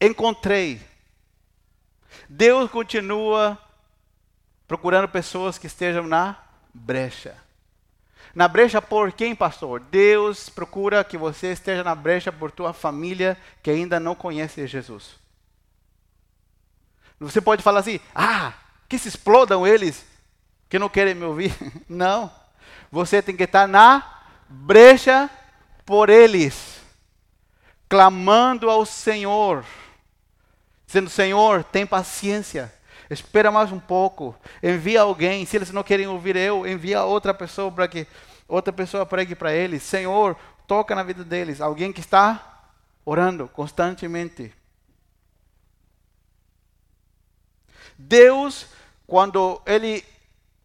encontrei. 0.00 0.82
Deus 2.28 2.68
continua 2.68 3.56
procurando 4.66 5.06
pessoas 5.08 5.56
que 5.56 5.68
estejam 5.68 6.08
na 6.08 6.36
brecha. 6.74 7.36
Na 8.34 8.48
brecha 8.48 8.82
por 8.82 9.12
quem, 9.12 9.36
pastor? 9.36 9.78
Deus 9.78 10.48
procura 10.48 11.04
que 11.04 11.16
você 11.16 11.52
esteja 11.52 11.84
na 11.84 11.94
brecha 11.94 12.32
por 12.32 12.50
tua 12.50 12.72
família 12.72 13.38
que 13.62 13.70
ainda 13.70 14.00
não 14.00 14.16
conhece 14.16 14.66
Jesus. 14.66 15.17
Você 17.20 17.40
pode 17.40 17.62
falar 17.62 17.80
assim: 17.80 18.00
ah, 18.14 18.52
que 18.88 18.98
se 18.98 19.08
explodam 19.08 19.66
eles 19.66 20.04
que 20.68 20.78
não 20.78 20.88
querem 20.88 21.14
me 21.14 21.24
ouvir. 21.24 21.54
Não. 21.88 22.30
Você 22.90 23.20
tem 23.20 23.36
que 23.36 23.44
estar 23.44 23.66
na 23.66 24.22
brecha 24.48 25.28
por 25.84 26.08
eles, 26.08 26.80
clamando 27.88 28.70
ao 28.70 28.86
Senhor, 28.86 29.64
dizendo: 30.86 31.10
Senhor, 31.10 31.64
tem 31.64 31.86
paciência. 31.86 32.72
Espera 33.10 33.50
mais 33.50 33.72
um 33.72 33.80
pouco. 33.80 34.36
Envia 34.62 35.00
alguém. 35.00 35.46
Se 35.46 35.56
eles 35.56 35.70
não 35.70 35.82
querem 35.82 36.06
ouvir 36.06 36.36
eu, 36.36 36.66
envia 36.66 37.04
outra 37.04 37.32
pessoa 37.32 37.72
para 37.72 37.88
que 37.88 38.06
outra 38.46 38.72
pessoa 38.72 39.06
pregue 39.06 39.34
para 39.34 39.52
eles. 39.52 39.82
Senhor, 39.82 40.36
toca 40.66 40.94
na 40.94 41.02
vida 41.02 41.24
deles. 41.24 41.60
Alguém 41.60 41.90
que 41.90 42.00
está 42.00 42.68
orando 43.04 43.48
constantemente. 43.48 44.52
Deus, 47.98 48.66
quando 49.06 49.60
Ele 49.66 50.04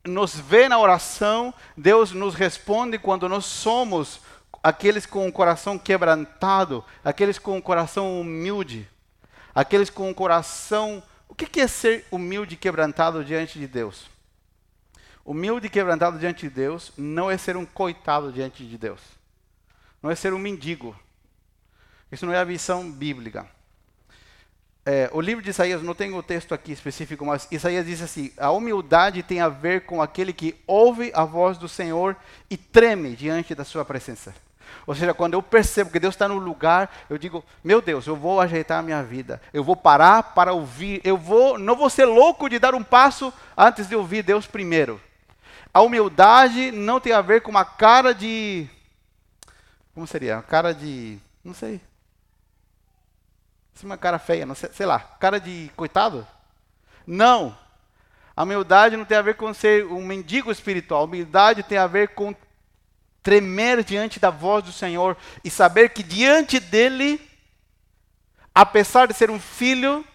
nos 0.06 0.36
vê 0.36 0.70
na 0.70 0.78
oração, 0.78 1.54
Deus 1.76 2.12
nos 2.12 2.36
responde 2.36 3.00
quando 3.00 3.28
nós 3.28 3.46
somos 3.46 4.22
aqueles 4.62 5.06
com 5.06 5.28
o 5.28 5.32
coração 5.32 5.80
quebrantado, 5.80 6.86
aqueles 7.04 7.40
com 7.40 7.58
o 7.58 7.62
coração 7.62 8.22
humilde, 8.22 8.88
aqueles 9.56 9.90
com 9.90 10.10
o 10.12 10.16
coração. 10.16 11.02
O 11.28 11.34
que 11.34 11.60
é 11.60 11.68
ser 11.68 12.06
humilde 12.12 12.54
e 12.54 12.58
quebrantado 12.58 13.26
diante 13.26 13.58
de 13.58 13.66
Deus? 13.66 14.08
Humilde 15.26 15.68
e 15.68 15.70
quebrantado 15.70 16.20
diante 16.20 16.48
de 16.48 16.50
Deus 16.54 16.92
não 16.98 17.32
é 17.32 17.38
ser 17.38 17.58
um 17.58 17.66
coitado 17.66 18.32
diante 18.32 18.66
de 18.66 18.78
Deus, 18.78 19.00
não 20.02 20.12
é 20.12 20.16
ser 20.16 20.34
um 20.34 20.38
mendigo. 20.38 20.96
Isso 22.12 22.26
não 22.26 22.34
é 22.34 22.38
a 22.38 22.44
visão 22.44 22.92
bíblica. 22.92 23.50
É, 24.86 25.10
o 25.14 25.22
livro 25.22 25.42
de 25.42 25.50
Isaías, 25.50 25.82
não 25.82 25.96
tenho 25.96 26.18
o 26.18 26.24
texto 26.24 26.54
aqui 26.54 26.74
específico, 26.74 27.26
mas 27.26 27.48
Isaías 27.50 27.86
diz 27.86 28.02
assim: 28.02 28.32
a 28.38 28.52
humildade 28.52 29.24
tem 29.24 29.40
a 29.40 29.48
ver 29.48 29.86
com 29.86 30.02
aquele 30.02 30.34
que 30.34 30.56
ouve 30.68 31.10
a 31.16 31.24
voz 31.24 31.58
do 31.58 31.70
Senhor 31.70 32.18
e 32.50 32.58
treme 32.58 33.16
diante 33.16 33.56
da 33.56 33.64
sua 33.64 33.86
presença. 33.86 34.36
Ou 34.86 34.94
seja, 34.94 35.14
quando 35.14 35.36
eu 35.36 35.42
percebo 35.42 35.90
que 35.90 36.02
Deus 36.02 36.14
está 36.14 36.28
no 36.28 36.38
lugar, 36.38 36.94
eu 37.10 37.18
digo: 37.18 37.46
meu 37.64 37.82
Deus, 37.82 38.06
eu 38.08 38.16
vou 38.18 38.42
ajeitar 38.42 38.80
a 38.80 38.84
minha 38.84 39.02
vida, 39.02 39.42
eu 39.54 39.64
vou 39.64 39.76
parar 39.76 40.22
para 40.34 40.52
ouvir, 40.52 41.00
eu 41.06 41.16
vou, 41.16 41.58
não 41.58 41.78
vou 41.78 41.90
ser 41.90 42.06
louco 42.06 42.50
de 42.50 42.60
dar 42.60 42.76
um 42.76 42.84
passo 42.84 43.34
antes 43.56 43.88
de 43.88 43.96
ouvir 43.96 44.22
Deus 44.22 44.46
primeiro. 44.46 45.00
A 45.74 45.82
humildade 45.82 46.74
não 46.74 47.00
tem 47.00 47.14
a 47.14 47.22
ver 47.22 47.42
com 47.42 47.52
uma 47.52 47.64
cara 47.64 48.14
de. 48.14 48.68
Como 49.96 50.06
seria? 50.06 50.36
Uma 50.36 50.44
cara 50.44 50.74
de. 50.74 51.18
Não 51.42 51.54
sei 51.54 51.80
uma 53.82 53.98
cara 53.98 54.20
feia, 54.20 54.46
não 54.46 54.54
sei, 54.54 54.70
sei 54.72 54.86
lá, 54.86 55.00
cara 55.00 55.40
de 55.40 55.72
coitado? 55.76 56.28
Não. 57.08 57.58
A 58.36 58.44
humildade 58.44 58.98
não 58.98 59.06
tem 59.06 59.18
a 59.18 59.22
ver 59.22 59.36
com 59.36 59.54
ser 59.54 59.86
um 59.86 60.06
mendigo 60.06 60.52
espiritual. 60.52 61.02
A 61.02 61.06
humildade 61.06 61.64
tem 61.64 61.78
a 61.78 61.88
ver 61.88 62.10
com 62.10 62.36
tremer 63.22 63.84
diante 63.84 64.20
da 64.20 64.30
voz 64.30 64.64
do 64.66 64.72
Senhor 64.72 65.16
e 65.44 65.50
saber 65.50 65.90
que 65.90 66.04
diante 66.04 66.60
dele, 66.60 67.20
apesar 68.54 69.08
de 69.08 69.14
ser 69.14 69.32
um 69.32 69.40
filho, 69.40 70.06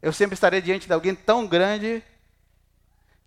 eu 0.00 0.12
sempre 0.12 0.34
estarei 0.34 0.60
diante 0.60 0.86
de 0.86 0.92
alguém 0.92 1.14
tão 1.14 1.46
grande 1.46 2.02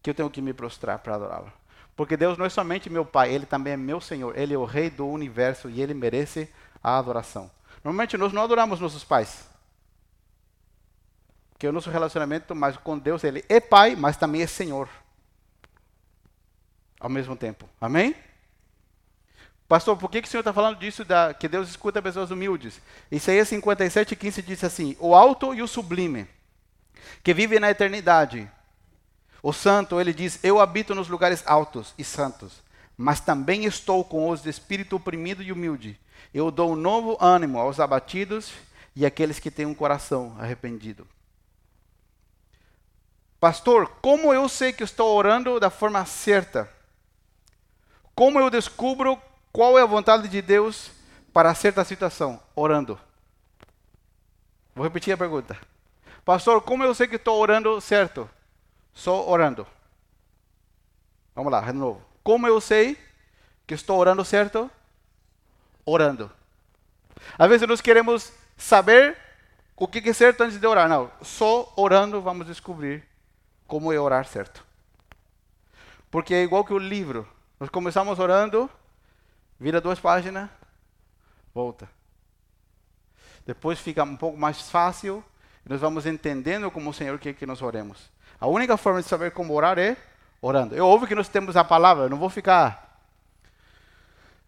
que 0.02 0.10
eu 0.10 0.14
tenho 0.14 0.30
que 0.30 0.42
me 0.42 0.54
prostrar 0.54 1.00
para 1.00 1.16
adorá-lo. 1.16 1.52
Porque 1.96 2.16
Deus 2.16 2.38
não 2.38 2.46
é 2.46 2.50
somente 2.50 2.90
meu 2.90 3.04
Pai, 3.04 3.34
Ele 3.34 3.46
também 3.46 3.74
é 3.74 3.78
meu 3.78 4.00
Senhor. 4.00 4.38
Ele 4.38 4.54
é 4.54 4.58
o 4.58 4.66
Rei 4.66 4.90
do 4.90 5.08
universo 5.08 5.70
e 5.70 5.82
Ele 5.82 5.96
merece 5.96 6.48
a 6.82 7.00
adoração. 7.00 7.50
Normalmente 7.88 8.18
nós 8.18 8.34
não 8.34 8.42
adoramos 8.42 8.82
nossos 8.82 9.06
pais. 9.06 9.48
Porque 11.52 11.66
o 11.66 11.72
nosso 11.72 11.90
relacionamento 11.90 12.54
mais 12.54 12.76
com 12.76 13.00
Deus, 13.00 13.24
ele 13.24 13.46
é 13.48 13.62
pai, 13.62 13.96
mas 13.96 14.18
também 14.18 14.42
é 14.42 14.46
Senhor. 14.46 14.90
Ao 17.00 17.08
mesmo 17.08 17.34
tempo. 17.34 17.70
Amém? 17.80 18.14
Pastor, 19.70 19.96
por 19.96 20.12
que, 20.12 20.22
que 20.22 20.28
o 20.28 20.30
Senhor 20.30 20.42
está 20.42 20.52
falando 20.52 20.78
disso, 20.78 21.06
da, 21.06 21.34
que 21.34 21.48
Deus 21.48 21.70
escuta 21.70 22.02
pessoas 22.02 22.30
humildes? 22.30 22.82
Isaías 23.10 23.48
57, 23.48 24.18
15 24.18 24.42
diz 24.42 24.66
assim: 24.66 24.98
O 25.00 25.16
alto 25.16 25.54
e 25.54 25.62
o 25.62 25.68
sublime, 25.68 26.28
que 27.24 27.34
vive 27.34 27.58
na 27.58 27.72
eternidade. 27.72 28.52
O 29.42 29.54
santo, 29.54 30.02
ele 30.02 30.14
diz: 30.14 30.44
Eu 30.44 30.60
habito 30.60 30.94
nos 30.94 31.08
lugares 31.08 31.42
altos 31.48 31.94
e 31.98 32.04
santos, 32.04 32.62
mas 32.98 33.20
também 33.20 33.66
estou 33.66 34.04
com 34.04 34.30
os 34.30 34.42
de 34.42 34.50
espírito 34.50 34.96
oprimido 34.96 35.44
e 35.44 35.52
humilde, 35.52 36.00
eu 36.34 36.50
dou 36.50 36.72
um 36.72 36.76
novo 36.76 37.16
ânimo 37.22 37.60
aos 37.60 37.80
abatidos 37.80 38.52
e 38.96 39.06
àqueles 39.06 39.40
que 39.40 39.52
têm 39.52 39.66
um 39.66 39.76
coração 39.76 40.36
arrependido. 40.40 41.08
Pastor, 43.40 43.88
como 44.02 44.34
eu 44.34 44.50
sei 44.50 44.74
que 44.74 44.84
estou 44.84 45.16
orando 45.16 45.60
da 45.60 45.70
forma 45.70 46.04
certa? 46.06 46.68
Como 48.16 48.40
eu 48.40 48.50
descubro 48.50 49.22
qual 49.52 49.78
é 49.78 49.84
a 49.84 49.86
vontade 49.86 50.28
de 50.28 50.42
Deus 50.42 50.90
para 51.32 51.54
certa 51.54 51.84
situação? 51.84 52.42
Orando. 52.56 53.00
Vou 54.74 54.84
repetir 54.84 55.14
a 55.14 55.18
pergunta. 55.18 55.56
Pastor, 56.26 56.62
como 56.62 56.84
eu 56.84 56.96
sei 56.96 57.08
que 57.08 57.16
estou 57.16 57.40
orando 57.40 57.80
certo? 57.80 58.28
Só 58.92 59.30
orando. 59.30 59.68
Vamos 61.36 61.52
lá, 61.52 61.62
de 61.62 61.74
novo. 61.74 62.07
Como 62.28 62.46
eu 62.46 62.60
sei 62.60 62.98
que 63.66 63.74
estou 63.74 63.98
orando 63.98 64.26
certo? 64.26 64.70
orando. 65.86 66.30
Às 67.40 67.48
vezes 67.48 67.66
nós 67.66 67.80
queremos 67.80 68.34
saber 68.58 69.18
o 69.78 69.88
que 69.88 70.10
é 70.10 70.12
certo 70.12 70.42
antes 70.42 70.60
de 70.60 70.68
orar. 70.68 70.90
Não, 70.90 71.10
só 71.22 71.72
orando 71.78 72.22
vamos 72.22 72.46
descobrir 72.46 73.08
como 73.66 73.94
é 73.94 73.98
orar 73.98 74.26
certo. 74.26 74.62
Porque 76.12 76.34
é 76.34 76.44
igual 76.44 76.66
que 76.66 76.74
o 76.74 76.78
livro. 76.78 77.26
Nós 77.58 77.70
começamos 77.70 78.20
orando, 78.20 78.70
vira 79.58 79.80
duas 79.80 79.98
páginas, 79.98 80.50
volta. 81.54 81.90
Depois 83.46 83.80
fica 83.80 84.04
um 84.04 84.18
pouco 84.18 84.38
mais 84.38 84.70
fácil 84.70 85.24
nós 85.64 85.80
vamos 85.80 86.06
entendendo 86.06 86.70
como 86.70 86.90
o 86.90 86.94
Senhor 86.94 87.18
quer 87.20 87.36
que 87.36 87.46
nós 87.46 87.62
oremos. 87.62 88.12
A 88.38 88.48
única 88.48 88.76
forma 88.76 89.02
de 89.02 89.08
saber 89.08 89.32
como 89.32 89.54
orar 89.54 89.80
é 89.80 89.96
orando. 90.42 90.76
Eu 90.76 90.88
ouvo 90.88 91.08
que 91.08 91.16
nós 91.16 91.28
temos 91.28 91.56
a 91.56 91.64
palavra, 91.64 92.06
eu 92.06 92.10
não 92.10 92.18
vou 92.18 92.30
ficar 92.30 92.88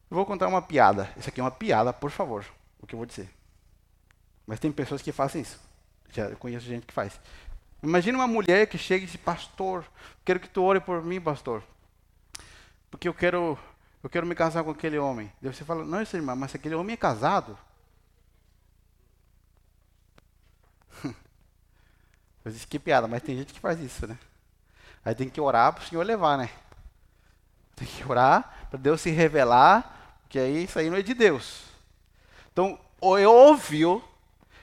eu 0.10 0.16
vou 0.16 0.26
contar 0.26 0.48
uma 0.48 0.62
piada. 0.62 1.10
Isso 1.16 1.30
aqui 1.30 1.40
é 1.40 1.44
uma 1.44 1.52
piada, 1.52 1.94
por 1.94 2.10
favor, 2.10 2.44
o 2.82 2.88
que 2.88 2.96
eu 2.96 2.98
vou 2.98 3.06
dizer. 3.06 3.30
Mas 4.46 4.60
tem 4.60 4.72
pessoas 4.72 5.02
que 5.02 5.12
fazem 5.12 5.44
isso. 5.44 5.60
Já 6.12 6.36
conheço 6.36 6.66
gente 6.66 6.88
que 6.88 6.94
faz. 6.94 7.20
Imagina 7.84 8.18
uma 8.18 8.28
mulher 8.28 8.68
que 8.68 8.78
chega 8.78 9.04
e 9.04 9.08
diz, 9.08 9.16
pastor, 9.16 9.86
quero 10.26 10.40
que 10.40 10.50
tu 10.50 10.64
ore 10.64 10.80
por 10.80 11.04
mim, 11.04 11.22
pastor. 11.22 11.62
Porque 12.90 13.08
eu 13.08 13.14
quero, 13.14 13.58
eu 14.02 14.10
quero 14.10 14.26
me 14.26 14.34
casar 14.34 14.64
com 14.64 14.72
aquele 14.72 14.98
homem. 14.98 15.32
Daí 15.40 15.54
você 15.54 15.64
fala, 15.64 15.86
não, 15.86 16.02
irmã, 16.02 16.36
mas 16.36 16.56
aquele 16.56 16.74
homem 16.74 16.96
é 16.96 16.98
casado. 16.98 17.56
Eu 22.44 22.52
disse, 22.52 22.66
que 22.66 22.80
piada, 22.80 23.08
mas 23.08 23.22
tem 23.22 23.38
gente 23.38 23.54
que 23.54 23.60
faz 23.60 23.80
isso, 23.80 24.08
né? 24.08 24.18
Aí 25.04 25.16
tem 25.16 25.30
que 25.30 25.40
orar 25.40 25.74
para 25.74 25.84
o 25.84 25.88
Senhor 25.88 26.06
levar, 26.06 26.38
né? 26.38 26.50
Tem 27.76 27.88
que 27.88 28.04
orar 28.10 28.68
para 28.70 28.80
Deus 28.80 29.02
se 29.02 29.10
revelar 29.10 29.96
que 30.30 30.38
aí 30.38 30.66
isso 30.66 30.78
aí 30.78 30.90
não 30.90 30.98
é 30.98 31.02
de 31.02 31.14
Deus. 31.14 31.64
Então, 32.54 32.80
é 33.18 33.28
óbvio 33.28 34.04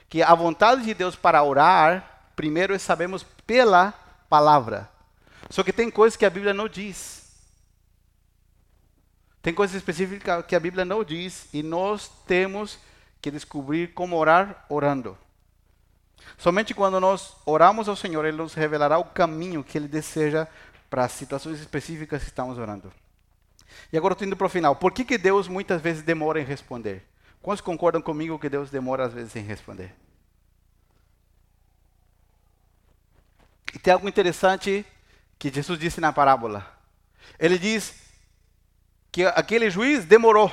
que 0.07 0.23
a 0.23 0.33
vontade 0.33 0.83
de 0.83 0.93
Deus 0.93 1.15
para 1.15 1.43
orar, 1.43 2.29
primeiro 2.35 2.79
sabemos 2.79 3.23
pela 3.45 3.93
palavra. 4.29 4.89
Só 5.49 5.63
que 5.63 5.73
tem 5.73 5.91
coisas 5.91 6.15
que 6.15 6.25
a 6.25 6.29
Bíblia 6.29 6.53
não 6.53 6.69
diz. 6.69 7.17
Tem 9.41 9.53
coisas 9.53 9.75
específicas 9.75 10.45
que 10.45 10.55
a 10.55 10.59
Bíblia 10.59 10.85
não 10.85 11.03
diz 11.03 11.47
e 11.53 11.61
nós 11.61 12.09
temos 12.25 12.79
que 13.21 13.31
descobrir 13.31 13.93
como 13.93 14.15
orar 14.15 14.65
orando. 14.69 15.17
Somente 16.37 16.73
quando 16.73 16.99
nós 16.99 17.35
oramos 17.45 17.89
ao 17.89 17.95
Senhor, 17.95 18.25
Ele 18.25 18.37
nos 18.37 18.53
revelará 18.53 18.97
o 18.97 19.05
caminho 19.05 19.63
que 19.63 19.77
Ele 19.77 19.87
deseja 19.87 20.47
para 20.89 21.05
as 21.05 21.11
situações 21.11 21.59
específicas 21.59 22.23
que 22.23 22.29
estamos 22.29 22.57
orando. 22.57 22.91
E 23.91 23.97
agora 23.97 24.15
indo 24.21 24.35
para 24.35 24.47
o 24.47 24.49
final. 24.49 24.75
Por 24.75 24.91
que, 24.91 25.03
que 25.03 25.17
Deus 25.17 25.47
muitas 25.47 25.81
vezes 25.81 26.03
demora 26.03 26.39
em 26.39 26.45
responder? 26.45 27.03
Quantos 27.41 27.61
concordam 27.61 28.01
comigo 28.01 28.39
que 28.39 28.49
Deus 28.49 28.69
demora 28.69 29.05
às 29.05 29.13
vezes 29.13 29.35
em 29.35 29.43
responder? 29.43 29.93
E 33.73 33.79
tem 33.79 33.93
algo 33.93 34.07
interessante 34.07 34.85
que 35.37 35.53
Jesus 35.53 35.79
disse 35.79 36.01
na 36.01 36.11
parábola. 36.11 36.65
Ele 37.37 37.57
diz 37.57 37.95
que 39.11 39.25
aquele 39.25 39.69
juiz 39.69 40.05
demorou, 40.05 40.51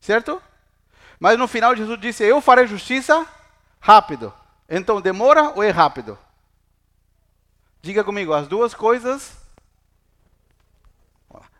certo? 0.00 0.40
Mas 1.18 1.38
no 1.38 1.48
final 1.48 1.74
Jesus 1.74 2.00
disse: 2.00 2.22
Eu 2.22 2.40
farei 2.40 2.66
justiça 2.66 3.26
rápido. 3.80 4.32
Então 4.76 5.00
demora 5.00 5.50
ou 5.50 5.62
é 5.62 5.70
rápido? 5.70 6.18
Diga 7.80 8.02
comigo, 8.02 8.32
as 8.32 8.48
duas 8.48 8.74
coisas 8.74 9.36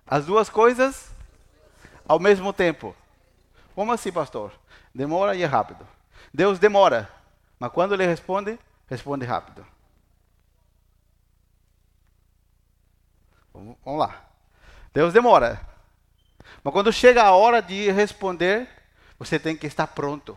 As 0.04 0.26
duas 0.26 0.50
coisas 0.50 1.10
ao 2.08 2.18
mesmo 2.18 2.52
tempo. 2.52 2.94
Como 3.72 3.92
assim, 3.92 4.10
pastor? 4.10 4.52
Demora 4.92 5.36
e 5.36 5.42
é 5.42 5.46
rápido. 5.46 5.86
Deus 6.32 6.58
demora, 6.58 7.08
mas 7.56 7.70
quando 7.70 7.94
ele 7.94 8.04
responde, 8.04 8.58
responde 8.88 9.24
rápido. 9.24 9.64
Vamos 13.52 13.78
lá. 13.84 14.24
Deus 14.92 15.12
demora. 15.12 15.64
Mas 16.64 16.72
quando 16.72 16.92
chega 16.92 17.22
a 17.22 17.30
hora 17.30 17.62
de 17.62 17.92
responder, 17.92 18.68
você 19.16 19.38
tem 19.38 19.56
que 19.56 19.68
estar 19.68 19.86
pronto. 19.86 20.36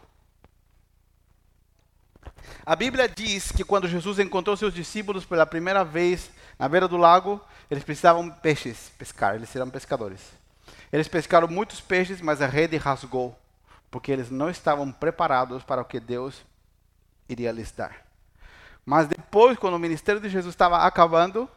A 2.65 2.75
Bíblia 2.75 3.07
diz 3.07 3.51
que 3.51 3.63
quando 3.63 3.87
Jesus 3.87 4.19
encontrou 4.19 4.57
seus 4.57 4.73
discípulos 4.73 5.25
pela 5.25 5.45
primeira 5.45 5.83
vez 5.83 6.29
na 6.59 6.67
beira 6.67 6.87
do 6.87 6.97
lago, 6.97 7.41
eles 7.69 7.83
precisavam 7.83 8.29
peixes 8.29 8.91
pescar, 8.97 9.35
eles 9.35 9.55
eram 9.55 9.69
pescadores. 9.69 10.21
Eles 10.91 11.07
pescaram 11.07 11.47
muitos 11.47 11.81
peixes, 11.81 12.21
mas 12.21 12.41
a 12.41 12.47
rede 12.47 12.77
rasgou, 12.77 13.37
porque 13.91 14.11
eles 14.11 14.29
não 14.29 14.49
estavam 14.49 14.91
preparados 14.91 15.63
para 15.63 15.81
o 15.81 15.85
que 15.85 15.99
Deus 15.99 16.45
iria 17.27 17.51
lhes 17.51 17.71
dar. 17.71 18.05
Mas 18.85 19.07
depois, 19.07 19.57
quando 19.57 19.73
o 19.73 19.79
ministério 19.79 20.21
de 20.21 20.29
Jesus 20.29 20.53
estava 20.53 20.85
acabando, 20.85 21.49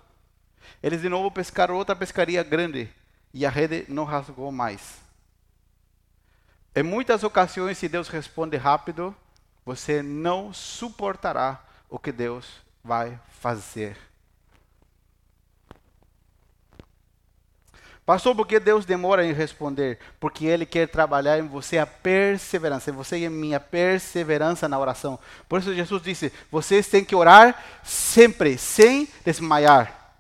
eles 0.83 1.01
de 1.01 1.09
novo 1.09 1.31
pescaram 1.31 1.77
outra 1.77 1.95
pescaria 1.95 2.43
grande 2.43 2.91
e 3.33 3.47
a 3.47 3.51
rede 3.51 3.85
não 3.89 4.05
rasgou 4.05 4.51
mais. 4.51 4.99
Em 6.75 6.83
muitas 6.83 7.23
ocasiões, 7.23 7.79
se 7.79 7.89
Deus 7.89 8.09
responde 8.09 8.57
rápido, 8.57 9.15
você 9.65 10.03
não 10.03 10.53
suportará 10.53 11.63
o 11.89 11.99
que 11.99 12.13
Deus 12.13 12.47
vai 12.83 13.19
fazer. 13.41 13.97
Pastor, 18.11 18.35
por 18.35 18.45
que 18.45 18.59
Deus 18.59 18.85
demora 18.85 19.25
em 19.25 19.33
responder? 19.33 20.01
Porque 20.19 20.45
Ele 20.45 20.67
quer 20.67 20.89
trabalhar 20.89 21.39
em 21.39 21.47
você 21.47 21.79
a 21.79 21.87
perseverança, 21.87 22.91
em 22.91 22.93
você 22.93 23.19
e 23.19 23.25
em 23.25 23.31
mim, 23.31 23.55
a 23.55 23.61
perseverança 23.61 24.69
na 24.69 24.79
oração. 24.79 25.17
Por 25.49 25.61
isso 25.61 25.73
Jesus 25.73 26.03
disse: 26.03 26.33
vocês 26.51 26.89
têm 26.89 27.05
que 27.05 27.15
orar 27.15 27.63
sempre, 27.85 28.59
sem 28.59 29.09
desmaiar. 29.25 30.17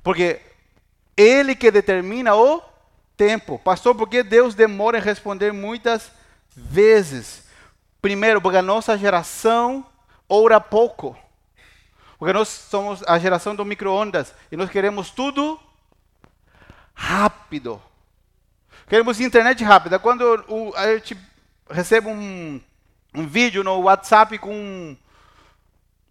Porque 0.00 0.40
Ele 1.16 1.56
que 1.56 1.72
determina 1.72 2.36
o 2.36 2.62
tempo. 3.16 3.58
Pastor, 3.58 3.94
por 3.94 4.08
que 4.08 4.22
Deus 4.22 4.54
demora 4.54 4.98
em 4.98 5.02
responder 5.02 5.52
muitas 5.52 6.12
vezes? 6.54 7.45
Primeiro, 8.06 8.40
porque 8.40 8.58
a 8.58 8.62
nossa 8.62 8.96
geração 8.96 9.84
ora 10.28 10.60
pouco. 10.60 11.18
Porque 12.16 12.32
nós 12.32 12.46
somos 12.46 13.02
a 13.02 13.18
geração 13.18 13.52
do 13.52 13.64
micro-ondas 13.64 14.32
e 14.48 14.56
nós 14.56 14.70
queremos 14.70 15.10
tudo 15.10 15.58
rápido. 16.94 17.82
Queremos 18.86 19.20
internet 19.20 19.64
rápida. 19.64 19.98
Quando 19.98 20.24
a 20.76 20.94
gente 20.94 21.18
recebe 21.68 22.06
um, 22.06 22.60
um 23.12 23.26
vídeo 23.26 23.64
no 23.64 23.80
WhatsApp 23.80 24.38
com 24.38 24.96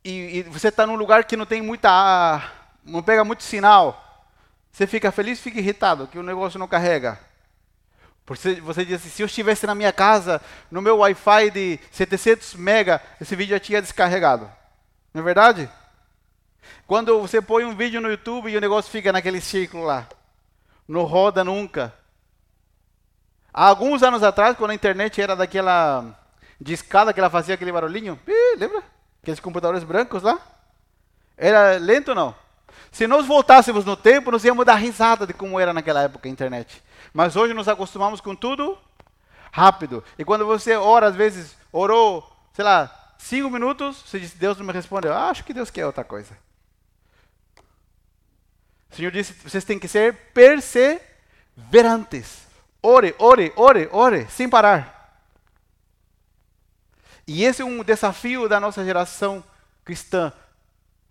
e, 0.03 0.39
e 0.39 0.43
você 0.43 0.67
está 0.67 0.85
num 0.85 0.97
lugar 0.97 1.23
que 1.23 1.37
não 1.37 1.45
tem 1.45 1.61
muita, 1.61 2.43
não 2.83 3.01
pega 3.01 3.23
muito 3.23 3.41
sinal, 3.41 4.27
você 4.69 4.85
fica 4.85 5.13
feliz, 5.13 5.39
fica 5.39 5.59
irritado 5.59 6.07
que 6.07 6.19
o 6.19 6.23
negócio 6.23 6.59
não 6.59 6.67
carrega. 6.67 7.17
Porque 8.25 8.55
você 8.61 8.83
diz 8.83 8.95
assim, 8.95 9.09
se 9.09 9.21
eu 9.21 9.27
estivesse 9.27 9.67
na 9.67 9.75
minha 9.75 9.93
casa, 9.93 10.41
no 10.71 10.81
meu 10.81 10.97
Wi-Fi 10.97 11.51
de 11.51 11.79
700 11.91 12.55
mega, 12.55 13.01
esse 13.21 13.35
vídeo 13.35 13.51
já 13.55 13.59
tinha 13.59 13.81
descarregado. 13.81 14.49
Não 15.13 15.21
é 15.21 15.23
verdade? 15.23 15.69
Quando 16.87 17.19
você 17.19 17.41
põe 17.41 17.63
um 17.63 17.75
vídeo 17.75 18.01
no 18.01 18.09
YouTube 18.09 18.49
e 18.49 18.57
o 18.57 18.61
negócio 18.61 18.91
fica 18.91 19.11
naquele 19.11 19.39
círculo 19.39 19.83
lá 19.83 20.07
não 20.87 21.03
roda 21.03 21.43
nunca. 21.43 21.93
Há 23.53 23.67
alguns 23.67 24.03
anos 24.03 24.21
atrás, 24.21 24.57
quando 24.57 24.71
a 24.71 24.75
internet 24.75 25.21
era 25.21 25.35
daquela 25.35 26.19
discada 26.59 27.13
que 27.13 27.19
ela 27.19 27.29
fazia 27.29 27.55
aquele 27.55 27.71
barulhinho, 27.71 28.19
ih, 28.27 28.57
lembra? 28.57 28.83
Aqueles 29.21 29.39
computadores 29.39 29.83
brancos 29.83 30.21
lá? 30.21 30.39
Era 31.37 31.77
lento 31.77 32.09
ou 32.09 32.15
não? 32.15 32.35
Se 32.91 33.07
nós 33.07 33.25
voltássemos 33.25 33.85
no 33.85 33.95
tempo, 33.95 34.31
nós 34.31 34.43
íamos 34.43 34.65
dar 34.65 34.75
risada 34.75 35.25
de 35.25 35.33
como 35.33 35.59
era 35.59 35.73
naquela 35.73 36.03
época 36.03 36.27
a 36.27 36.31
internet. 36.31 36.81
Mas 37.15 37.35
hoje 37.37 37.53
nos 37.53 37.69
acostumamos 37.69 38.19
com 38.19 38.35
tudo 38.35 38.77
rápido. 39.49 40.03
E 40.19 40.25
quando 40.25 40.45
você 40.45 40.75
ora, 40.75 41.07
às 41.07 41.15
vezes, 41.15 41.55
orou, 41.71 42.29
sei 42.51 42.65
lá, 42.65 43.13
cinco 43.17 43.49
minutos, 43.49 44.03
você 44.05 44.19
diz, 44.19 44.33
Deus 44.33 44.57
não 44.57 44.65
me 44.65 44.73
respondeu. 44.73 45.13
Ah, 45.13 45.29
acho 45.29 45.45
que 45.45 45.53
Deus 45.53 45.69
quer 45.69 45.85
outra 45.85 46.03
coisa. 46.03 46.37
O 48.91 48.95
Senhor 48.95 49.11
disse: 49.11 49.31
vocês 49.31 49.63
têm 49.63 49.79
que 49.79 49.87
ser 49.87 50.13
perseverantes. 50.33 52.45
Ore, 52.83 53.15
ore, 53.17 53.53
ore, 53.55 53.87
ore, 53.93 54.27
sem 54.27 54.49
parar. 54.49 55.23
E 57.25 57.45
esse 57.45 57.61
é 57.61 57.65
um 57.65 57.81
desafio 57.81 58.49
da 58.49 58.59
nossa 58.59 58.83
geração 58.83 59.41
cristã. 59.85 60.33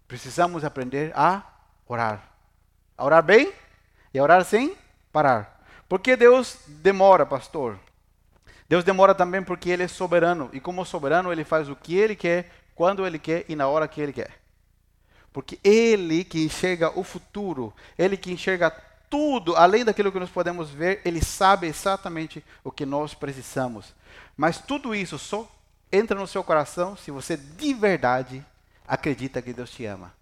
Precisamos 0.07 0.65
aprender 0.65 1.13
a 1.17 1.43
orar. 1.89 2.23
A 2.95 3.07
orar 3.07 3.23
bem 3.23 3.51
e 4.13 4.19
a 4.19 4.23
orar 4.23 4.45
sem 4.45 4.77
parar. 5.11 5.54
Por 5.89 6.01
que 6.01 6.16
Deus 6.16 6.59
demora, 6.66 7.26
pastor? 7.26 7.78
Deus 8.68 8.82
demora 8.82 9.14
também 9.14 9.43
porque 9.43 9.70
Ele 9.70 9.82
é 9.82 9.89
soberano. 9.89 10.49
E 10.53 10.61
como 10.61 10.85
soberano, 10.85 11.32
Ele 11.32 11.45
faz 11.45 11.68
o 11.68 11.76
que 11.76 11.97
Ele 11.97 12.16
quer, 12.16 12.51
quando 12.74 13.07
Ele 13.07 13.18
quer 13.18 13.45
e 13.49 13.55
na 13.55 13.68
hora 13.68 13.87
que 13.87 14.01
Ele 14.01 14.12
quer. 14.12 14.41
Porque 15.32 15.59
Ele 15.62 16.24
que 16.24 16.45
enxerga 16.45 16.99
o 16.99 17.05
futuro, 17.05 17.72
Ele 17.99 18.16
que 18.16 18.32
enxerga 18.32 18.70
tudo, 19.11 19.55
além 19.57 19.85
daquilo 19.85 20.11
que 20.11 20.18
nós 20.18 20.30
podemos 20.30 20.70
ver, 20.70 21.01
Ele 21.05 21.22
sabe 21.22 21.66
exatamente 21.66 22.45
o 22.62 22.70
que 22.70 22.87
nós 22.87 23.14
precisamos. 23.14 23.95
Mas 24.37 24.59
tudo 24.59 24.95
isso 24.95 25.18
só 25.18 25.49
entra 25.93 26.18
no 26.18 26.26
seu 26.26 26.43
coração 26.43 26.97
se 26.97 27.11
você 27.11 27.37
de 27.37 27.72
verdade 27.74 28.45
acredita 28.87 29.41
que 29.43 29.53
Deus 29.53 29.70
te 29.70 29.85
ama. 29.85 30.12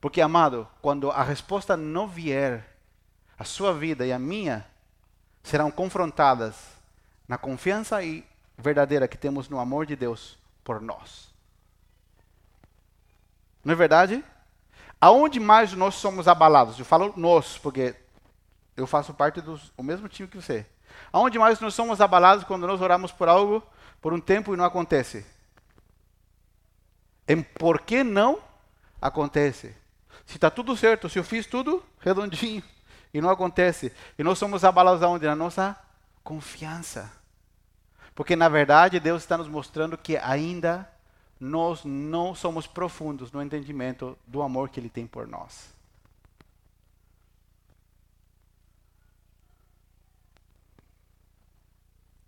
Porque, 0.00 0.20
amado, 0.20 0.68
quando 0.82 1.10
a 1.10 1.22
resposta 1.22 1.76
não 1.76 2.06
vier, 2.06 2.73
a 3.38 3.44
sua 3.44 3.72
vida 3.72 4.06
e 4.06 4.12
a 4.12 4.18
minha 4.18 4.66
serão 5.42 5.70
confrontadas 5.70 6.54
na 7.28 7.36
confiança 7.36 8.02
e 8.02 8.24
verdadeira 8.56 9.08
que 9.08 9.18
temos 9.18 9.48
no 9.48 9.58
amor 9.58 9.86
de 9.86 9.96
Deus 9.96 10.38
por 10.62 10.80
nós. 10.80 11.32
Não 13.64 13.72
é 13.72 13.76
verdade? 13.76 14.24
Aonde 15.00 15.40
mais 15.40 15.72
nós 15.72 15.94
somos 15.96 16.28
abalados? 16.28 16.78
Eu 16.78 16.84
falo 16.84 17.12
nós, 17.16 17.58
porque 17.58 17.94
eu 18.76 18.86
faço 18.86 19.12
parte 19.12 19.40
do 19.40 19.58
mesmo 19.78 20.08
time 20.08 20.28
que 20.28 20.36
você. 20.36 20.66
Aonde 21.12 21.38
mais 21.38 21.60
nós 21.60 21.74
somos 21.74 22.00
abalados 22.00 22.44
quando 22.44 22.66
nós 22.66 22.80
oramos 22.80 23.10
por 23.12 23.28
algo 23.28 23.62
por 24.00 24.12
um 24.12 24.20
tempo 24.20 24.54
e 24.54 24.56
não 24.56 24.64
acontece? 24.64 25.26
Em 27.26 27.42
por 27.42 27.80
que 27.80 28.04
não 28.04 28.38
acontece? 29.00 29.74
Se 30.26 30.36
está 30.36 30.50
tudo 30.50 30.76
certo, 30.76 31.08
se 31.08 31.18
eu 31.18 31.24
fiz 31.24 31.46
tudo 31.46 31.82
redondinho 32.00 32.62
e 33.14 33.20
não 33.20 33.30
acontece, 33.30 33.92
e 34.18 34.24
nós 34.24 34.38
somos 34.38 34.64
abalados 34.64 35.02
aonde? 35.02 35.24
Na 35.24 35.36
nossa 35.36 35.78
confiança. 36.24 37.12
Porque 38.12 38.34
na 38.34 38.48
verdade 38.48 38.98
Deus 38.98 39.22
está 39.22 39.38
nos 39.38 39.46
mostrando 39.48 39.96
que 39.96 40.16
ainda 40.16 40.90
nós 41.38 41.84
não 41.84 42.34
somos 42.34 42.66
profundos 42.66 43.30
no 43.30 43.40
entendimento 43.40 44.18
do 44.26 44.42
amor 44.42 44.68
que 44.68 44.80
Ele 44.80 44.88
tem 44.88 45.06
por 45.06 45.28
nós. 45.28 45.72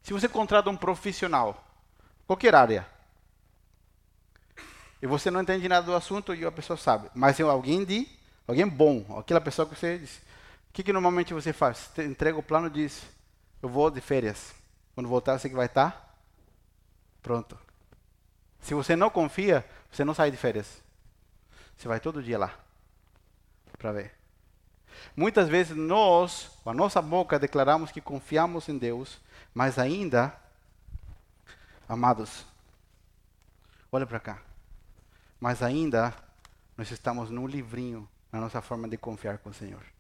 Se 0.02 0.12
você 0.12 0.28
contrata 0.28 0.70
um 0.70 0.76
profissional, 0.76 1.64
qualquer 2.28 2.54
área, 2.54 2.86
e 5.02 5.06
você 5.06 5.32
não 5.32 5.42
entende 5.42 5.68
nada 5.68 5.84
do 5.84 5.96
assunto 5.96 6.32
e 6.32 6.44
a 6.44 6.52
pessoa 6.52 6.76
sabe, 6.76 7.10
mas 7.12 7.40
é 7.40 7.42
alguém 7.42 7.84
de, 7.84 8.08
alguém 8.46 8.68
bom, 8.68 9.18
aquela 9.18 9.40
pessoa 9.40 9.66
que 9.66 9.74
você 9.74 9.98
diz, 9.98 10.20
que, 10.76 10.82
que 10.82 10.92
normalmente 10.92 11.32
você 11.32 11.54
faz? 11.54 11.90
Você 11.94 12.04
entrega 12.04 12.36
o 12.36 12.42
plano 12.42 12.66
e 12.66 12.70
diz, 12.70 13.02
eu 13.62 13.68
vou 13.68 13.90
de 13.90 14.02
férias. 14.02 14.54
Quando 14.94 15.08
voltar, 15.08 15.38
você 15.38 15.48
que 15.48 15.54
vai 15.54 15.64
estar 15.64 16.14
pronto. 17.22 17.58
Se 18.60 18.74
você 18.74 18.94
não 18.94 19.08
confia, 19.08 19.66
você 19.90 20.04
não 20.04 20.12
sai 20.12 20.30
de 20.30 20.36
férias. 20.36 20.82
Você 21.74 21.88
vai 21.88 21.98
todo 21.98 22.22
dia 22.22 22.38
lá 22.38 22.54
para 23.78 23.90
ver. 23.90 24.14
Muitas 25.16 25.48
vezes 25.48 25.74
nós, 25.74 26.50
com 26.62 26.68
a 26.68 26.74
nossa 26.74 27.00
boca, 27.00 27.38
declaramos 27.38 27.90
que 27.90 28.00
confiamos 28.02 28.68
em 28.68 28.76
Deus, 28.76 29.18
mas 29.54 29.78
ainda, 29.78 30.38
amados, 31.88 32.44
olha 33.90 34.06
para 34.06 34.20
cá. 34.20 34.42
Mas 35.40 35.62
ainda 35.62 36.14
nós 36.76 36.90
estamos 36.90 37.30
no 37.30 37.46
livrinho 37.46 38.06
na 38.30 38.40
nossa 38.40 38.60
forma 38.60 38.86
de 38.86 38.98
confiar 38.98 39.38
com 39.38 39.48
o 39.48 39.54
Senhor. 39.54 39.95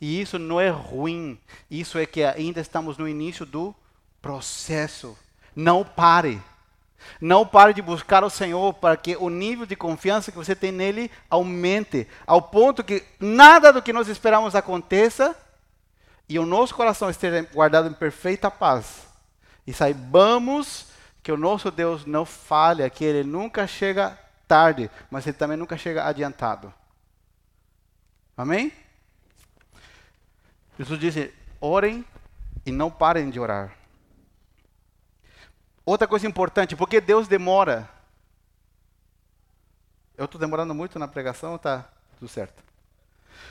E 0.00 0.20
isso 0.20 0.38
não 0.38 0.60
é 0.60 0.68
ruim, 0.68 1.38
isso 1.70 1.98
é 1.98 2.04
que 2.04 2.22
ainda 2.22 2.60
estamos 2.60 2.98
no 2.98 3.08
início 3.08 3.46
do 3.46 3.74
processo. 4.20 5.16
Não 5.54 5.84
pare. 5.84 6.40
Não 7.20 7.46
pare 7.46 7.72
de 7.72 7.80
buscar 7.80 8.24
o 8.24 8.30
Senhor 8.30 8.74
para 8.74 8.96
que 8.96 9.16
o 9.16 9.28
nível 9.28 9.64
de 9.64 9.76
confiança 9.76 10.30
que 10.30 10.36
você 10.36 10.54
tem 10.54 10.72
nele 10.72 11.10
aumente, 11.30 12.06
ao 12.26 12.42
ponto 12.42 12.82
que 12.82 13.02
nada 13.20 13.72
do 13.72 13.80
que 13.80 13.92
nós 13.92 14.08
esperamos 14.08 14.54
aconteça 14.54 15.36
e 16.28 16.38
o 16.38 16.46
nosso 16.46 16.74
coração 16.74 17.08
esteja 17.08 17.42
guardado 17.52 17.88
em 17.88 17.94
perfeita 17.94 18.50
paz. 18.50 19.06
E 19.66 19.72
saibamos 19.72 20.86
que 21.22 21.32
o 21.32 21.36
nosso 21.36 21.70
Deus 21.70 22.04
não 22.04 22.24
falha, 22.24 22.90
que 22.90 23.04
ele 23.04 23.28
nunca 23.28 23.66
chega 23.66 24.18
tarde, 24.46 24.90
mas 25.10 25.26
ele 25.26 25.36
também 25.36 25.56
nunca 25.56 25.76
chega 25.76 26.04
adiantado. 26.04 26.72
Amém? 28.36 28.72
Jesus 30.78 31.00
disse: 31.00 31.34
orem 31.60 32.04
e 32.64 32.72
não 32.72 32.90
parem 32.90 33.30
de 33.30 33.40
orar. 33.40 33.74
Outra 35.84 36.08
coisa 36.08 36.26
importante, 36.26 36.74
porque 36.74 37.00
Deus 37.00 37.28
demora. 37.28 37.88
Eu 40.16 40.24
estou 40.24 40.40
demorando 40.40 40.74
muito 40.74 40.98
na 40.98 41.06
pregação, 41.06 41.58
tá 41.58 41.84
tudo 42.18 42.28
certo. 42.28 42.62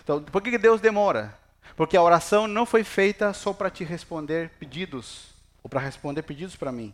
Então, 0.03 0.21
por 0.21 0.41
que 0.41 0.57
Deus 0.57 0.81
demora? 0.81 1.37
Porque 1.75 1.95
a 1.95 2.01
oração 2.01 2.47
não 2.47 2.65
foi 2.65 2.83
feita 2.83 3.33
só 3.33 3.53
para 3.53 3.69
te 3.69 3.83
responder 3.83 4.49
pedidos, 4.59 5.27
ou 5.63 5.69
para 5.69 5.79
responder 5.79 6.23
pedidos 6.23 6.55
para 6.55 6.71
mim. 6.71 6.93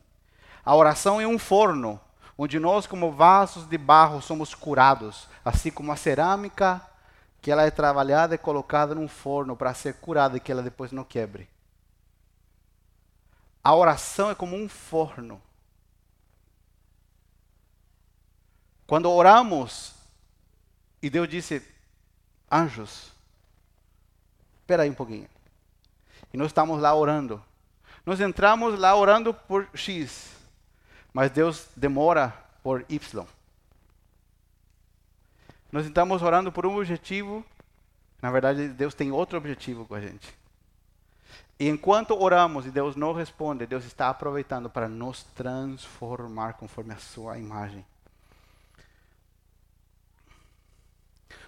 A 0.63 0.75
oração 0.75 1.19
é 1.19 1.25
um 1.25 1.39
forno, 1.39 1.99
onde 2.37 2.59
nós, 2.59 2.85
como 2.85 3.11
vasos 3.11 3.65
de 3.65 3.77
barro, 3.77 4.21
somos 4.21 4.53
curados, 4.53 5.27
assim 5.43 5.71
como 5.71 5.91
a 5.91 5.95
cerâmica, 5.95 6.81
que 7.41 7.49
ela 7.49 7.63
é 7.63 7.71
trabalhada 7.71 8.35
e 8.35 8.37
colocada 8.37 8.93
num 8.93 9.07
forno 9.07 9.55
para 9.55 9.73
ser 9.73 9.95
curada 9.95 10.37
e 10.37 10.39
que 10.39 10.51
ela 10.51 10.61
depois 10.61 10.91
não 10.91 11.03
quebre. 11.03 11.49
A 13.63 13.73
oração 13.75 14.29
é 14.29 14.35
como 14.35 14.55
um 14.55 14.69
forno. 14.69 15.41
Quando 18.85 19.09
oramos, 19.09 19.93
e 21.01 21.09
Deus 21.09 21.27
disse, 21.27 21.65
anjos, 22.51 23.11
espera 24.59 24.83
aí 24.83 24.89
um 24.89 24.95
pouquinho. 24.95 25.27
E 26.33 26.37
nós 26.37 26.47
estamos 26.47 26.79
lá 26.79 26.93
orando. 26.93 27.43
Nós 28.05 28.19
entramos 28.19 28.77
lá 28.79 28.95
orando 28.95 29.33
por 29.33 29.67
X, 29.73 30.29
mas 31.13 31.31
Deus 31.31 31.67
demora 31.75 32.29
por 32.61 32.85
Y. 32.89 33.25
Nós 35.71 35.85
estamos 35.85 36.21
orando 36.21 36.51
por 36.51 36.65
um 36.65 36.77
objetivo, 36.77 37.45
na 38.21 38.29
verdade, 38.29 38.67
Deus 38.67 38.93
tem 38.93 39.11
outro 39.11 39.37
objetivo 39.37 39.85
com 39.85 39.95
a 39.95 40.01
gente. 40.01 40.33
E 41.57 41.69
enquanto 41.69 42.19
oramos 42.19 42.65
e 42.65 42.71
Deus 42.71 42.95
não 42.95 43.13
responde, 43.13 43.65
Deus 43.65 43.85
está 43.85 44.09
aproveitando 44.09 44.69
para 44.69 44.89
nos 44.89 45.23
transformar 45.23 46.53
conforme 46.53 46.93
a 46.93 46.97
sua 46.97 47.37
imagem. 47.37 47.85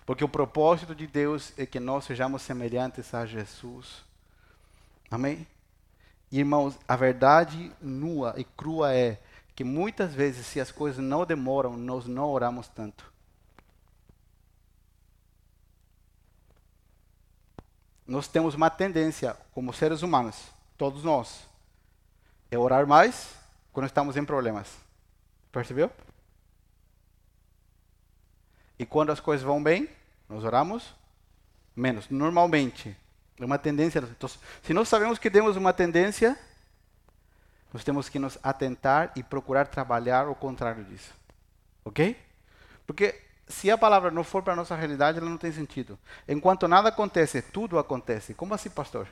Porque 0.05 0.23
o 0.23 0.29
propósito 0.29 0.93
de 0.93 1.07
Deus 1.07 1.53
é 1.57 1.65
que 1.65 1.79
nós 1.79 2.05
sejamos 2.05 2.41
semelhantes 2.41 3.13
a 3.13 3.25
Jesus. 3.25 4.03
Amém? 5.09 5.47
Irmãos, 6.31 6.77
a 6.87 6.95
verdade 6.95 7.71
nua 7.81 8.33
e 8.37 8.43
crua 8.43 8.93
é 8.93 9.19
que 9.55 9.63
muitas 9.63 10.13
vezes, 10.13 10.47
se 10.47 10.59
as 10.59 10.71
coisas 10.71 11.03
não 11.03 11.25
demoram, 11.25 11.77
nós 11.77 12.05
não 12.05 12.29
oramos 12.29 12.67
tanto. 12.67 13.12
Nós 18.07 18.27
temos 18.27 18.53
uma 18.55 18.69
tendência, 18.69 19.35
como 19.53 19.73
seres 19.73 20.01
humanos, 20.01 20.35
todos 20.77 21.03
nós, 21.03 21.47
é 22.51 22.57
orar 22.57 22.85
mais 22.85 23.35
quando 23.71 23.85
estamos 23.85 24.17
em 24.17 24.25
problemas. 24.25 24.67
Percebeu? 25.51 25.91
E 28.77 28.85
quando 28.85 29.11
as 29.11 29.19
coisas 29.19 29.45
vão 29.45 29.61
bem, 29.61 29.89
nós 30.27 30.43
oramos 30.43 30.93
menos, 31.75 32.09
normalmente. 32.09 32.95
É 33.39 33.45
uma 33.45 33.57
tendência. 33.57 33.99
Então, 33.99 34.29
se 34.61 34.73
nós 34.73 34.87
sabemos 34.87 35.17
que 35.17 35.29
temos 35.29 35.55
uma 35.55 35.73
tendência, 35.73 36.37
nós 37.73 37.83
temos 37.83 38.09
que 38.09 38.19
nos 38.19 38.37
atentar 38.43 39.11
e 39.15 39.23
procurar 39.23 39.65
trabalhar 39.65 40.27
o 40.27 40.35
contrário 40.35 40.83
disso. 40.83 41.13
Ok? 41.83 42.15
Porque 42.85 43.19
se 43.47 43.69
a 43.69 43.77
palavra 43.77 44.09
não 44.09 44.23
for 44.23 44.41
para 44.41 44.53
a 44.53 44.55
nossa 44.55 44.75
realidade, 44.75 45.17
ela 45.17 45.29
não 45.29 45.37
tem 45.37 45.51
sentido. 45.51 45.97
Enquanto 46.27 46.67
nada 46.67 46.89
acontece, 46.89 47.41
tudo 47.41 47.77
acontece. 47.77 48.33
Como 48.33 48.53
assim, 48.53 48.69
pastor? 48.69 49.07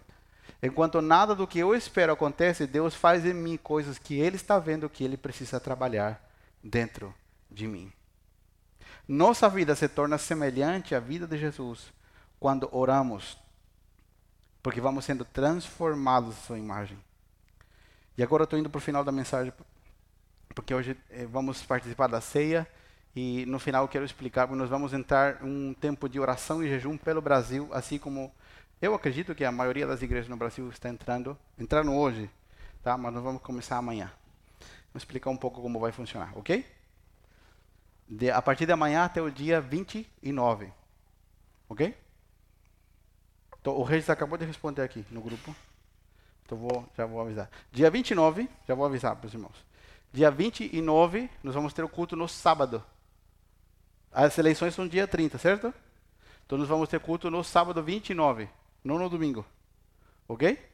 Enquanto 0.63 1.01
nada 1.01 1.35
do 1.35 1.47
que 1.47 1.59
eu 1.59 1.75
espero 1.75 2.13
acontece, 2.13 2.67
Deus 2.67 2.93
faz 2.95 3.25
em 3.25 3.33
mim 3.33 3.57
coisas 3.57 3.97
que 3.97 4.19
Ele 4.19 4.35
está 4.35 4.59
vendo 4.59 4.89
que 4.89 5.03
Ele 5.03 5.17
precisa 5.17 5.59
trabalhar 5.59 6.23
dentro 6.63 7.13
de 7.49 7.67
mim. 7.67 7.91
Nossa 9.07 9.49
vida 9.49 9.75
se 9.75 9.87
torna 9.87 10.17
semelhante 10.17 10.95
à 10.95 10.99
vida 10.99 11.27
de 11.27 11.37
Jesus 11.37 11.91
quando 12.39 12.69
oramos, 12.71 13.37
porque 14.63 14.79
vamos 14.79 15.05
sendo 15.05 15.25
transformados 15.25 16.37
em 16.37 16.41
Sua 16.41 16.59
imagem. 16.59 16.97
E 18.17 18.23
agora 18.23 18.43
estou 18.43 18.59
indo 18.59 18.69
para 18.69 18.77
o 18.77 18.81
final 18.81 19.03
da 19.03 19.11
mensagem, 19.11 19.51
porque 20.53 20.73
hoje 20.73 20.95
eh, 21.09 21.25
vamos 21.25 21.63
participar 21.63 22.07
da 22.07 22.21
ceia. 22.21 22.67
E 23.15 23.45
no 23.45 23.59
final 23.59 23.87
quero 23.87 24.05
explicar, 24.05 24.47
porque 24.47 24.59
nós 24.59 24.69
vamos 24.69 24.93
entrar 24.93 25.43
um 25.43 25.73
tempo 25.73 26.07
de 26.07 26.19
oração 26.19 26.63
e 26.63 26.69
jejum 26.69 26.97
pelo 26.97 27.21
Brasil, 27.21 27.69
assim 27.73 27.97
como 27.97 28.31
eu 28.81 28.95
acredito 28.95 29.35
que 29.35 29.43
a 29.43 29.51
maioria 29.51 29.85
das 29.85 30.01
igrejas 30.01 30.29
no 30.29 30.37
Brasil 30.37 30.67
está 30.69 30.89
entrando, 30.89 31.37
entrando 31.59 31.93
hoje, 31.93 32.29
tá? 32.81 32.97
Mas 32.97 33.13
nós 33.13 33.23
vamos 33.23 33.41
começar 33.41 33.77
amanhã. 33.77 34.11
Vou 34.93 34.97
explicar 34.97 35.29
um 35.29 35.37
pouco 35.37 35.61
como 35.61 35.79
vai 35.79 35.91
funcionar, 35.91 36.31
ok? 36.37 36.65
De, 38.07 38.31
a 38.31 38.41
partir 38.41 38.65
de 38.65 38.71
amanhã 38.71 39.05
até 39.05 39.21
o 39.21 39.29
dia 39.29 39.61
29, 39.61 40.71
ok? 41.69 41.95
Então, 43.59 43.77
o 43.77 43.83
Regis 43.83 44.09
acabou 44.09 44.37
de 44.37 44.45
responder 44.45 44.81
aqui 44.81 45.05
no 45.11 45.21
grupo. 45.21 45.55
Então 46.43 46.57
vou, 46.57 46.85
já 46.97 47.05
vou 47.05 47.21
avisar. 47.21 47.49
Dia 47.71 47.89
29, 47.89 48.49
já 48.67 48.73
vou 48.73 48.85
avisar 48.85 49.15
para 49.15 49.27
os 49.27 49.33
irmãos. 49.33 49.55
Dia 50.11 50.29
29, 50.29 51.29
nós 51.43 51.53
vamos 51.55 51.71
ter 51.71 51.83
o 51.83 51.87
culto 51.87 52.15
no 52.15 52.27
sábado. 52.27 52.83
As 54.11 54.37
eleições 54.37 54.75
são 54.75 54.87
dia 54.87 55.07
30, 55.07 55.37
certo? 55.37 55.73
Então 56.45 56.57
nós 56.57 56.67
vamos 56.67 56.89
ter 56.89 56.99
culto 56.99 57.31
no 57.31 57.43
sábado 57.43 57.81
29, 57.81 58.49
não 58.83 58.97
no 58.99 59.09
domingo. 59.09 59.45
Ok? 60.27 60.69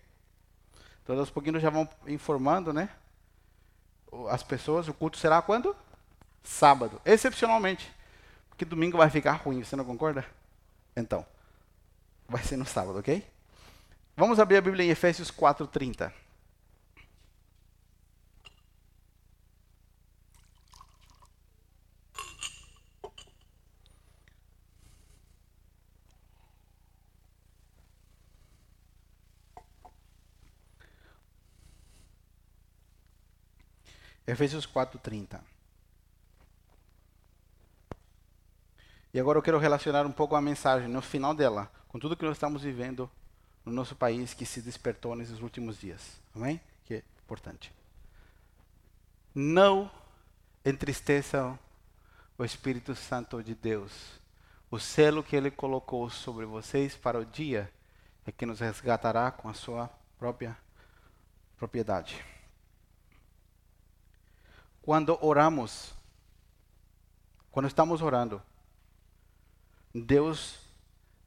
Então 1.03 1.17
aos 1.17 1.29
pouquinhos 1.29 1.61
já 1.61 1.69
vão 1.69 1.87
informando, 2.07 2.73
né? 2.73 2.89
As 4.29 4.41
pessoas, 4.41 4.87
o 4.87 4.93
culto 4.93 5.17
será 5.17 5.41
quando? 5.41 5.75
Sábado, 6.43 6.99
excepcionalmente. 7.05 7.91
Porque 8.49 8.65
domingo 8.65 8.97
vai 8.97 9.09
ficar 9.09 9.33
ruim, 9.33 9.63
você 9.63 9.75
não 9.75 9.85
concorda? 9.85 10.25
Então, 10.95 11.23
vai 12.27 12.41
ser 12.41 12.57
no 12.57 12.65
sábado, 12.65 12.97
ok? 12.97 13.23
Vamos 14.15 14.39
abrir 14.39 14.57
a 14.57 14.61
Bíblia 14.61 14.85
em 14.85 14.89
Efésios 14.89 15.29
4:30. 15.29 16.11
Efésios 34.27 34.65
4:30. 34.65 35.39
E 39.13 39.19
agora 39.19 39.39
eu 39.39 39.41
quero 39.41 39.57
relacionar 39.57 40.05
um 40.05 40.11
pouco 40.11 40.35
a 40.35 40.41
mensagem 40.41 40.89
no 40.89 41.01
final 41.01 41.33
dela 41.33 41.71
com 41.87 41.97
tudo 41.97 42.15
que 42.15 42.25
nós 42.25 42.35
estamos 42.35 42.61
vivendo 42.61 43.09
no 43.65 43.71
nosso 43.71 43.95
país 43.95 44.33
que 44.33 44.45
se 44.45 44.61
despertou 44.61 45.15
nesses 45.15 45.39
últimos 45.39 45.79
dias. 45.79 46.19
Amém? 46.35 46.59
Que 46.83 46.95
é 46.95 47.03
importante. 47.23 47.73
Não 49.33 49.89
entristeçam 50.65 51.57
o 52.37 52.43
Espírito 52.43 52.93
Santo 52.95 53.41
de 53.41 53.55
Deus. 53.55 54.19
O 54.69 54.77
selo 54.77 55.23
que 55.23 55.35
ele 55.35 55.49
colocou 55.49 56.09
sobre 56.09 56.45
vocês 56.45 56.95
para 56.95 57.17
o 57.17 57.25
dia 57.25 57.71
é 58.25 58.31
que 58.31 58.45
nos 58.45 58.59
resgatará 58.59 59.31
com 59.31 59.47
a 59.47 59.53
sua 59.53 59.89
própria 60.19 60.57
propriedade. 61.57 62.23
Quando 64.87 65.19
oramos, 65.19 65.93
quando 67.51 67.67
estamos 67.67 68.01
orando, 68.01 68.41
Deus 69.93 70.59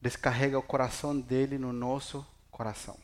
descarrega 0.00 0.58
o 0.58 0.62
coração 0.62 1.20
dele 1.20 1.58
no 1.58 1.70
nosso 1.70 2.26
coração. 2.50 2.96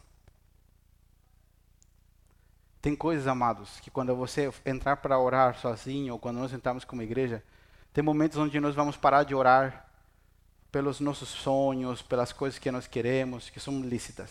Tem 2.81 2.97
coisas, 2.97 3.27
amados, 3.27 3.81
que 3.81 3.91
quando 3.91 4.17
você 4.17 4.51
entrar 4.65 4.97
para 4.97 5.19
orar 5.19 5.59
sozinho, 5.59 6.15
ou 6.15 6.19
quando 6.19 6.39
nós 6.39 6.55
entramos 6.55 6.87
como 6.87 7.03
igreja, 7.03 7.45
tem 7.93 8.03
momentos 8.03 8.39
onde 8.39 8.59
nós 8.59 8.75
vamos 8.75 8.97
parar 8.97 9.25
de 9.25 9.35
orar 9.35 9.87
pelos 10.73 11.01
nossos 11.01 11.29
sonhos, 11.29 12.01
pelas 12.01 12.33
coisas 12.33 12.59
que 12.59 12.71
nós 12.71 12.87
queremos, 12.87 13.51
que 13.51 13.61
são 13.61 13.83
lícitas. 13.83 14.31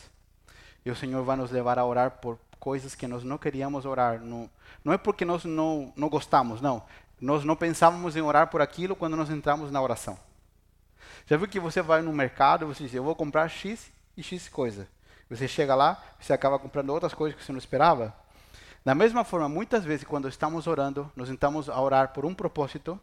E 0.84 0.90
o 0.90 0.96
Senhor 0.96 1.24
vai 1.24 1.38
nos 1.38 1.52
levar 1.52 1.78
a 1.78 1.86
orar 1.86 2.18
por 2.20 2.40
coisas 2.66 2.96
que 2.96 3.08
nós 3.08 3.24
não 3.24 3.38
queríamos 3.38 3.86
orar. 3.86 4.20
Não, 4.20 4.50
não 4.84 4.92
é 4.92 4.98
porque 4.98 5.24
nós 5.24 5.46
não, 5.46 5.94
não 5.96 6.10
gostamos, 6.10 6.62
não. 6.62 6.82
Nós 7.22 7.46
não 7.46 7.56
pensávamos 7.56 8.16
em 8.16 8.22
orar 8.22 8.48
por 8.48 8.60
aquilo 8.60 8.96
quando 8.96 9.16
nós 9.16 9.30
entramos 9.30 9.70
na 9.72 9.80
oração. 9.80 10.18
Já 11.28 11.38
viu 11.38 11.48
que 11.48 11.60
você 11.60 11.80
vai 11.80 12.02
no 12.02 12.12
mercado 12.12 12.66
você 12.66 12.86
diz, 12.86 12.96
eu 12.96 13.04
vou 13.04 13.14
comprar 13.14 13.48
X 13.50 13.92
e 14.18 14.24
X 14.24 14.50
coisa. 14.50 14.88
Você 15.30 15.48
chega 15.48 15.76
lá, 15.76 16.04
você 16.20 16.34
acaba 16.34 16.58
comprando 16.58 16.90
outras 16.90 17.14
coisas 17.14 17.38
que 17.38 17.46
você 17.46 17.52
não 17.52 17.60
esperava. 17.60 18.12
Da 18.84 18.96
mesma 18.96 19.24
forma, 19.24 19.48
muitas 19.48 19.86
vezes, 19.86 20.04
quando 20.04 20.28
estamos 20.28 20.66
orando, 20.66 21.12
nós 21.16 21.30
estamos 21.30 21.70
a 21.70 21.80
orar 21.80 22.14
por 22.14 22.26
um 22.26 22.34
propósito, 22.34 23.00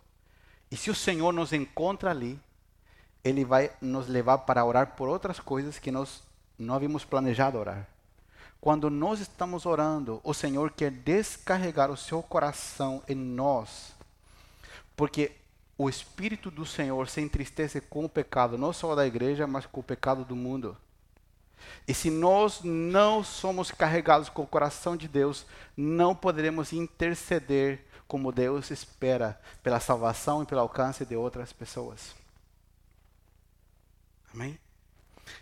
e 0.73 0.77
se 0.77 0.91
o 0.91 0.95
Senhor 0.95 1.33
nos 1.33 1.53
encontra 1.53 2.11
ali, 2.11 2.37
Ele 3.23 3.45
vai 3.45 3.71
nos 3.81 4.09
levar 4.09 4.39
para 4.39 4.65
orar 4.65 4.97
por 4.97 5.09
outras 5.09 5.39
coisas 5.39 5.79
que 5.79 5.93
nós 5.93 6.25
não 6.59 6.75
havíamos 6.75 7.05
planejado 7.05 7.59
orar. 7.59 7.92
Quando 8.63 8.89
nós 8.89 9.19
estamos 9.19 9.67
orando, 9.67 10.21
o 10.23 10.33
Senhor 10.33 10.71
quer 10.71 10.93
descarregar 10.93 11.91
o 11.91 11.97
seu 11.97 12.23
coração 12.23 13.03
em 13.09 13.15
nós, 13.17 13.93
porque 14.97 15.33
o 15.77 15.89
Espírito 15.89 16.49
do 16.49 16.65
Senhor 16.65 17.09
se 17.09 17.21
entristece 17.21 17.81
com 17.81 18.05
o 18.05 18.09
pecado, 18.09 18.57
não 18.57 18.73
só 18.73 18.95
da 18.95 19.05
igreja, 19.05 19.49
mas 19.49 19.67
com 19.67 19.81
o 19.81 19.83
pecado 19.83 20.25
do 20.25 20.37
mundo. 20.37 20.77
E 21.89 21.93
se 21.93 22.09
nós 22.09 22.61
não 22.63 23.25
somos 23.25 23.73
carregados 23.73 24.29
com 24.29 24.43
o 24.43 24.47
coração 24.47 24.97
de 24.97 25.09
Deus, 25.09 25.45
não 25.77 26.15
poderemos 26.15 26.73
interceder 26.73 27.85
como 28.07 28.31
Deus 28.31 28.71
espera 28.71 29.41
pela 29.61 29.81
salvação 29.81 30.41
e 30.41 30.47
pelo 30.47 30.61
alcance 30.61 31.05
de 31.05 31.17
outras 31.17 31.53
pessoas. 31.53 32.15
Amém? 34.33 34.57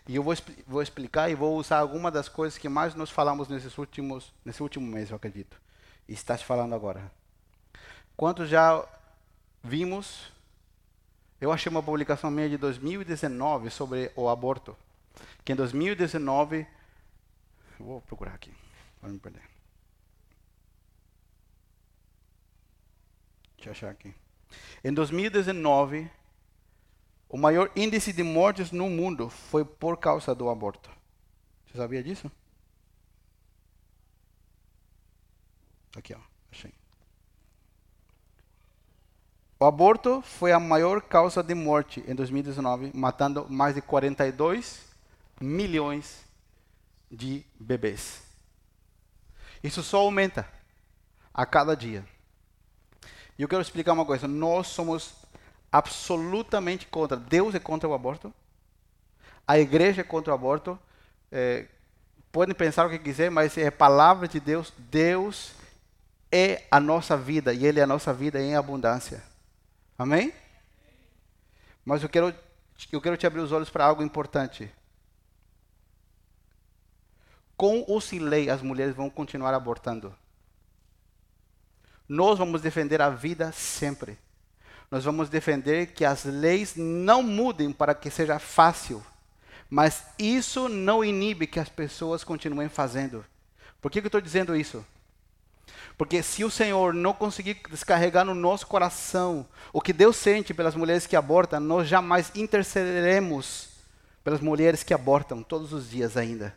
E 0.07 0.17
eu 0.17 0.23
vou, 0.23 0.35
vou 0.67 0.83
explicar 0.83 1.31
e 1.31 1.35
vou 1.35 1.57
usar 1.57 1.79
algumas 1.79 2.13
das 2.13 2.29
coisas 2.29 2.59
que 2.59 2.69
mais 2.69 2.95
nós 2.95 3.11
falamos 3.11 3.49
nesses 3.49 3.77
últimos, 3.79 4.33
nesse 4.45 4.63
último 4.63 4.87
mês, 4.87 5.11
eu 5.11 5.17
acredito. 5.17 5.61
E 6.09 6.13
está 6.13 6.37
se 6.37 6.45
falando 6.45 6.75
agora. 6.75 7.11
Quantos 8.17 8.49
já 8.49 8.85
vimos? 9.63 10.33
Eu 11.41 11.51
achei 11.53 11.71
uma 11.71 11.83
publicação 11.83 12.31
minha 12.31 12.49
de 12.49 12.57
2019 12.57 13.71
sobre 13.71 14.11
o 14.15 14.29
aborto 14.29 14.77
que 15.45 15.53
em 15.53 15.57
2019, 15.57 16.67
vou 17.79 18.01
procurar 18.03 18.35
aqui, 18.35 18.53
para 19.01 19.09
me 19.09 19.19
perder. 19.19 19.43
Deixa 23.57 23.69
eu 23.69 23.73
achar 23.73 23.91
aqui. 23.91 24.15
Em 24.83 24.93
2019, 24.93 26.11
o 27.31 27.39
maior 27.39 27.71
índice 27.77 28.13
de 28.13 28.25
mortes 28.25 28.73
no 28.73 28.91
mundo 28.91 29.31
foi 29.31 29.65
por 29.65 29.97
causa 29.97 30.35
do 30.35 30.51
aborto. 30.51 30.91
Você 31.67 31.79
sabia 31.79 32.03
disso? 32.03 32.31
Aqui, 35.97 36.13
ó, 36.13 36.19
achei. 36.51 36.75
O 39.61 39.65
aborto 39.65 40.21
foi 40.23 40.51
a 40.51 40.59
maior 40.59 41.01
causa 41.01 41.41
de 41.41 41.55
morte 41.55 42.03
em 42.09 42.17
2019, 42.17 42.91
matando 42.93 43.47
mais 43.49 43.77
de 43.77 43.81
42 43.81 44.85
milhões 45.41 46.25
de 47.09 47.45
bebês. 47.59 48.25
Isso 49.63 49.85
só 49.85 49.99
aumenta 49.99 50.49
a 51.33 51.47
cada 51.47 51.77
dia. 51.77 52.05
E 53.39 53.43
eu 53.43 53.49
quero 53.49 53.63
explicar 53.63 53.93
uma 53.93 54.05
coisa: 54.05 54.27
nós 54.27 54.67
somos 54.67 55.15
absolutamente 55.71 56.87
contra. 56.87 57.17
Deus 57.17 57.55
é 57.55 57.59
contra 57.59 57.89
o 57.89 57.95
aborto. 57.95 58.33
A 59.47 59.59
igreja 59.59 60.01
é 60.01 60.05
contra 60.05 60.33
o 60.33 60.35
aborto. 60.35 60.79
É, 61.31 61.67
podem 62.33 62.55
pensar 62.55 62.87
o 62.87 62.91
que 62.91 62.99
quiser, 62.99 63.31
mas 63.31 63.57
é 63.59 63.67
a 63.67 63.73
palavra 63.73 64.29
de 64.29 64.41
Deus. 64.41 64.73
Deus 64.77 65.53
é 66.31 66.65
a 66.71 66.81
nossa 66.81 67.17
vida 67.17 67.53
e 67.53 67.67
Ele 67.67 67.81
é 67.81 67.83
a 67.83 67.87
nossa 67.87 68.13
vida 68.13 68.41
em 68.41 68.55
abundância. 68.55 69.23
Amém? 69.99 70.33
Mas 71.85 72.03
eu 72.03 72.09
quero, 72.09 72.35
eu 72.93 73.01
quero 73.01 73.17
te 73.17 73.27
abrir 73.27 73.41
os 73.41 73.53
olhos 73.53 73.71
para 73.71 73.85
algo 73.85 74.03
importante 74.03 74.71
com 77.61 77.85
ou 77.87 78.01
sem 78.01 78.21
lei, 78.21 78.49
as 78.49 78.63
mulheres 78.63 78.97
vão 78.97 79.11
continuar 79.11 79.53
abortando. 79.53 80.17
Nós 82.09 82.39
vamos 82.39 82.63
defender 82.63 83.03
a 83.03 83.11
vida 83.11 83.53
sempre. 83.53 84.19
Nós 84.91 85.05
vamos 85.05 85.29
defender 85.29 85.89
que 85.89 86.05
as 86.05 86.25
leis 86.25 86.75
não 86.77 87.23
mudem 87.23 87.73
para 87.73 87.95
que 87.95 88.11
seja 88.11 88.39
fácil. 88.39 89.05
Mas 89.69 90.05
isso 90.19 90.69
não 90.69 91.05
inibe 91.05 91.47
que 91.47 91.61
as 91.61 91.69
pessoas 91.69 92.25
continuem 92.25 92.69
fazendo. 92.69 93.25
Por 93.81 93.91
que, 93.91 94.01
que 94.01 94.07
eu 94.07 94.09
estou 94.09 94.21
dizendo 94.21 94.57
isso? 94.57 94.85
Porque 95.97 96.23
se 96.23 96.43
o 96.43 96.51
Senhor 96.51 96.93
não 96.93 97.13
conseguir 97.13 97.61
descarregar 97.71 98.25
no 98.25 98.35
nosso 98.35 98.67
coração 98.67 99.47
o 99.73 99.81
que 99.81 99.93
Deus 99.93 100.17
sente 100.17 100.53
pelas 100.53 100.75
mulheres 100.75 101.07
que 101.07 101.15
abortam, 101.15 101.61
nós 101.61 101.87
jamais 101.87 102.33
intercederemos 102.35 103.69
pelas 104.25 104.41
mulheres 104.41 104.83
que 104.83 104.95
abortam 104.95 105.43
todos 105.43 105.73
os 105.73 105.91
dias 105.91 106.17
ainda. 106.17 106.55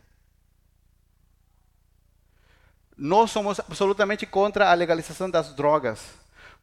Nós 2.96 3.30
somos 3.30 3.60
absolutamente 3.60 4.26
contra 4.26 4.70
a 4.70 4.74
legalização 4.74 5.28
das 5.30 5.54
drogas, 5.54 6.00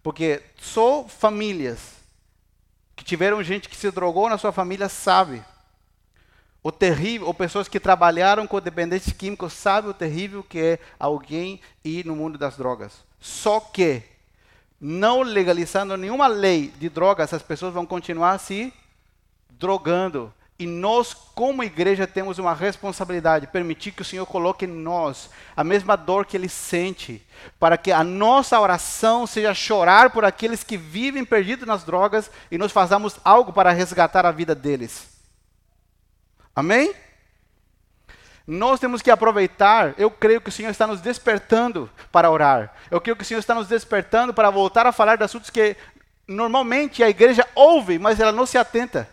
porque 0.04 0.42
só 0.58 1.04
famílias. 1.04 2.02
Que 2.96 3.04
tiveram 3.04 3.42
gente 3.42 3.70
que 3.70 3.76
se 3.76 3.90
drogou 3.90 4.30
na 4.30 4.38
sua 4.38 4.52
família 4.52 4.88
sabe. 4.88 5.44
O 6.64 6.72
terrível, 6.72 7.28
ou 7.28 7.34
pessoas 7.34 7.68
que 7.68 7.80
trabalharam 7.80 8.46
com 8.46 8.62
dependentes 8.62 9.12
químicos 9.12 9.54
sabem 9.54 9.90
o 9.90 9.94
terrível 9.94 10.44
que 10.44 10.60
é 10.60 10.80
alguém 11.00 11.60
ir 11.84 12.06
no 12.06 12.16
mundo 12.16 12.38
das 12.38 12.56
drogas. 12.56 13.04
Só 13.20 13.60
que 13.60 14.04
não 14.80 15.22
legalizando 15.22 15.98
nenhuma 15.98 16.28
lei 16.28 16.74
de 16.78 16.90
drogas, 16.90 17.34
as 17.34 17.42
pessoas 17.42 17.74
vão 17.74 17.86
continuar 17.86 18.38
se 18.40 18.72
drogando 19.50 20.34
e 20.62 20.68
nós, 20.68 21.12
como 21.34 21.64
igreja, 21.64 22.06
temos 22.06 22.38
uma 22.38 22.54
responsabilidade, 22.54 23.48
permitir 23.48 23.94
que 23.94 24.04
o 24.04 24.06
Senhor 24.06 24.28
coloque 24.28 24.66
em 24.66 24.68
nós 24.68 25.28
a 25.58 25.64
mesma 25.64 25.96
dor 25.96 26.24
que 26.24 26.38
Ele 26.38 26.48
sente, 26.48 27.26
para 27.60 27.80
que 27.80 27.92
a 27.92 28.04
nossa 28.04 28.60
oração 28.60 29.26
seja 29.26 29.56
chorar 29.56 30.12
por 30.12 30.24
aqueles 30.24 30.64
que 30.64 30.78
vivem 30.78 31.26
perdidos 31.26 31.68
nas 31.68 31.84
drogas 31.84 32.30
e 32.52 32.60
nós 32.60 32.72
façamos 32.72 33.20
algo 33.26 33.52
para 33.52 33.72
resgatar 33.72 34.24
a 34.24 34.32
vida 34.32 34.54
deles. 34.54 35.08
Amém? 36.56 36.94
Nós 38.46 38.80
temos 38.80 39.02
que 39.02 39.10
aproveitar, 39.10 39.96
eu 39.98 40.12
creio 40.12 40.42
que 40.42 40.50
o 40.50 40.52
Senhor 40.52 40.70
está 40.70 40.86
nos 40.86 41.02
despertando 41.02 41.90
para 42.12 42.30
orar. 42.30 42.72
Eu 42.92 43.02
creio 43.02 43.18
que 43.18 43.24
o 43.24 43.26
Senhor 43.26 43.40
está 43.40 43.56
nos 43.56 43.68
despertando 43.68 44.32
para 44.32 44.52
voltar 44.52 44.86
a 44.86 44.92
falar 44.92 45.16
de 45.16 45.24
assuntos 45.24 45.50
que 45.50 45.76
normalmente 46.28 47.02
a 47.02 47.10
igreja 47.10 47.48
ouve, 47.56 47.98
mas 47.98 48.20
ela 48.20 48.32
não 48.32 48.46
se 48.46 48.60
atenta. 48.60 49.10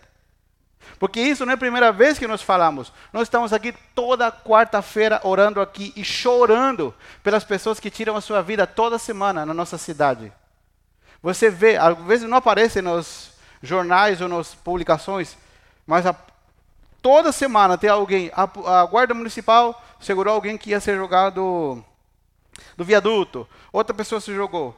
Porque 0.99 1.21
isso 1.21 1.45
não 1.45 1.51
é 1.51 1.55
a 1.55 1.57
primeira 1.57 1.93
vez 1.93 2.19
que 2.19 2.27
nós 2.27 2.41
falamos. 2.41 2.91
Nós 3.13 3.23
estamos 3.23 3.53
aqui 3.53 3.73
toda 3.95 4.31
quarta-feira 4.31 5.21
orando 5.23 5.61
aqui 5.61 5.93
e 5.95 6.03
chorando 6.03 6.93
pelas 7.23 7.45
pessoas 7.45 7.79
que 7.79 7.89
tiram 7.89 8.17
a 8.17 8.21
sua 8.21 8.41
vida 8.41 8.67
toda 8.67 8.99
semana 8.99 9.45
na 9.45 9.53
nossa 9.53 9.77
cidade. 9.77 10.31
Você 11.23 11.49
vê, 11.49 11.77
às 11.77 11.97
vezes 11.99 12.29
não 12.29 12.37
aparece 12.37 12.81
nos 12.81 13.31
jornais 13.63 14.19
ou 14.19 14.27
nas 14.27 14.53
publicações, 14.53 15.37
mas 15.87 16.05
a, 16.05 16.13
toda 17.01 17.31
semana 17.31 17.77
tem 17.77 17.89
alguém. 17.89 18.29
A, 18.33 18.43
a, 18.81 18.85
guarda 18.85 19.13
municipal 19.13 19.81
segurou 20.01 20.33
alguém 20.33 20.57
que 20.57 20.71
ia 20.71 20.81
ser 20.81 20.97
jogado 20.97 21.83
do 22.75 22.83
viaduto. 22.83 23.47
Outra 23.71 23.93
pessoa 23.93 24.19
se 24.19 24.33
jogou. 24.35 24.77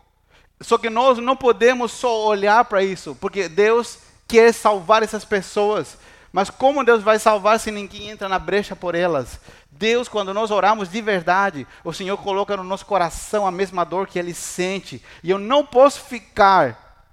Só 0.59 0.78
que 0.78 0.89
nós 0.89 1.17
não 1.17 1.36
podemos 1.36 1.91
só 1.91 2.26
olhar 2.28 2.63
para 2.65 2.84
isso, 2.84 3.17
porque 3.19 3.49
Deus 3.49 3.97
quer 4.28 4.53
salvar 4.53 5.01
essas 5.03 5.26
pessoas. 5.26 5.97
Mas 6.32 6.50
como 6.50 6.84
Deus 6.84 7.04
vai 7.04 7.20
salvar 7.20 7.60
se 7.60 7.72
ninguém 7.72 8.10
entra 8.10 8.30
na 8.30 8.40
brecha 8.40 8.76
por 8.76 8.96
elas? 8.96 9.40
Deus, 9.70 10.08
quando 10.08 10.34
nós 10.34 10.52
oramos 10.52 10.90
de 10.90 11.02
verdade, 11.02 11.68
o 11.84 11.92
Senhor 11.92 12.18
coloca 12.18 12.56
no 12.56 12.64
nosso 12.64 12.86
coração 12.86 13.46
a 13.46 13.52
mesma 13.52 13.84
dor 13.84 14.08
que 14.08 14.18
Ele 14.18 14.34
sente. 14.34 15.04
E 15.24 15.30
eu 15.30 15.38
não 15.38 15.66
posso 15.66 16.02
ficar 16.02 17.06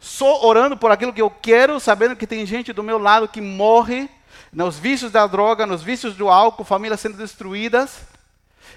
só 0.00 0.44
orando 0.44 0.76
por 0.76 0.90
aquilo 0.90 1.12
que 1.12 1.22
eu 1.22 1.30
quero, 1.30 1.78
sabendo 1.78 2.16
que 2.16 2.26
tem 2.26 2.44
gente 2.44 2.72
do 2.72 2.82
meu 2.82 2.98
lado 2.98 3.28
que 3.28 3.40
morre 3.40 4.10
nos 4.52 4.76
vícios 4.76 5.12
da 5.12 5.26
droga, 5.26 5.64
nos 5.64 5.82
vícios 5.82 6.16
do 6.16 6.28
álcool, 6.28 6.64
famílias 6.64 7.00
sendo 7.00 7.16
destruídas. 7.16 8.00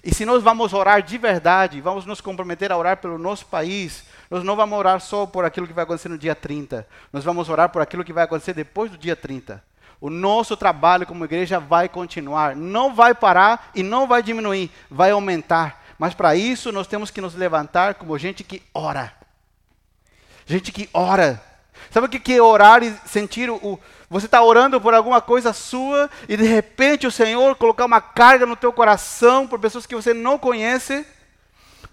E 0.03 0.13
se 0.13 0.23
nós 0.25 0.43
vamos 0.43 0.73
orar 0.73 1.01
de 1.01 1.17
verdade, 1.17 1.81
vamos 1.81 2.05
nos 2.05 2.21
comprometer 2.21 2.71
a 2.71 2.77
orar 2.77 2.97
pelo 2.97 3.17
nosso 3.17 3.47
país, 3.47 4.03
nós 4.29 4.43
não 4.43 4.55
vamos 4.55 4.77
orar 4.77 4.99
só 4.99 5.25
por 5.25 5.45
aquilo 5.45 5.67
que 5.67 5.73
vai 5.73 5.83
acontecer 5.83 6.09
no 6.09 6.17
dia 6.17 6.35
30. 6.35 6.87
Nós 7.11 7.23
vamos 7.23 7.49
orar 7.49 7.69
por 7.69 7.81
aquilo 7.81 8.03
que 8.03 8.13
vai 8.13 8.23
acontecer 8.23 8.53
depois 8.53 8.91
do 8.91 8.97
dia 8.97 9.15
30. 9.15 9.63
O 10.01 10.09
nosso 10.09 10.57
trabalho 10.57 11.05
como 11.05 11.25
igreja 11.25 11.59
vai 11.59 11.87
continuar, 11.87 12.55
não 12.55 12.93
vai 12.93 13.13
parar 13.13 13.71
e 13.73 13.81
não 13.81 14.07
vai 14.07 14.21
diminuir, 14.21 14.69
vai 14.89 15.11
aumentar. 15.11 15.83
Mas 15.97 16.13
para 16.13 16.35
isso 16.35 16.71
nós 16.71 16.87
temos 16.87 17.09
que 17.09 17.21
nos 17.21 17.35
levantar 17.35 17.95
como 17.95 18.17
gente 18.17 18.43
que 18.43 18.61
ora. 18.73 19.13
Gente 20.45 20.71
que 20.71 20.89
ora. 20.93 21.41
Sabe 21.89 22.07
o 22.07 22.09
que 22.09 22.33
é 22.33 22.41
orar 22.41 22.83
e 22.83 22.93
sentir 23.05 23.49
o. 23.49 23.79
Você 24.09 24.27
está 24.27 24.41
orando 24.43 24.79
por 24.79 24.93
alguma 24.93 25.21
coisa 25.21 25.53
sua 25.53 26.09
e 26.29 26.37
de 26.37 26.43
repente 26.43 27.07
o 27.07 27.11
Senhor 27.11 27.55
colocar 27.55 27.85
uma 27.85 28.01
carga 28.01 28.45
no 28.45 28.55
teu 28.55 28.71
coração 28.71 29.47
por 29.47 29.59
pessoas 29.59 29.85
que 29.85 29.95
você 29.95 30.13
não 30.13 30.37
conhece, 30.37 31.05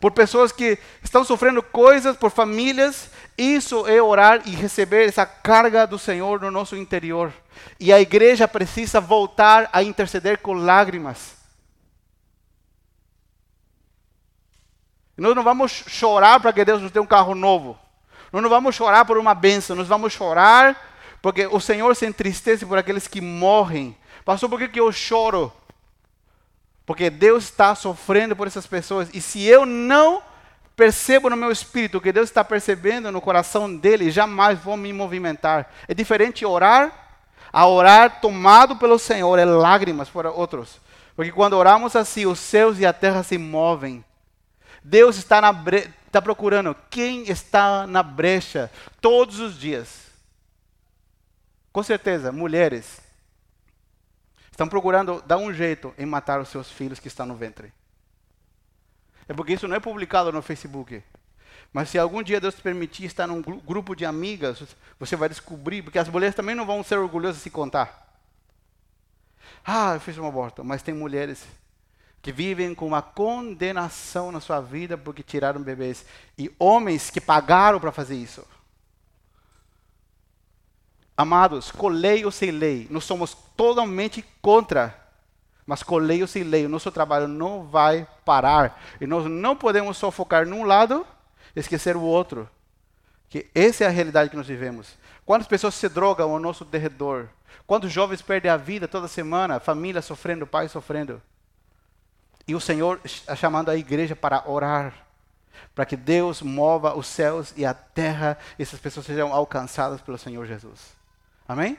por 0.03 0.11
pessoas 0.11 0.51
que 0.51 0.81
estão 1.01 1.23
sofrendo 1.23 1.63
coisas, 1.63 2.17
por 2.17 2.33
famílias. 2.33 3.09
Isso 3.39 3.87
é 3.87 4.03
orar 4.03 4.43
e 4.45 4.51
receber 4.51 5.07
essa 5.07 5.25
carga 5.25 5.87
do 5.87 5.97
Senhor 5.97 6.41
no 6.41 6.51
nosso 6.51 6.75
interior. 6.75 7.33
E 7.79 7.93
a 7.93 8.01
igreja 8.01 8.49
precisa 8.49 9.01
voltar 9.01 9.71
a 9.73 9.81
interceder 9.81 10.39
com 10.39 10.55
lágrimas. 10.55 11.37
Nós 15.17 15.37
não 15.37 15.45
vamos 15.45 15.71
chorar 15.87 16.41
para 16.41 16.53
que 16.53 16.65
Deus 16.65 16.83
nos 16.83 16.91
dê 16.91 16.99
um 16.99 17.07
carro 17.07 17.37
novo. 17.37 17.79
Nós 18.33 18.43
não 18.43 18.51
vamos 18.51 18.75
chorar 18.75 19.05
por 19.05 19.17
uma 19.17 19.37
benção, 19.37 19.77
nós 19.77 19.87
vamos 19.87 20.13
chorar 20.13 20.77
porque 21.23 21.47
o 21.47 21.61
Senhor 21.61 21.95
se 21.95 22.07
entristece 22.07 22.67
por 22.67 22.77
aqueles 22.77 23.07
que 23.07 23.21
morrem. 23.21 23.97
Pastor, 24.25 24.51
por 24.51 24.59
que, 24.59 24.67
que 24.67 24.81
eu 24.81 24.91
choro? 24.91 25.53
Porque 26.85 27.11
Deus 27.11 27.45
está 27.45 27.75
sofrendo 27.75 28.35
por 28.35 28.47
essas 28.47 28.67
pessoas. 28.67 29.09
E 29.13 29.21
se 29.21 29.45
eu 29.45 29.65
não 29.65 30.23
percebo 30.75 31.31
no 31.31 31.37
meu 31.37 31.51
espírito 31.51 32.01
que 32.01 32.13
Deus 32.13 32.29
está 32.29 32.43
percebendo 32.43 33.13
no 33.13 33.21
coração 33.21 33.75
dele, 33.75 34.11
jamais 34.11 34.59
vou 34.59 34.77
me 34.77 34.93
movimentar. 34.93 35.73
É 35.87 35.95
diferente 35.95 36.45
orar, 36.45 37.21
a 37.53 37.67
orar 37.67 38.21
tomado 38.21 38.77
pelo 38.77 38.99
Senhor, 38.99 39.39
é 39.39 39.45
lágrimas 39.45 40.09
para 40.09 40.31
outros. 40.31 40.81
Porque 41.15 41.31
quando 41.31 41.53
oramos 41.53 41.95
assim, 41.95 42.27
os 42.27 42.39
céus 42.39 42.79
e 42.79 42.87
a 42.87 42.93
terra 42.93 43.23
se 43.23 43.37
movem. 43.37 44.05
Deus 44.83 45.17
está, 45.17 45.41
na 45.41 45.53
bre... 45.53 45.91
está 46.07 46.21
procurando 46.21 46.75
quem 46.91 47.29
está 47.31 47.87
na 47.87 48.03
brecha 48.03 48.71
todos 49.01 49.39
os 49.39 49.59
dias. 49.59 50.11
Com 51.71 51.83
certeza, 51.83 52.33
mulheres 52.33 53.02
estão 54.53 54.69
procurando 54.69 55.23
dar 55.27 55.39
um 55.39 55.53
jeito 55.53 55.93
em 55.99 56.07
matar 56.07 56.41
os 56.41 56.49
seus 56.49 56.71
filhos 56.71 57.01
que 57.01 57.09
estão 57.09 57.27
no 57.27 57.35
ventre. 57.35 57.73
É 59.27 59.33
porque 59.33 59.55
isso 59.55 59.67
não 59.67 59.75
é 59.75 59.81
publicado 59.81 60.31
no 60.31 60.43
Facebook. 60.43 61.03
Mas 61.73 61.89
se 61.89 61.99
algum 61.99 62.23
dia 62.23 62.41
Deus 62.41 62.55
permitir 62.57 63.07
estar 63.07 63.27
num 63.27 63.41
grupo 63.41 63.97
de 63.97 64.05
amigas, 64.05 64.63
você 65.01 65.17
vai 65.17 65.29
descobrir, 65.29 65.83
porque 65.83 65.99
as 65.99 66.09
mulheres 66.09 66.35
também 66.35 66.55
não 66.55 66.67
vão 66.67 66.85
ser 66.85 66.99
orgulhosas 66.99 67.39
de 67.39 67.43
se 67.43 67.51
contar. 67.51 68.15
Ah, 69.65 69.95
eu 69.95 70.01
fiz 70.01 70.19
um 70.19 70.27
aborto, 70.27 70.63
mas 70.63 70.83
tem 70.83 70.95
mulheres 70.95 71.45
que 72.21 72.31
vivem 72.31 72.75
com 72.75 72.87
uma 72.87 73.01
condenação 73.01 74.31
na 74.31 74.39
sua 74.39 74.61
vida 74.61 74.99
porque 74.99 75.23
tiraram 75.23 75.63
bebês. 75.63 76.05
E 76.37 76.55
homens 76.59 77.09
que 77.09 77.21
pagaram 77.21 77.81
para 77.81 77.91
fazer 77.91 78.17
isso. 78.17 78.47
Amados, 81.17 81.71
coleio 81.71 82.31
sem 82.33 82.51
lei. 82.51 82.87
Nós 82.91 83.05
somos 83.05 83.37
totalmente 83.57 84.25
contra. 84.41 84.99
Mas 85.67 85.83
coleio 85.83 86.27
sem 86.27 86.43
lei. 86.43 86.67
O 86.67 86.69
nosso 86.69 86.91
trabalho 86.91 87.29
não 87.29 87.65
vai 87.65 88.07
parar. 88.25 88.81
E 89.01 89.07
nós 89.07 89.27
não 89.27 89.55
podemos 89.55 89.97
só 89.97 90.11
focar 90.11 90.47
num 90.47 90.65
lado 90.65 91.07
e 91.55 91.61
esquecer 91.61 91.97
o 91.97 92.03
outro. 92.03 92.49
Que 93.29 93.47
essa 93.55 93.85
é 93.85 93.87
a 93.87 93.91
realidade 93.91 94.31
que 94.31 94.37
nós 94.37 94.47
vivemos. 94.47 94.97
Quantas 95.25 95.47
pessoas 95.47 95.75
se 95.75 95.89
drogam 95.89 96.33
ao 96.33 96.41
nosso 96.41 96.65
derredor? 96.65 97.29
Quantos 97.67 97.93
jovens 97.93 98.21
perdem 98.21 98.51
a 98.51 98.57
vida 98.57 98.89
toda 98.89 99.07
semana? 99.07 99.61
Família 99.61 100.03
sofrendo, 100.03 100.47
pai 100.47 100.69
sofrendo. 100.69 101.23
E 102.47 102.55
o 102.55 102.61
Senhor 102.61 103.01
está 103.05 103.37
chamando 103.37 103.71
a 103.71 103.77
igreja 103.77 104.17
para 104.17 104.43
orar, 104.51 104.93
para 105.75 105.87
que 105.87 105.97
Deus 105.97 106.43
mova 106.43 106.97
os 106.97 107.07
céus 107.07 107.55
e 107.57 107.65
a 107.65 107.73
terra 107.73 108.37
e 108.59 108.63
essas 108.63 108.81
pessoas 108.81 109.07
sejam 109.07 109.33
alcançadas 109.33 110.01
pelo 110.01 110.19
Senhor 110.19 110.45
Jesus. 110.47 111.02
Amém? 111.47 111.77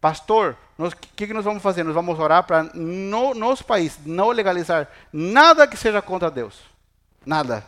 Pastor, 0.00 0.56
o 0.78 0.90
que, 0.90 1.28
que 1.28 1.32
nós 1.32 1.44
vamos 1.44 1.62
fazer? 1.62 1.84
Nós 1.84 1.94
vamos 1.94 2.18
orar 2.18 2.42
para 2.44 2.64
no 2.74 3.34
nosso 3.34 3.64
país 3.64 3.98
não 4.04 4.30
legalizar 4.30 4.88
nada 5.12 5.66
que 5.66 5.76
seja 5.76 6.02
contra 6.02 6.30
Deus. 6.30 6.60
Nada. 7.24 7.64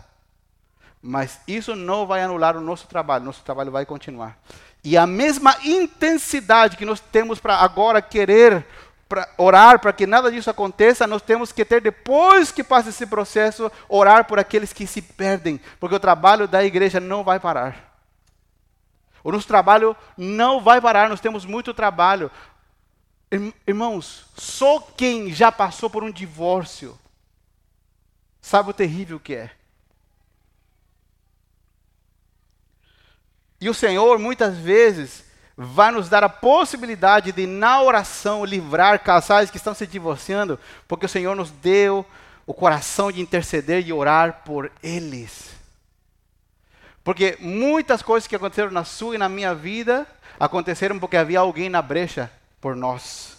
Mas 1.01 1.39
isso 1.47 1.77
não 1.77 2.07
vai 2.07 2.23
anular 2.23 2.57
o 2.57 2.61
nosso 2.61 2.89
trabalho. 2.89 3.25
Nosso 3.25 3.45
trabalho 3.45 3.71
vai 3.71 3.87
continuar. 3.87 4.37
E 4.83 4.97
a 4.97 5.07
mesma 5.07 5.57
intensidade 5.65 6.77
que 6.77 6.85
nós 6.85 6.99
temos 6.99 7.39
para 7.39 7.57
agora 7.57 8.03
querer 8.03 8.67
para 9.09 9.29
orar 9.39 9.79
para 9.79 9.93
que 9.93 10.07
nada 10.07 10.33
disso 10.33 10.51
aconteça, 10.51 11.07
nós 11.07 11.23
temos 11.23 11.53
que 11.53 11.65
ter, 11.65 11.81
depois 11.81 12.51
que 12.51 12.65
passa 12.65 12.89
esse 12.89 13.07
processo, 13.07 13.71
orar 13.89 14.25
por 14.25 14.39
aqueles 14.39 14.73
que 14.73 14.87
se 14.87 15.01
perdem, 15.01 15.61
porque 15.79 15.95
o 15.95 16.01
trabalho 16.01 16.49
da 16.49 16.65
igreja 16.65 16.99
não 16.99 17.23
vai 17.23 17.39
parar. 17.39 17.94
O 19.25 19.33
nosso 19.33 19.49
trabalho 19.49 19.97
não 20.19 20.61
vai 20.61 20.79
parar, 20.83 21.09
nós 21.09 21.21
temos 21.21 21.47
muito 21.47 21.73
trabalho. 21.73 22.31
Irmãos, 23.67 24.27
só 24.37 24.79
quem 24.79 25.33
já 25.33 25.51
passou 25.51 25.89
por 25.89 26.05
um 26.05 26.13
divórcio 26.13 26.97
sabe 28.41 28.69
o 28.69 28.75
terrível 28.75 29.19
que 29.19 29.35
é. 29.35 29.51
E 33.59 33.71
o 33.71 33.75
Senhor, 33.75 34.19
muitas 34.19 34.59
vezes, 34.59 35.25
vai 35.57 35.91
nos 35.91 36.11
dar 36.11 36.23
a 36.23 36.29
possibilidade 36.29 37.33
de, 37.33 37.47
na 37.47 37.81
oração, 37.81 38.45
livrar 38.45 39.03
casais 39.03 39.51
que 39.51 39.57
estão 39.57 39.73
se 39.73 39.87
divorciando, 39.87 40.61
porque 40.87 41.07
o 41.07 41.09
Senhor 41.09 41.35
nos 41.35 41.51
deu 41.51 42.05
o 42.47 42.53
coração 42.53 43.11
de 43.11 43.23
interceder 43.23 43.87
e 43.87 43.91
orar 43.91 44.43
por 44.45 44.71
eles. 44.83 45.64
Porque 47.05 47.37
muitas 47.39 48.03
coisas 48.03 48.27
que 48.27 48.35
aconteceram 48.35 48.73
na 48.73 48.83
sua 48.83 49.15
e 49.15 49.19
na 49.19 49.29
minha 49.29 49.55
vida 49.55 50.05
aconteceram 50.41 50.99
porque 50.99 51.17
havia 51.17 51.39
alguém 51.39 51.69
na 51.69 51.81
brecha 51.81 52.29
por 52.61 52.75
nós. 52.75 53.39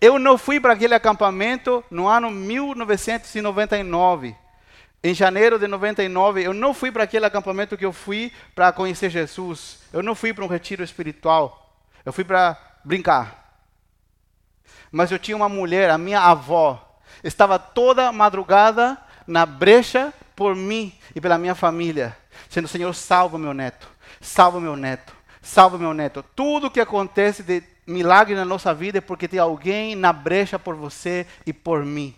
Eu 0.00 0.18
não 0.18 0.38
fui 0.38 0.60
para 0.60 0.72
aquele 0.72 0.94
acampamento 0.94 1.84
no 1.90 2.06
ano 2.06 2.30
1999 2.30 4.34
em 5.02 5.14
janeiro 5.14 5.58
de 5.58 5.68
99, 5.68 6.42
eu 6.42 6.52
não 6.52 6.74
fui 6.74 6.90
para 6.90 7.04
aquele 7.04 7.24
acampamento 7.24 7.76
que 7.76 7.84
eu 7.84 7.92
fui 7.92 8.32
para 8.54 8.72
conhecer 8.72 9.10
Jesus. 9.10 9.78
Eu 9.92 10.02
não 10.02 10.14
fui 10.14 10.34
para 10.34 10.44
um 10.44 10.48
retiro 10.48 10.82
espiritual. 10.82 11.72
Eu 12.04 12.12
fui 12.12 12.24
para 12.24 12.56
brincar. 12.84 13.60
Mas 14.90 15.12
eu 15.12 15.18
tinha 15.18 15.36
uma 15.36 15.48
mulher, 15.48 15.90
a 15.90 15.98
minha 15.98 16.20
avó, 16.20 16.98
estava 17.22 17.58
toda 17.58 18.10
madrugada 18.10 18.98
na 19.26 19.46
brecha 19.46 20.12
por 20.38 20.54
mim 20.54 20.92
e 21.16 21.20
pela 21.20 21.36
minha 21.36 21.56
família, 21.56 22.16
sendo 22.48 22.68
Senhor, 22.68 22.94
salva 22.94 23.36
meu 23.36 23.52
neto, 23.52 23.88
salva 24.20 24.60
meu 24.60 24.76
neto, 24.76 25.12
salva 25.42 25.76
meu 25.76 25.92
neto. 25.92 26.24
Tudo 26.36 26.70
que 26.70 26.78
acontece 26.78 27.42
de 27.42 27.60
milagre 27.84 28.36
na 28.36 28.44
nossa 28.44 28.72
vida 28.72 28.98
é 28.98 29.00
porque 29.00 29.26
tem 29.26 29.40
alguém 29.40 29.96
na 29.96 30.12
brecha 30.12 30.56
por 30.56 30.76
você 30.76 31.26
e 31.44 31.52
por 31.52 31.84
mim. 31.84 32.14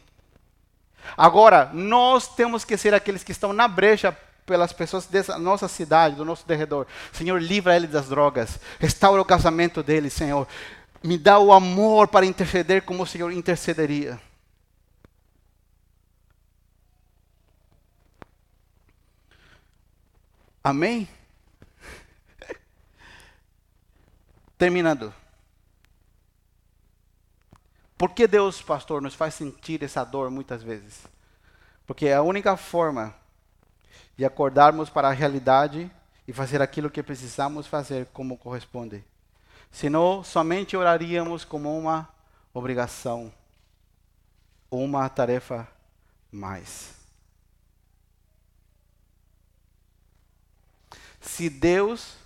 Agora, 1.16 1.70
nós 1.72 2.28
temos 2.28 2.62
que 2.62 2.76
ser 2.76 2.92
aqueles 2.92 3.24
que 3.24 3.32
estão 3.32 3.54
na 3.54 3.66
brecha 3.66 4.14
pelas 4.44 4.70
pessoas 4.70 5.06
dessa 5.06 5.38
nossa 5.38 5.66
cidade, 5.66 6.16
do 6.16 6.24
nosso 6.24 6.46
derredor. 6.46 6.86
Senhor, 7.12 7.40
livra 7.40 7.74
ele 7.74 7.86
das 7.86 8.10
drogas. 8.10 8.60
Restaura 8.78 9.22
o 9.22 9.24
casamento 9.24 9.82
dele, 9.82 10.10
Senhor. 10.10 10.46
Me 11.02 11.16
dá 11.16 11.38
o 11.38 11.54
amor 11.54 12.08
para 12.08 12.26
interceder 12.26 12.82
como 12.82 13.04
o 13.04 13.06
Senhor 13.06 13.32
intercederia. 13.32 14.20
Amém? 20.62 21.08
Terminando. 24.58 25.12
Por 27.96 28.10
que 28.10 28.26
Deus, 28.26 28.60
pastor, 28.60 29.00
nos 29.00 29.14
faz 29.14 29.34
sentir 29.34 29.82
essa 29.82 30.04
dor 30.04 30.30
muitas 30.30 30.62
vezes? 30.62 31.06
Porque 31.86 32.06
é 32.06 32.14
a 32.14 32.22
única 32.22 32.56
forma 32.56 33.14
de 34.16 34.24
acordarmos 34.24 34.90
para 34.90 35.08
a 35.08 35.12
realidade 35.12 35.90
e 36.28 36.32
fazer 36.32 36.60
aquilo 36.60 36.90
que 36.90 37.02
precisamos 37.02 37.66
fazer 37.66 38.06
como 38.12 38.36
corresponde. 38.36 39.02
Senão, 39.70 40.22
somente 40.22 40.76
oraríamos 40.76 41.44
como 41.44 41.76
uma 41.78 42.08
obrigação, 42.52 43.32
uma 44.70 45.08
tarefa 45.08 45.66
mais. 46.30 46.99
Se 51.20 51.48
Deus 51.48 52.18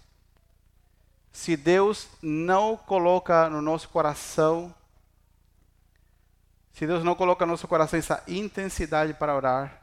se 1.33 1.57
Deus 1.57 2.09
não 2.23 2.77
coloca 2.77 3.51
no 3.51 3.61
nosso 3.61 3.89
coração 3.89 4.73
se 6.75 6.89
Deus 6.89 7.05
não 7.05 7.15
coloca 7.15 7.47
no 7.47 7.53
nosso 7.53 7.69
coração 7.69 7.99
essa 7.99 8.23
intensidade 8.27 9.15
para 9.15 9.35
orar, 9.35 9.81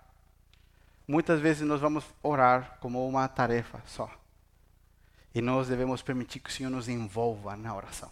muitas 1.08 1.40
vezes 1.40 1.66
nós 1.66 1.80
vamos 1.80 2.04
orar 2.22 2.78
como 2.82 3.08
uma 3.08 3.26
tarefa 3.30 3.82
só. 3.88 4.12
E 5.34 5.42
nós 5.42 5.70
devemos 5.70 6.02
permitir 6.02 6.42
que 6.42 6.50
o 6.50 6.54
Senhor 6.54 6.70
nos 6.70 6.90
envolva 6.90 7.56
na 7.56 7.74
oração. 7.74 8.12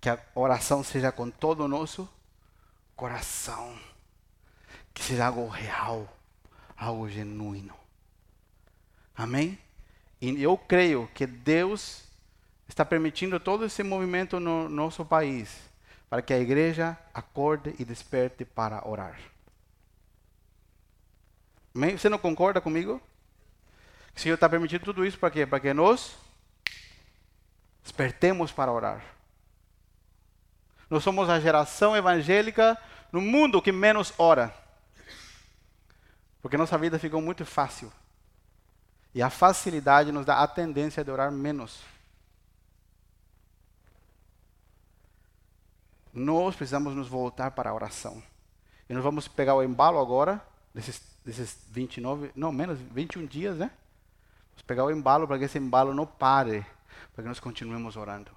Que 0.00 0.08
a 0.08 0.16
oração 0.36 0.84
seja 0.84 1.10
com 1.10 1.28
todo 1.28 1.64
o 1.64 1.68
nosso 1.68 2.08
coração. 2.94 3.76
Que 4.94 5.02
seja 5.02 5.26
algo 5.26 5.48
real, 5.48 6.08
algo 6.76 7.08
genuíno. 7.08 7.74
Amém? 9.16 9.58
E 10.20 10.42
eu 10.42 10.56
creio 10.56 11.08
que 11.14 11.26
Deus 11.26 12.04
está 12.68 12.84
permitindo 12.84 13.40
todo 13.40 13.64
esse 13.64 13.82
movimento 13.82 14.38
no 14.38 14.68
nosso 14.68 15.04
país 15.04 15.58
para 16.10 16.20
que 16.20 16.34
a 16.34 16.38
igreja 16.38 16.98
acorde 17.14 17.74
e 17.78 17.84
desperte 17.84 18.44
para 18.44 18.86
orar. 18.86 19.18
Você 21.72 22.08
não 22.08 22.18
concorda 22.18 22.60
comigo? 22.60 23.00
O 24.14 24.20
Senhor 24.20 24.34
está 24.34 24.48
permitindo 24.48 24.84
tudo 24.84 25.06
isso 25.06 25.18
para 25.18 25.30
quê? 25.30 25.46
Para 25.46 25.60
que 25.60 25.72
nós 25.72 26.16
despertemos 27.82 28.50
para 28.50 28.72
orar. 28.72 29.02
Nós 30.90 31.04
somos 31.04 31.30
a 31.30 31.38
geração 31.38 31.96
evangélica 31.96 32.76
no 33.12 33.20
mundo 33.20 33.62
que 33.62 33.70
menos 33.70 34.12
ora. 34.18 34.52
Porque 36.42 36.56
nossa 36.56 36.76
vida 36.76 36.98
ficou 36.98 37.22
muito 37.22 37.46
fácil. 37.46 37.92
E 39.14 39.22
a 39.22 39.30
facilidade 39.30 40.12
nos 40.12 40.24
dá 40.24 40.42
a 40.42 40.46
tendência 40.46 41.04
de 41.04 41.10
orar 41.10 41.32
menos. 41.32 41.82
Nós 46.12 46.54
precisamos 46.56 46.94
nos 46.94 47.08
voltar 47.08 47.52
para 47.52 47.70
a 47.70 47.74
oração. 47.74 48.22
E 48.88 48.94
nós 48.94 49.02
vamos 49.02 49.28
pegar 49.28 49.54
o 49.54 49.62
embalo 49.62 49.98
agora, 49.98 50.44
desses, 50.74 51.00
desses 51.24 51.58
29, 51.70 52.32
não, 52.34 52.50
menos 52.50 52.78
21 52.78 53.26
dias, 53.26 53.56
né? 53.56 53.70
Vamos 54.50 54.62
pegar 54.62 54.84
o 54.84 54.90
embalo 54.90 55.26
para 55.26 55.38
que 55.38 55.44
esse 55.44 55.58
embalo 55.58 55.94
não 55.94 56.06
pare, 56.06 56.66
para 57.14 57.22
que 57.22 57.28
nós 57.28 57.38
continuemos 57.38 57.96
orando, 57.96 58.32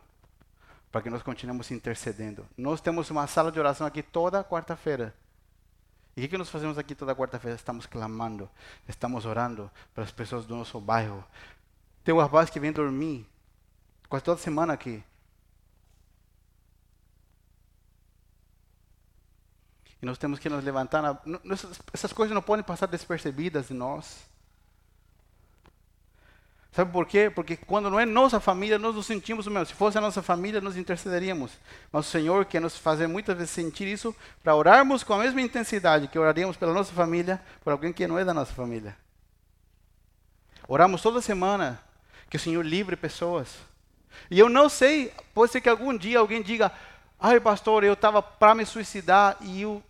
para 0.92 1.02
que 1.02 1.10
nós 1.10 1.24
continuemos 1.24 1.72
intercedendo. 1.72 2.48
Nós 2.56 2.82
temos 2.82 3.10
uma 3.10 3.26
sala 3.26 3.52
de 3.52 3.60
oração 3.60 3.86
aqui 3.86 4.04
toda 4.04 4.44
quarta-feira. 4.44 5.14
E 6.16 6.26
o 6.26 6.30
que 6.30 6.38
nós 6.38 6.50
fazemos 6.50 6.78
aqui 6.78 6.94
toda 6.94 7.16
quarta-feira? 7.16 7.56
Estamos 7.56 7.86
clamando, 7.86 8.50
estamos 8.88 9.26
orando 9.26 9.70
para 9.96 10.04
as 10.04 10.12
pessoas 10.12 10.46
do 10.46 10.56
nosso 10.56 10.80
bairro. 10.80 11.24
Tem 12.04 12.14
um 12.14 12.20
rapaz 12.20 12.50
que 12.50 12.60
vem 12.60 12.72
dormir 12.72 13.26
quase 14.08 14.24
toda 14.24 14.40
semana 14.40 14.74
aqui. 14.74 15.04
E 20.02 20.06
nós 20.06 20.18
temos 20.18 20.38
que 20.38 20.50
nos 20.50 20.64
levantar. 20.64 21.02
Na, 21.02 21.18
essas 21.94 22.12
coisas 22.12 22.36
não 22.36 22.42
podem 22.42 22.64
passar 22.64 22.88
despercebidas 22.88 23.70
de 23.70 23.74
nós. 23.74 24.33
Sabe 26.74 26.92
por 26.92 27.06
quê? 27.06 27.30
Porque 27.30 27.56
quando 27.56 27.88
não 27.88 28.00
é 28.00 28.06
nossa 28.06 28.40
família, 28.40 28.80
nós 28.80 28.96
nos 28.96 29.06
sentimos 29.06 29.46
o 29.46 29.52
mesmo. 29.52 29.68
Se 29.68 29.74
fosse 29.76 29.96
a 30.00 30.02
nossa 30.02 30.24
família, 30.24 30.60
nós 30.60 30.76
intercederíamos. 30.76 31.52
Mas 31.92 32.08
o 32.08 32.10
Senhor 32.10 32.46
quer 32.46 32.60
nos 32.60 32.76
fazer 32.76 33.06
muitas 33.06 33.38
vezes 33.38 33.52
sentir 33.52 33.88
isso 33.88 34.16
para 34.44 34.56
orarmos 34.56 35.04
com 35.04 35.14
a 35.14 35.20
mesma 35.20 35.40
intensidade 35.40 36.08
que 36.08 36.18
oraríamos 36.18 36.58
pela 36.58 36.74
nossa 36.74 36.92
família, 36.92 37.40
por 37.64 37.72
alguém 37.72 37.94
que 37.94 38.08
não 38.08 38.18
é 38.18 38.26
da 38.26 38.34
nossa 38.34 38.52
família. 38.54 38.98
Oramos 40.68 41.00
toda 41.00 41.22
semana 41.22 41.80
que 42.28 42.38
o 42.38 42.40
Senhor 42.40 42.66
livre 42.66 42.96
pessoas. 42.96 43.50
E 44.32 44.40
eu 44.40 44.50
não 44.50 44.68
sei, 44.68 45.14
pode 45.32 45.52
ser 45.52 45.62
que 45.62 45.70
algum 45.70 45.96
dia 45.96 46.18
alguém 46.18 46.42
diga: 46.42 46.72
ai, 47.20 47.40
pastor, 47.40 47.84
eu 47.84 47.94
estava 47.94 48.20
para 48.20 48.56
me 48.56 48.66
suicidar 48.66 49.38
e 49.42 49.62
eu 49.62 49.84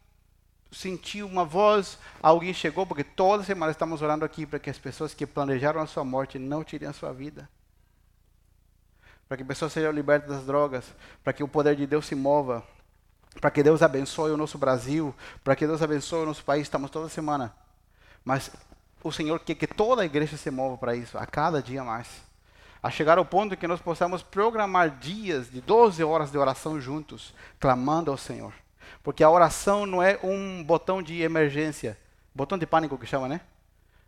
senti 0.74 1.22
uma 1.22 1.46
voz, 1.46 1.98
alguém 2.22 2.54
chegou, 2.54 2.86
porque 2.86 3.04
toda 3.04 3.44
semana 3.44 3.72
estamos 3.72 4.02
orando 4.02 4.26
aqui 4.26 4.46
para 4.46 4.60
que 4.60 4.70
as 4.70 4.78
pessoas 4.78 5.14
que 5.14 5.26
planejaram 5.26 5.82
a 5.82 5.88
sua 5.88 6.04
morte 6.04 6.40
não 6.40 6.64
tirem 6.64 6.88
a 6.88 6.94
sua 6.94 7.14
vida. 7.14 7.48
Para 9.28 9.38
que 9.38 9.44
pessoas 9.44 9.72
sejam 9.72 9.92
libertas 9.92 10.30
das 10.30 10.46
drogas, 10.46 10.86
para 11.24 11.34
que 11.34 11.44
o 11.44 11.48
poder 11.48 11.76
de 11.76 11.88
Deus 11.88 12.06
se 12.06 12.16
mova, 12.16 12.64
para 13.40 13.52
que 13.52 13.64
Deus 13.64 13.82
abençoe 13.82 14.32
o 14.32 14.38
nosso 14.38 14.58
Brasil, 14.58 15.14
para 15.44 15.56
que 15.56 15.66
Deus 15.66 15.82
abençoe 15.82 16.24
o 16.24 16.26
nosso 16.26 16.44
país. 16.44 16.64
Estamos 16.64 16.92
toda 16.92 17.10
semana. 17.10 17.54
Mas 18.24 18.52
o 19.04 19.12
Senhor 19.12 19.40
quer 19.40 19.56
que 19.56 19.68
toda 19.68 20.02
a 20.02 20.06
igreja 20.06 20.38
se 20.38 20.50
mova 20.50 20.78
para 20.78 20.96
isso, 20.96 21.18
a 21.18 21.26
cada 21.26 21.62
dia 21.62 21.84
mais. 21.84 22.08
A 22.82 22.90
chegar 22.90 23.18
ao 23.18 23.26
ponto 23.26 23.56
que 23.58 23.68
nós 23.68 23.82
possamos 23.82 24.22
programar 24.22 24.90
dias 25.00 25.50
de 25.50 25.62
12 25.62 26.04
horas 26.04 26.32
de 26.32 26.38
oração 26.38 26.80
juntos, 26.80 27.34
clamando 27.60 28.12
ao 28.12 28.18
Senhor. 28.18 28.54
Porque 29.02 29.24
a 29.24 29.30
oração 29.30 29.86
não 29.86 30.02
é 30.02 30.20
um 30.24 30.64
botão 30.64 31.02
de 31.02 31.22
emergência, 31.22 31.98
botão 32.34 32.58
de 32.58 32.66
pânico 32.66 32.98
que 32.98 33.06
chama, 33.06 33.28
né? 33.28 33.42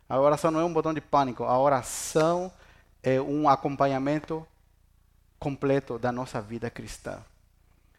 A 0.08 0.18
oração 0.20 0.50
não 0.50 0.60
é 0.60 0.64
um 0.64 0.72
botão 0.72 0.94
de 0.94 1.00
pânico, 1.00 1.44
a 1.44 1.58
oração 1.58 2.52
é 3.02 3.20
um 3.20 3.48
acompanhamento 3.48 4.46
completo 5.38 5.98
da 5.98 6.12
nossa 6.12 6.40
vida 6.40 6.70
cristã. 6.70 7.22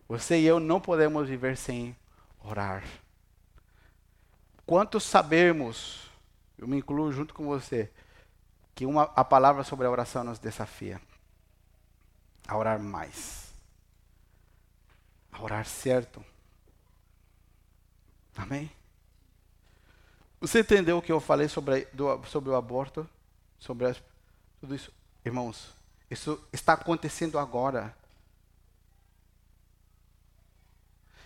Você 0.08 0.40
e 0.40 0.46
eu 0.46 0.60
não 0.60 0.80
podemos 0.80 1.28
viver 1.28 1.58
sem 1.58 1.96
orar. 2.44 2.84
Quantos 4.66 5.04
sabemos, 5.04 6.10
eu 6.58 6.68
me 6.68 6.78
incluo 6.78 7.12
junto 7.12 7.34
com 7.34 7.46
você, 7.46 7.92
que 8.74 8.86
uma, 8.86 9.04
a 9.16 9.24
palavra 9.24 9.64
sobre 9.64 9.88
a 9.88 9.92
oração 9.92 10.24
nos 10.24 10.40
desafia 10.40 11.02
a 12.48 12.58
orar 12.58 12.80
mais, 12.80 13.54
a 15.32 15.42
orar 15.42 15.66
certo. 15.66 16.24
Amém? 18.38 18.72
Você 20.40 20.60
entendeu 20.60 21.00
o 21.00 21.02
que 21.02 21.12
eu 21.12 21.20
falei 21.20 21.48
sobre, 21.48 21.86
do, 21.92 22.24
sobre 22.26 22.50
o 22.52 22.56
aborto? 22.56 23.10
Sobre 23.60 23.88
as, 23.88 24.02
tudo 24.62 24.76
isso? 24.76 24.92
Irmãos, 25.26 25.74
isso 26.10 26.40
está 26.54 26.74
acontecendo 26.74 27.40
agora. 27.40 27.94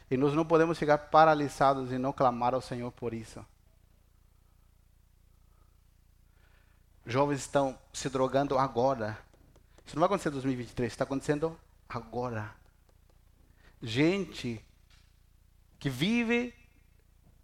E 0.10 0.18
nós 0.18 0.34
não 0.34 0.46
podemos 0.46 0.80
ficar 0.80 0.98
paralisados 0.98 1.92
e 1.92 1.98
não 1.98 2.14
clamar 2.14 2.54
ao 2.54 2.62
Senhor 2.62 2.92
por 2.92 3.14
isso. 3.14 3.46
Jovens 7.06 7.40
estão 7.40 7.78
se 7.92 8.10
drogando 8.10 8.58
agora. 8.58 9.18
Isso 9.86 9.96
não 9.96 10.02
vai 10.02 10.08
acontecer 10.08 10.30
em 10.30 10.34
2023, 10.34 10.92
está 10.92 11.04
acontecendo 11.04 11.58
agora. 11.90 12.54
Gente 13.82 14.64
que 15.80 15.90
vive 15.90 16.54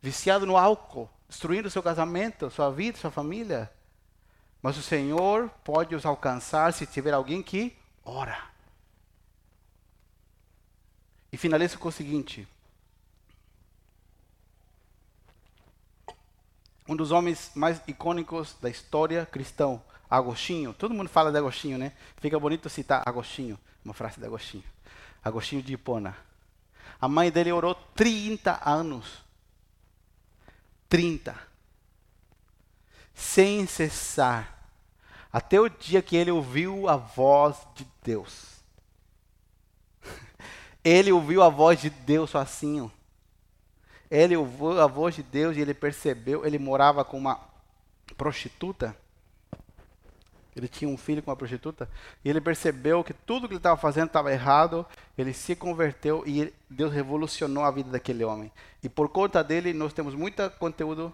viciado 0.01 0.45
no 0.45 0.57
álcool, 0.57 1.09
destruindo 1.27 1.69
seu 1.69 1.83
casamento, 1.83 2.49
sua 2.49 2.71
vida, 2.71 2.97
sua 2.97 3.11
família. 3.11 3.71
Mas 4.61 4.77
o 4.77 4.81
Senhor 4.81 5.49
pode 5.63 5.95
os 5.95 6.05
alcançar 6.05 6.73
se 6.73 6.85
tiver 6.85 7.13
alguém 7.13 7.43
que 7.43 7.77
ora. 8.03 8.37
E 11.31 11.37
finalizo 11.37 11.77
com 11.77 11.89
o 11.89 11.91
seguinte: 11.91 12.47
um 16.87 16.95
dos 16.95 17.11
homens 17.11 17.51
mais 17.53 17.81
icônicos 17.87 18.55
da 18.61 18.69
história 18.69 19.25
cristã, 19.25 19.79
Agostinho. 20.09 20.73
Todo 20.73 20.93
mundo 20.93 21.09
fala 21.09 21.31
de 21.31 21.37
Agostinho, 21.37 21.77
né? 21.77 21.91
Fica 22.17 22.39
bonito 22.39 22.69
citar 22.69 23.03
Agostinho, 23.05 23.59
uma 23.83 23.93
frase 23.93 24.19
de 24.19 24.25
Agostinho. 24.25 24.63
Agostinho 25.23 25.61
de 25.61 25.73
Hipona. 25.73 26.15
A 26.99 27.07
mãe 27.07 27.29
dele 27.29 27.51
orou 27.51 27.75
30 27.75 28.61
anos 28.67 29.26
30. 30.89 31.35
Sem 33.13 33.65
cessar. 33.65 34.69
Até 35.31 35.59
o 35.59 35.69
dia 35.69 36.01
que 36.01 36.15
ele 36.15 36.31
ouviu 36.31 36.87
a 36.87 36.95
voz 36.95 37.57
de 37.75 37.87
Deus. 38.03 38.57
Ele 40.83 41.11
ouviu 41.11 41.43
a 41.43 41.49
voz 41.49 41.81
de 41.81 41.89
Deus 41.89 42.29
sozinho. 42.29 42.89
Ele 44.09 44.37
ouviu 44.37 44.79
a 44.81 44.87
voz 44.87 45.15
de 45.15 45.21
Deus 45.21 45.57
e 45.57 45.59
ele 45.59 45.73
percebeu, 45.73 46.45
ele 46.45 46.57
morava 46.57 47.03
com 47.03 47.17
uma 47.17 47.37
prostituta. 48.15 48.95
Ele 50.57 50.67
tinha 50.67 50.89
um 50.89 50.97
filho 50.97 51.21
com 51.21 51.29
uma 51.29 51.37
prostituta. 51.37 51.89
E 52.23 52.29
ele 52.29 52.41
percebeu 52.41 53.03
que 53.03 53.13
tudo 53.13 53.47
que 53.47 53.53
ele 53.53 53.59
estava 53.59 53.77
fazendo 53.77 54.07
estava 54.07 54.31
errado. 54.31 54.85
Ele 55.17 55.33
se 55.33 55.55
converteu 55.55 56.23
e 56.25 56.53
Deus 56.69 56.91
revolucionou 56.91 57.63
a 57.63 57.71
vida 57.71 57.89
daquele 57.89 58.23
homem. 58.23 58.51
E 58.81 58.89
por 58.89 59.09
conta 59.09 59.43
dele, 59.43 59.73
nós 59.73 59.93
temos 59.93 60.15
muito 60.15 60.49
conteúdo 60.51 61.13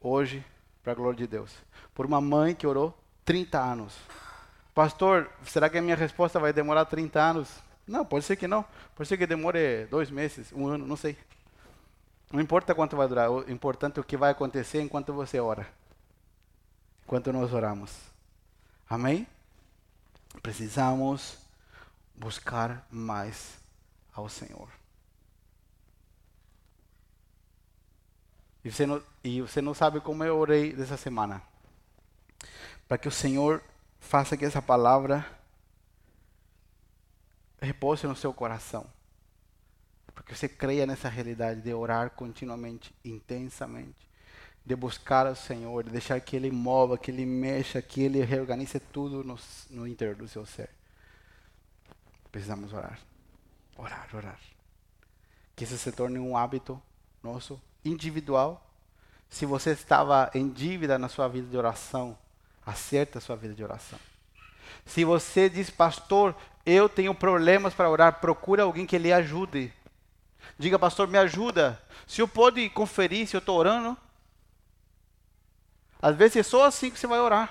hoje 0.00 0.44
para 0.82 0.92
a 0.92 0.96
glória 0.96 1.18
de 1.18 1.26
Deus. 1.26 1.52
Por 1.94 2.06
uma 2.06 2.20
mãe 2.20 2.54
que 2.54 2.66
orou 2.66 2.96
30 3.24 3.58
anos. 3.58 3.96
Pastor, 4.74 5.30
será 5.44 5.68
que 5.68 5.78
a 5.78 5.82
minha 5.82 5.96
resposta 5.96 6.40
vai 6.40 6.52
demorar 6.52 6.86
30 6.86 7.20
anos? 7.20 7.48
Não, 7.86 8.04
pode 8.04 8.24
ser 8.24 8.36
que 8.36 8.46
não. 8.46 8.64
Pode 8.96 9.08
ser 9.08 9.16
que 9.16 9.26
demore 9.26 9.86
dois 9.86 10.10
meses, 10.10 10.52
um 10.52 10.66
ano, 10.66 10.86
não 10.86 10.96
sei. 10.96 11.16
Não 12.32 12.40
importa 12.40 12.74
quanto 12.74 12.96
vai 12.96 13.06
durar. 13.06 13.30
O 13.30 13.50
importante 13.50 13.98
é 13.98 14.00
o 14.00 14.04
que 14.04 14.16
vai 14.16 14.30
acontecer 14.30 14.80
enquanto 14.80 15.12
você 15.12 15.38
ora. 15.38 15.66
Enquanto 17.04 17.32
nós 17.32 17.52
oramos. 17.52 18.11
Amém? 18.92 19.26
Precisamos 20.42 21.38
buscar 22.14 22.86
mais 22.90 23.58
ao 24.12 24.28
Senhor. 24.28 24.68
E 28.62 28.70
você 28.70 28.84
não, 28.84 29.02
e 29.24 29.40
você 29.40 29.62
não 29.62 29.72
sabe 29.72 29.98
como 29.98 30.22
eu 30.24 30.36
orei 30.36 30.74
dessa 30.74 30.98
semana. 30.98 31.42
Para 32.86 32.98
que 32.98 33.08
o 33.08 33.10
Senhor 33.10 33.62
faça 33.98 34.36
que 34.36 34.44
essa 34.44 34.60
palavra 34.60 35.24
repouse 37.62 38.06
no 38.06 38.14
seu 38.14 38.34
coração. 38.34 38.84
Para 40.14 40.22
que 40.22 40.34
você 40.34 40.50
creia 40.50 40.84
nessa 40.84 41.08
realidade 41.08 41.62
de 41.62 41.72
orar 41.72 42.10
continuamente, 42.10 42.94
intensamente. 43.02 44.11
De 44.64 44.76
buscar 44.76 45.26
o 45.26 45.34
Senhor, 45.34 45.84
de 45.84 45.90
deixar 45.90 46.20
que 46.20 46.36
Ele 46.36 46.50
mova, 46.50 46.96
que 46.96 47.10
Ele 47.10 47.26
mexa, 47.26 47.82
que 47.82 48.02
Ele 48.02 48.24
reorganize 48.24 48.78
tudo 48.78 49.24
no, 49.24 49.38
no 49.70 49.86
interior 49.86 50.14
do 50.14 50.28
seu 50.28 50.46
ser. 50.46 50.70
Precisamos 52.30 52.72
orar. 52.72 52.98
Orar, 53.76 54.08
orar. 54.14 54.38
Que 55.56 55.64
isso 55.64 55.76
se 55.76 55.90
torne 55.92 56.18
um 56.18 56.36
hábito 56.36 56.80
nosso, 57.22 57.60
individual. 57.84 58.64
Se 59.28 59.44
você 59.44 59.70
estava 59.70 60.30
em 60.34 60.48
dívida 60.48 60.98
na 60.98 61.08
sua 61.08 61.28
vida 61.28 61.48
de 61.48 61.56
oração, 61.56 62.16
acerta 62.64 63.18
a 63.18 63.20
sua 63.20 63.36
vida 63.36 63.54
de 63.54 63.64
oração. 63.64 63.98
Se 64.86 65.04
você 65.04 65.48
diz, 65.48 65.70
pastor, 65.70 66.34
eu 66.64 66.88
tenho 66.88 67.14
problemas 67.14 67.74
para 67.74 67.90
orar, 67.90 68.20
procure 68.20 68.60
alguém 68.60 68.86
que 68.86 68.98
lhe 68.98 69.12
ajude. 69.12 69.72
Diga, 70.58 70.78
pastor, 70.78 71.08
me 71.08 71.18
ajuda. 71.18 71.80
Se 72.06 72.20
eu 72.20 72.28
pode 72.28 72.68
conferir 72.70 73.26
se 73.26 73.36
eu 73.36 73.40
estou 73.40 73.58
orando. 73.58 73.96
Às 76.02 76.16
vezes 76.16 76.36
é 76.36 76.42
só 76.42 76.64
assim 76.64 76.90
que 76.90 76.98
você 76.98 77.06
vai 77.06 77.20
orar. 77.20 77.48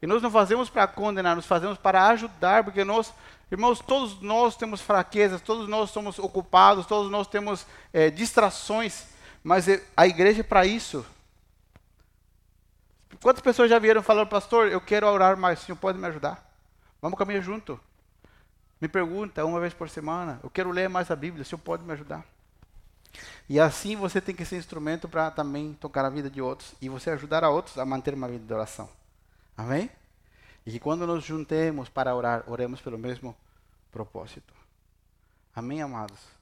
E 0.00 0.06
nós 0.06 0.22
não 0.22 0.30
fazemos 0.30 0.70
para 0.70 0.86
condenar, 0.86 1.34
nós 1.34 1.46
fazemos 1.46 1.76
para 1.76 2.06
ajudar, 2.08 2.62
porque 2.62 2.84
nós, 2.84 3.12
irmãos, 3.50 3.80
todos 3.80 4.20
nós 4.20 4.56
temos 4.56 4.80
fraquezas, 4.80 5.40
todos 5.40 5.68
nós 5.68 5.90
somos 5.90 6.18
ocupados, 6.20 6.86
todos 6.86 7.10
nós 7.10 7.26
temos 7.26 7.66
é, 7.92 8.10
distrações, 8.10 9.06
mas 9.42 9.66
é, 9.66 9.82
a 9.96 10.06
igreja 10.06 10.40
é 10.40 10.44
para 10.44 10.64
isso. 10.64 11.04
Quantas 13.20 13.42
pessoas 13.42 13.70
já 13.70 13.78
vieram 13.78 14.02
falando, 14.02 14.28
pastor, 14.28 14.68
eu 14.68 14.80
quero 14.80 15.06
orar 15.08 15.36
mais, 15.36 15.62
o 15.62 15.64
senhor 15.64 15.76
pode 15.76 15.98
me 15.98 16.06
ajudar? 16.06 16.46
Vamos 17.00 17.18
caminhar 17.18 17.42
junto. 17.42 17.80
Me 18.80 18.86
pergunta 18.86 19.44
uma 19.44 19.58
vez 19.58 19.72
por 19.72 19.88
semana, 19.88 20.38
eu 20.42 20.50
quero 20.50 20.70
ler 20.70 20.88
mais 20.88 21.10
a 21.10 21.16
Bíblia, 21.16 21.42
o 21.42 21.44
senhor 21.44 21.60
pode 21.60 21.82
me 21.82 21.92
ajudar? 21.92 22.24
E 23.48 23.60
assim 23.60 23.96
você 23.96 24.20
tem 24.20 24.34
que 24.34 24.44
ser 24.44 24.56
instrumento 24.56 25.08
para 25.08 25.30
também 25.30 25.74
tocar 25.74 26.04
a 26.04 26.10
vida 26.10 26.30
de 26.30 26.40
outros 26.40 26.74
e 26.80 26.88
você 26.88 27.10
ajudar 27.10 27.44
a 27.44 27.50
outros 27.50 27.78
a 27.78 27.84
manter 27.84 28.14
uma 28.14 28.28
vida 28.28 28.44
de 28.44 28.52
oração. 28.52 28.88
Amém? 29.56 29.90
E 30.66 30.72
que 30.72 30.80
quando 30.80 31.06
nos 31.06 31.24
juntemos 31.24 31.88
para 31.88 32.14
orar, 32.14 32.44
oremos 32.46 32.80
pelo 32.80 32.98
mesmo 32.98 33.36
propósito. 33.92 34.52
Amém, 35.54 35.82
amados? 35.82 36.33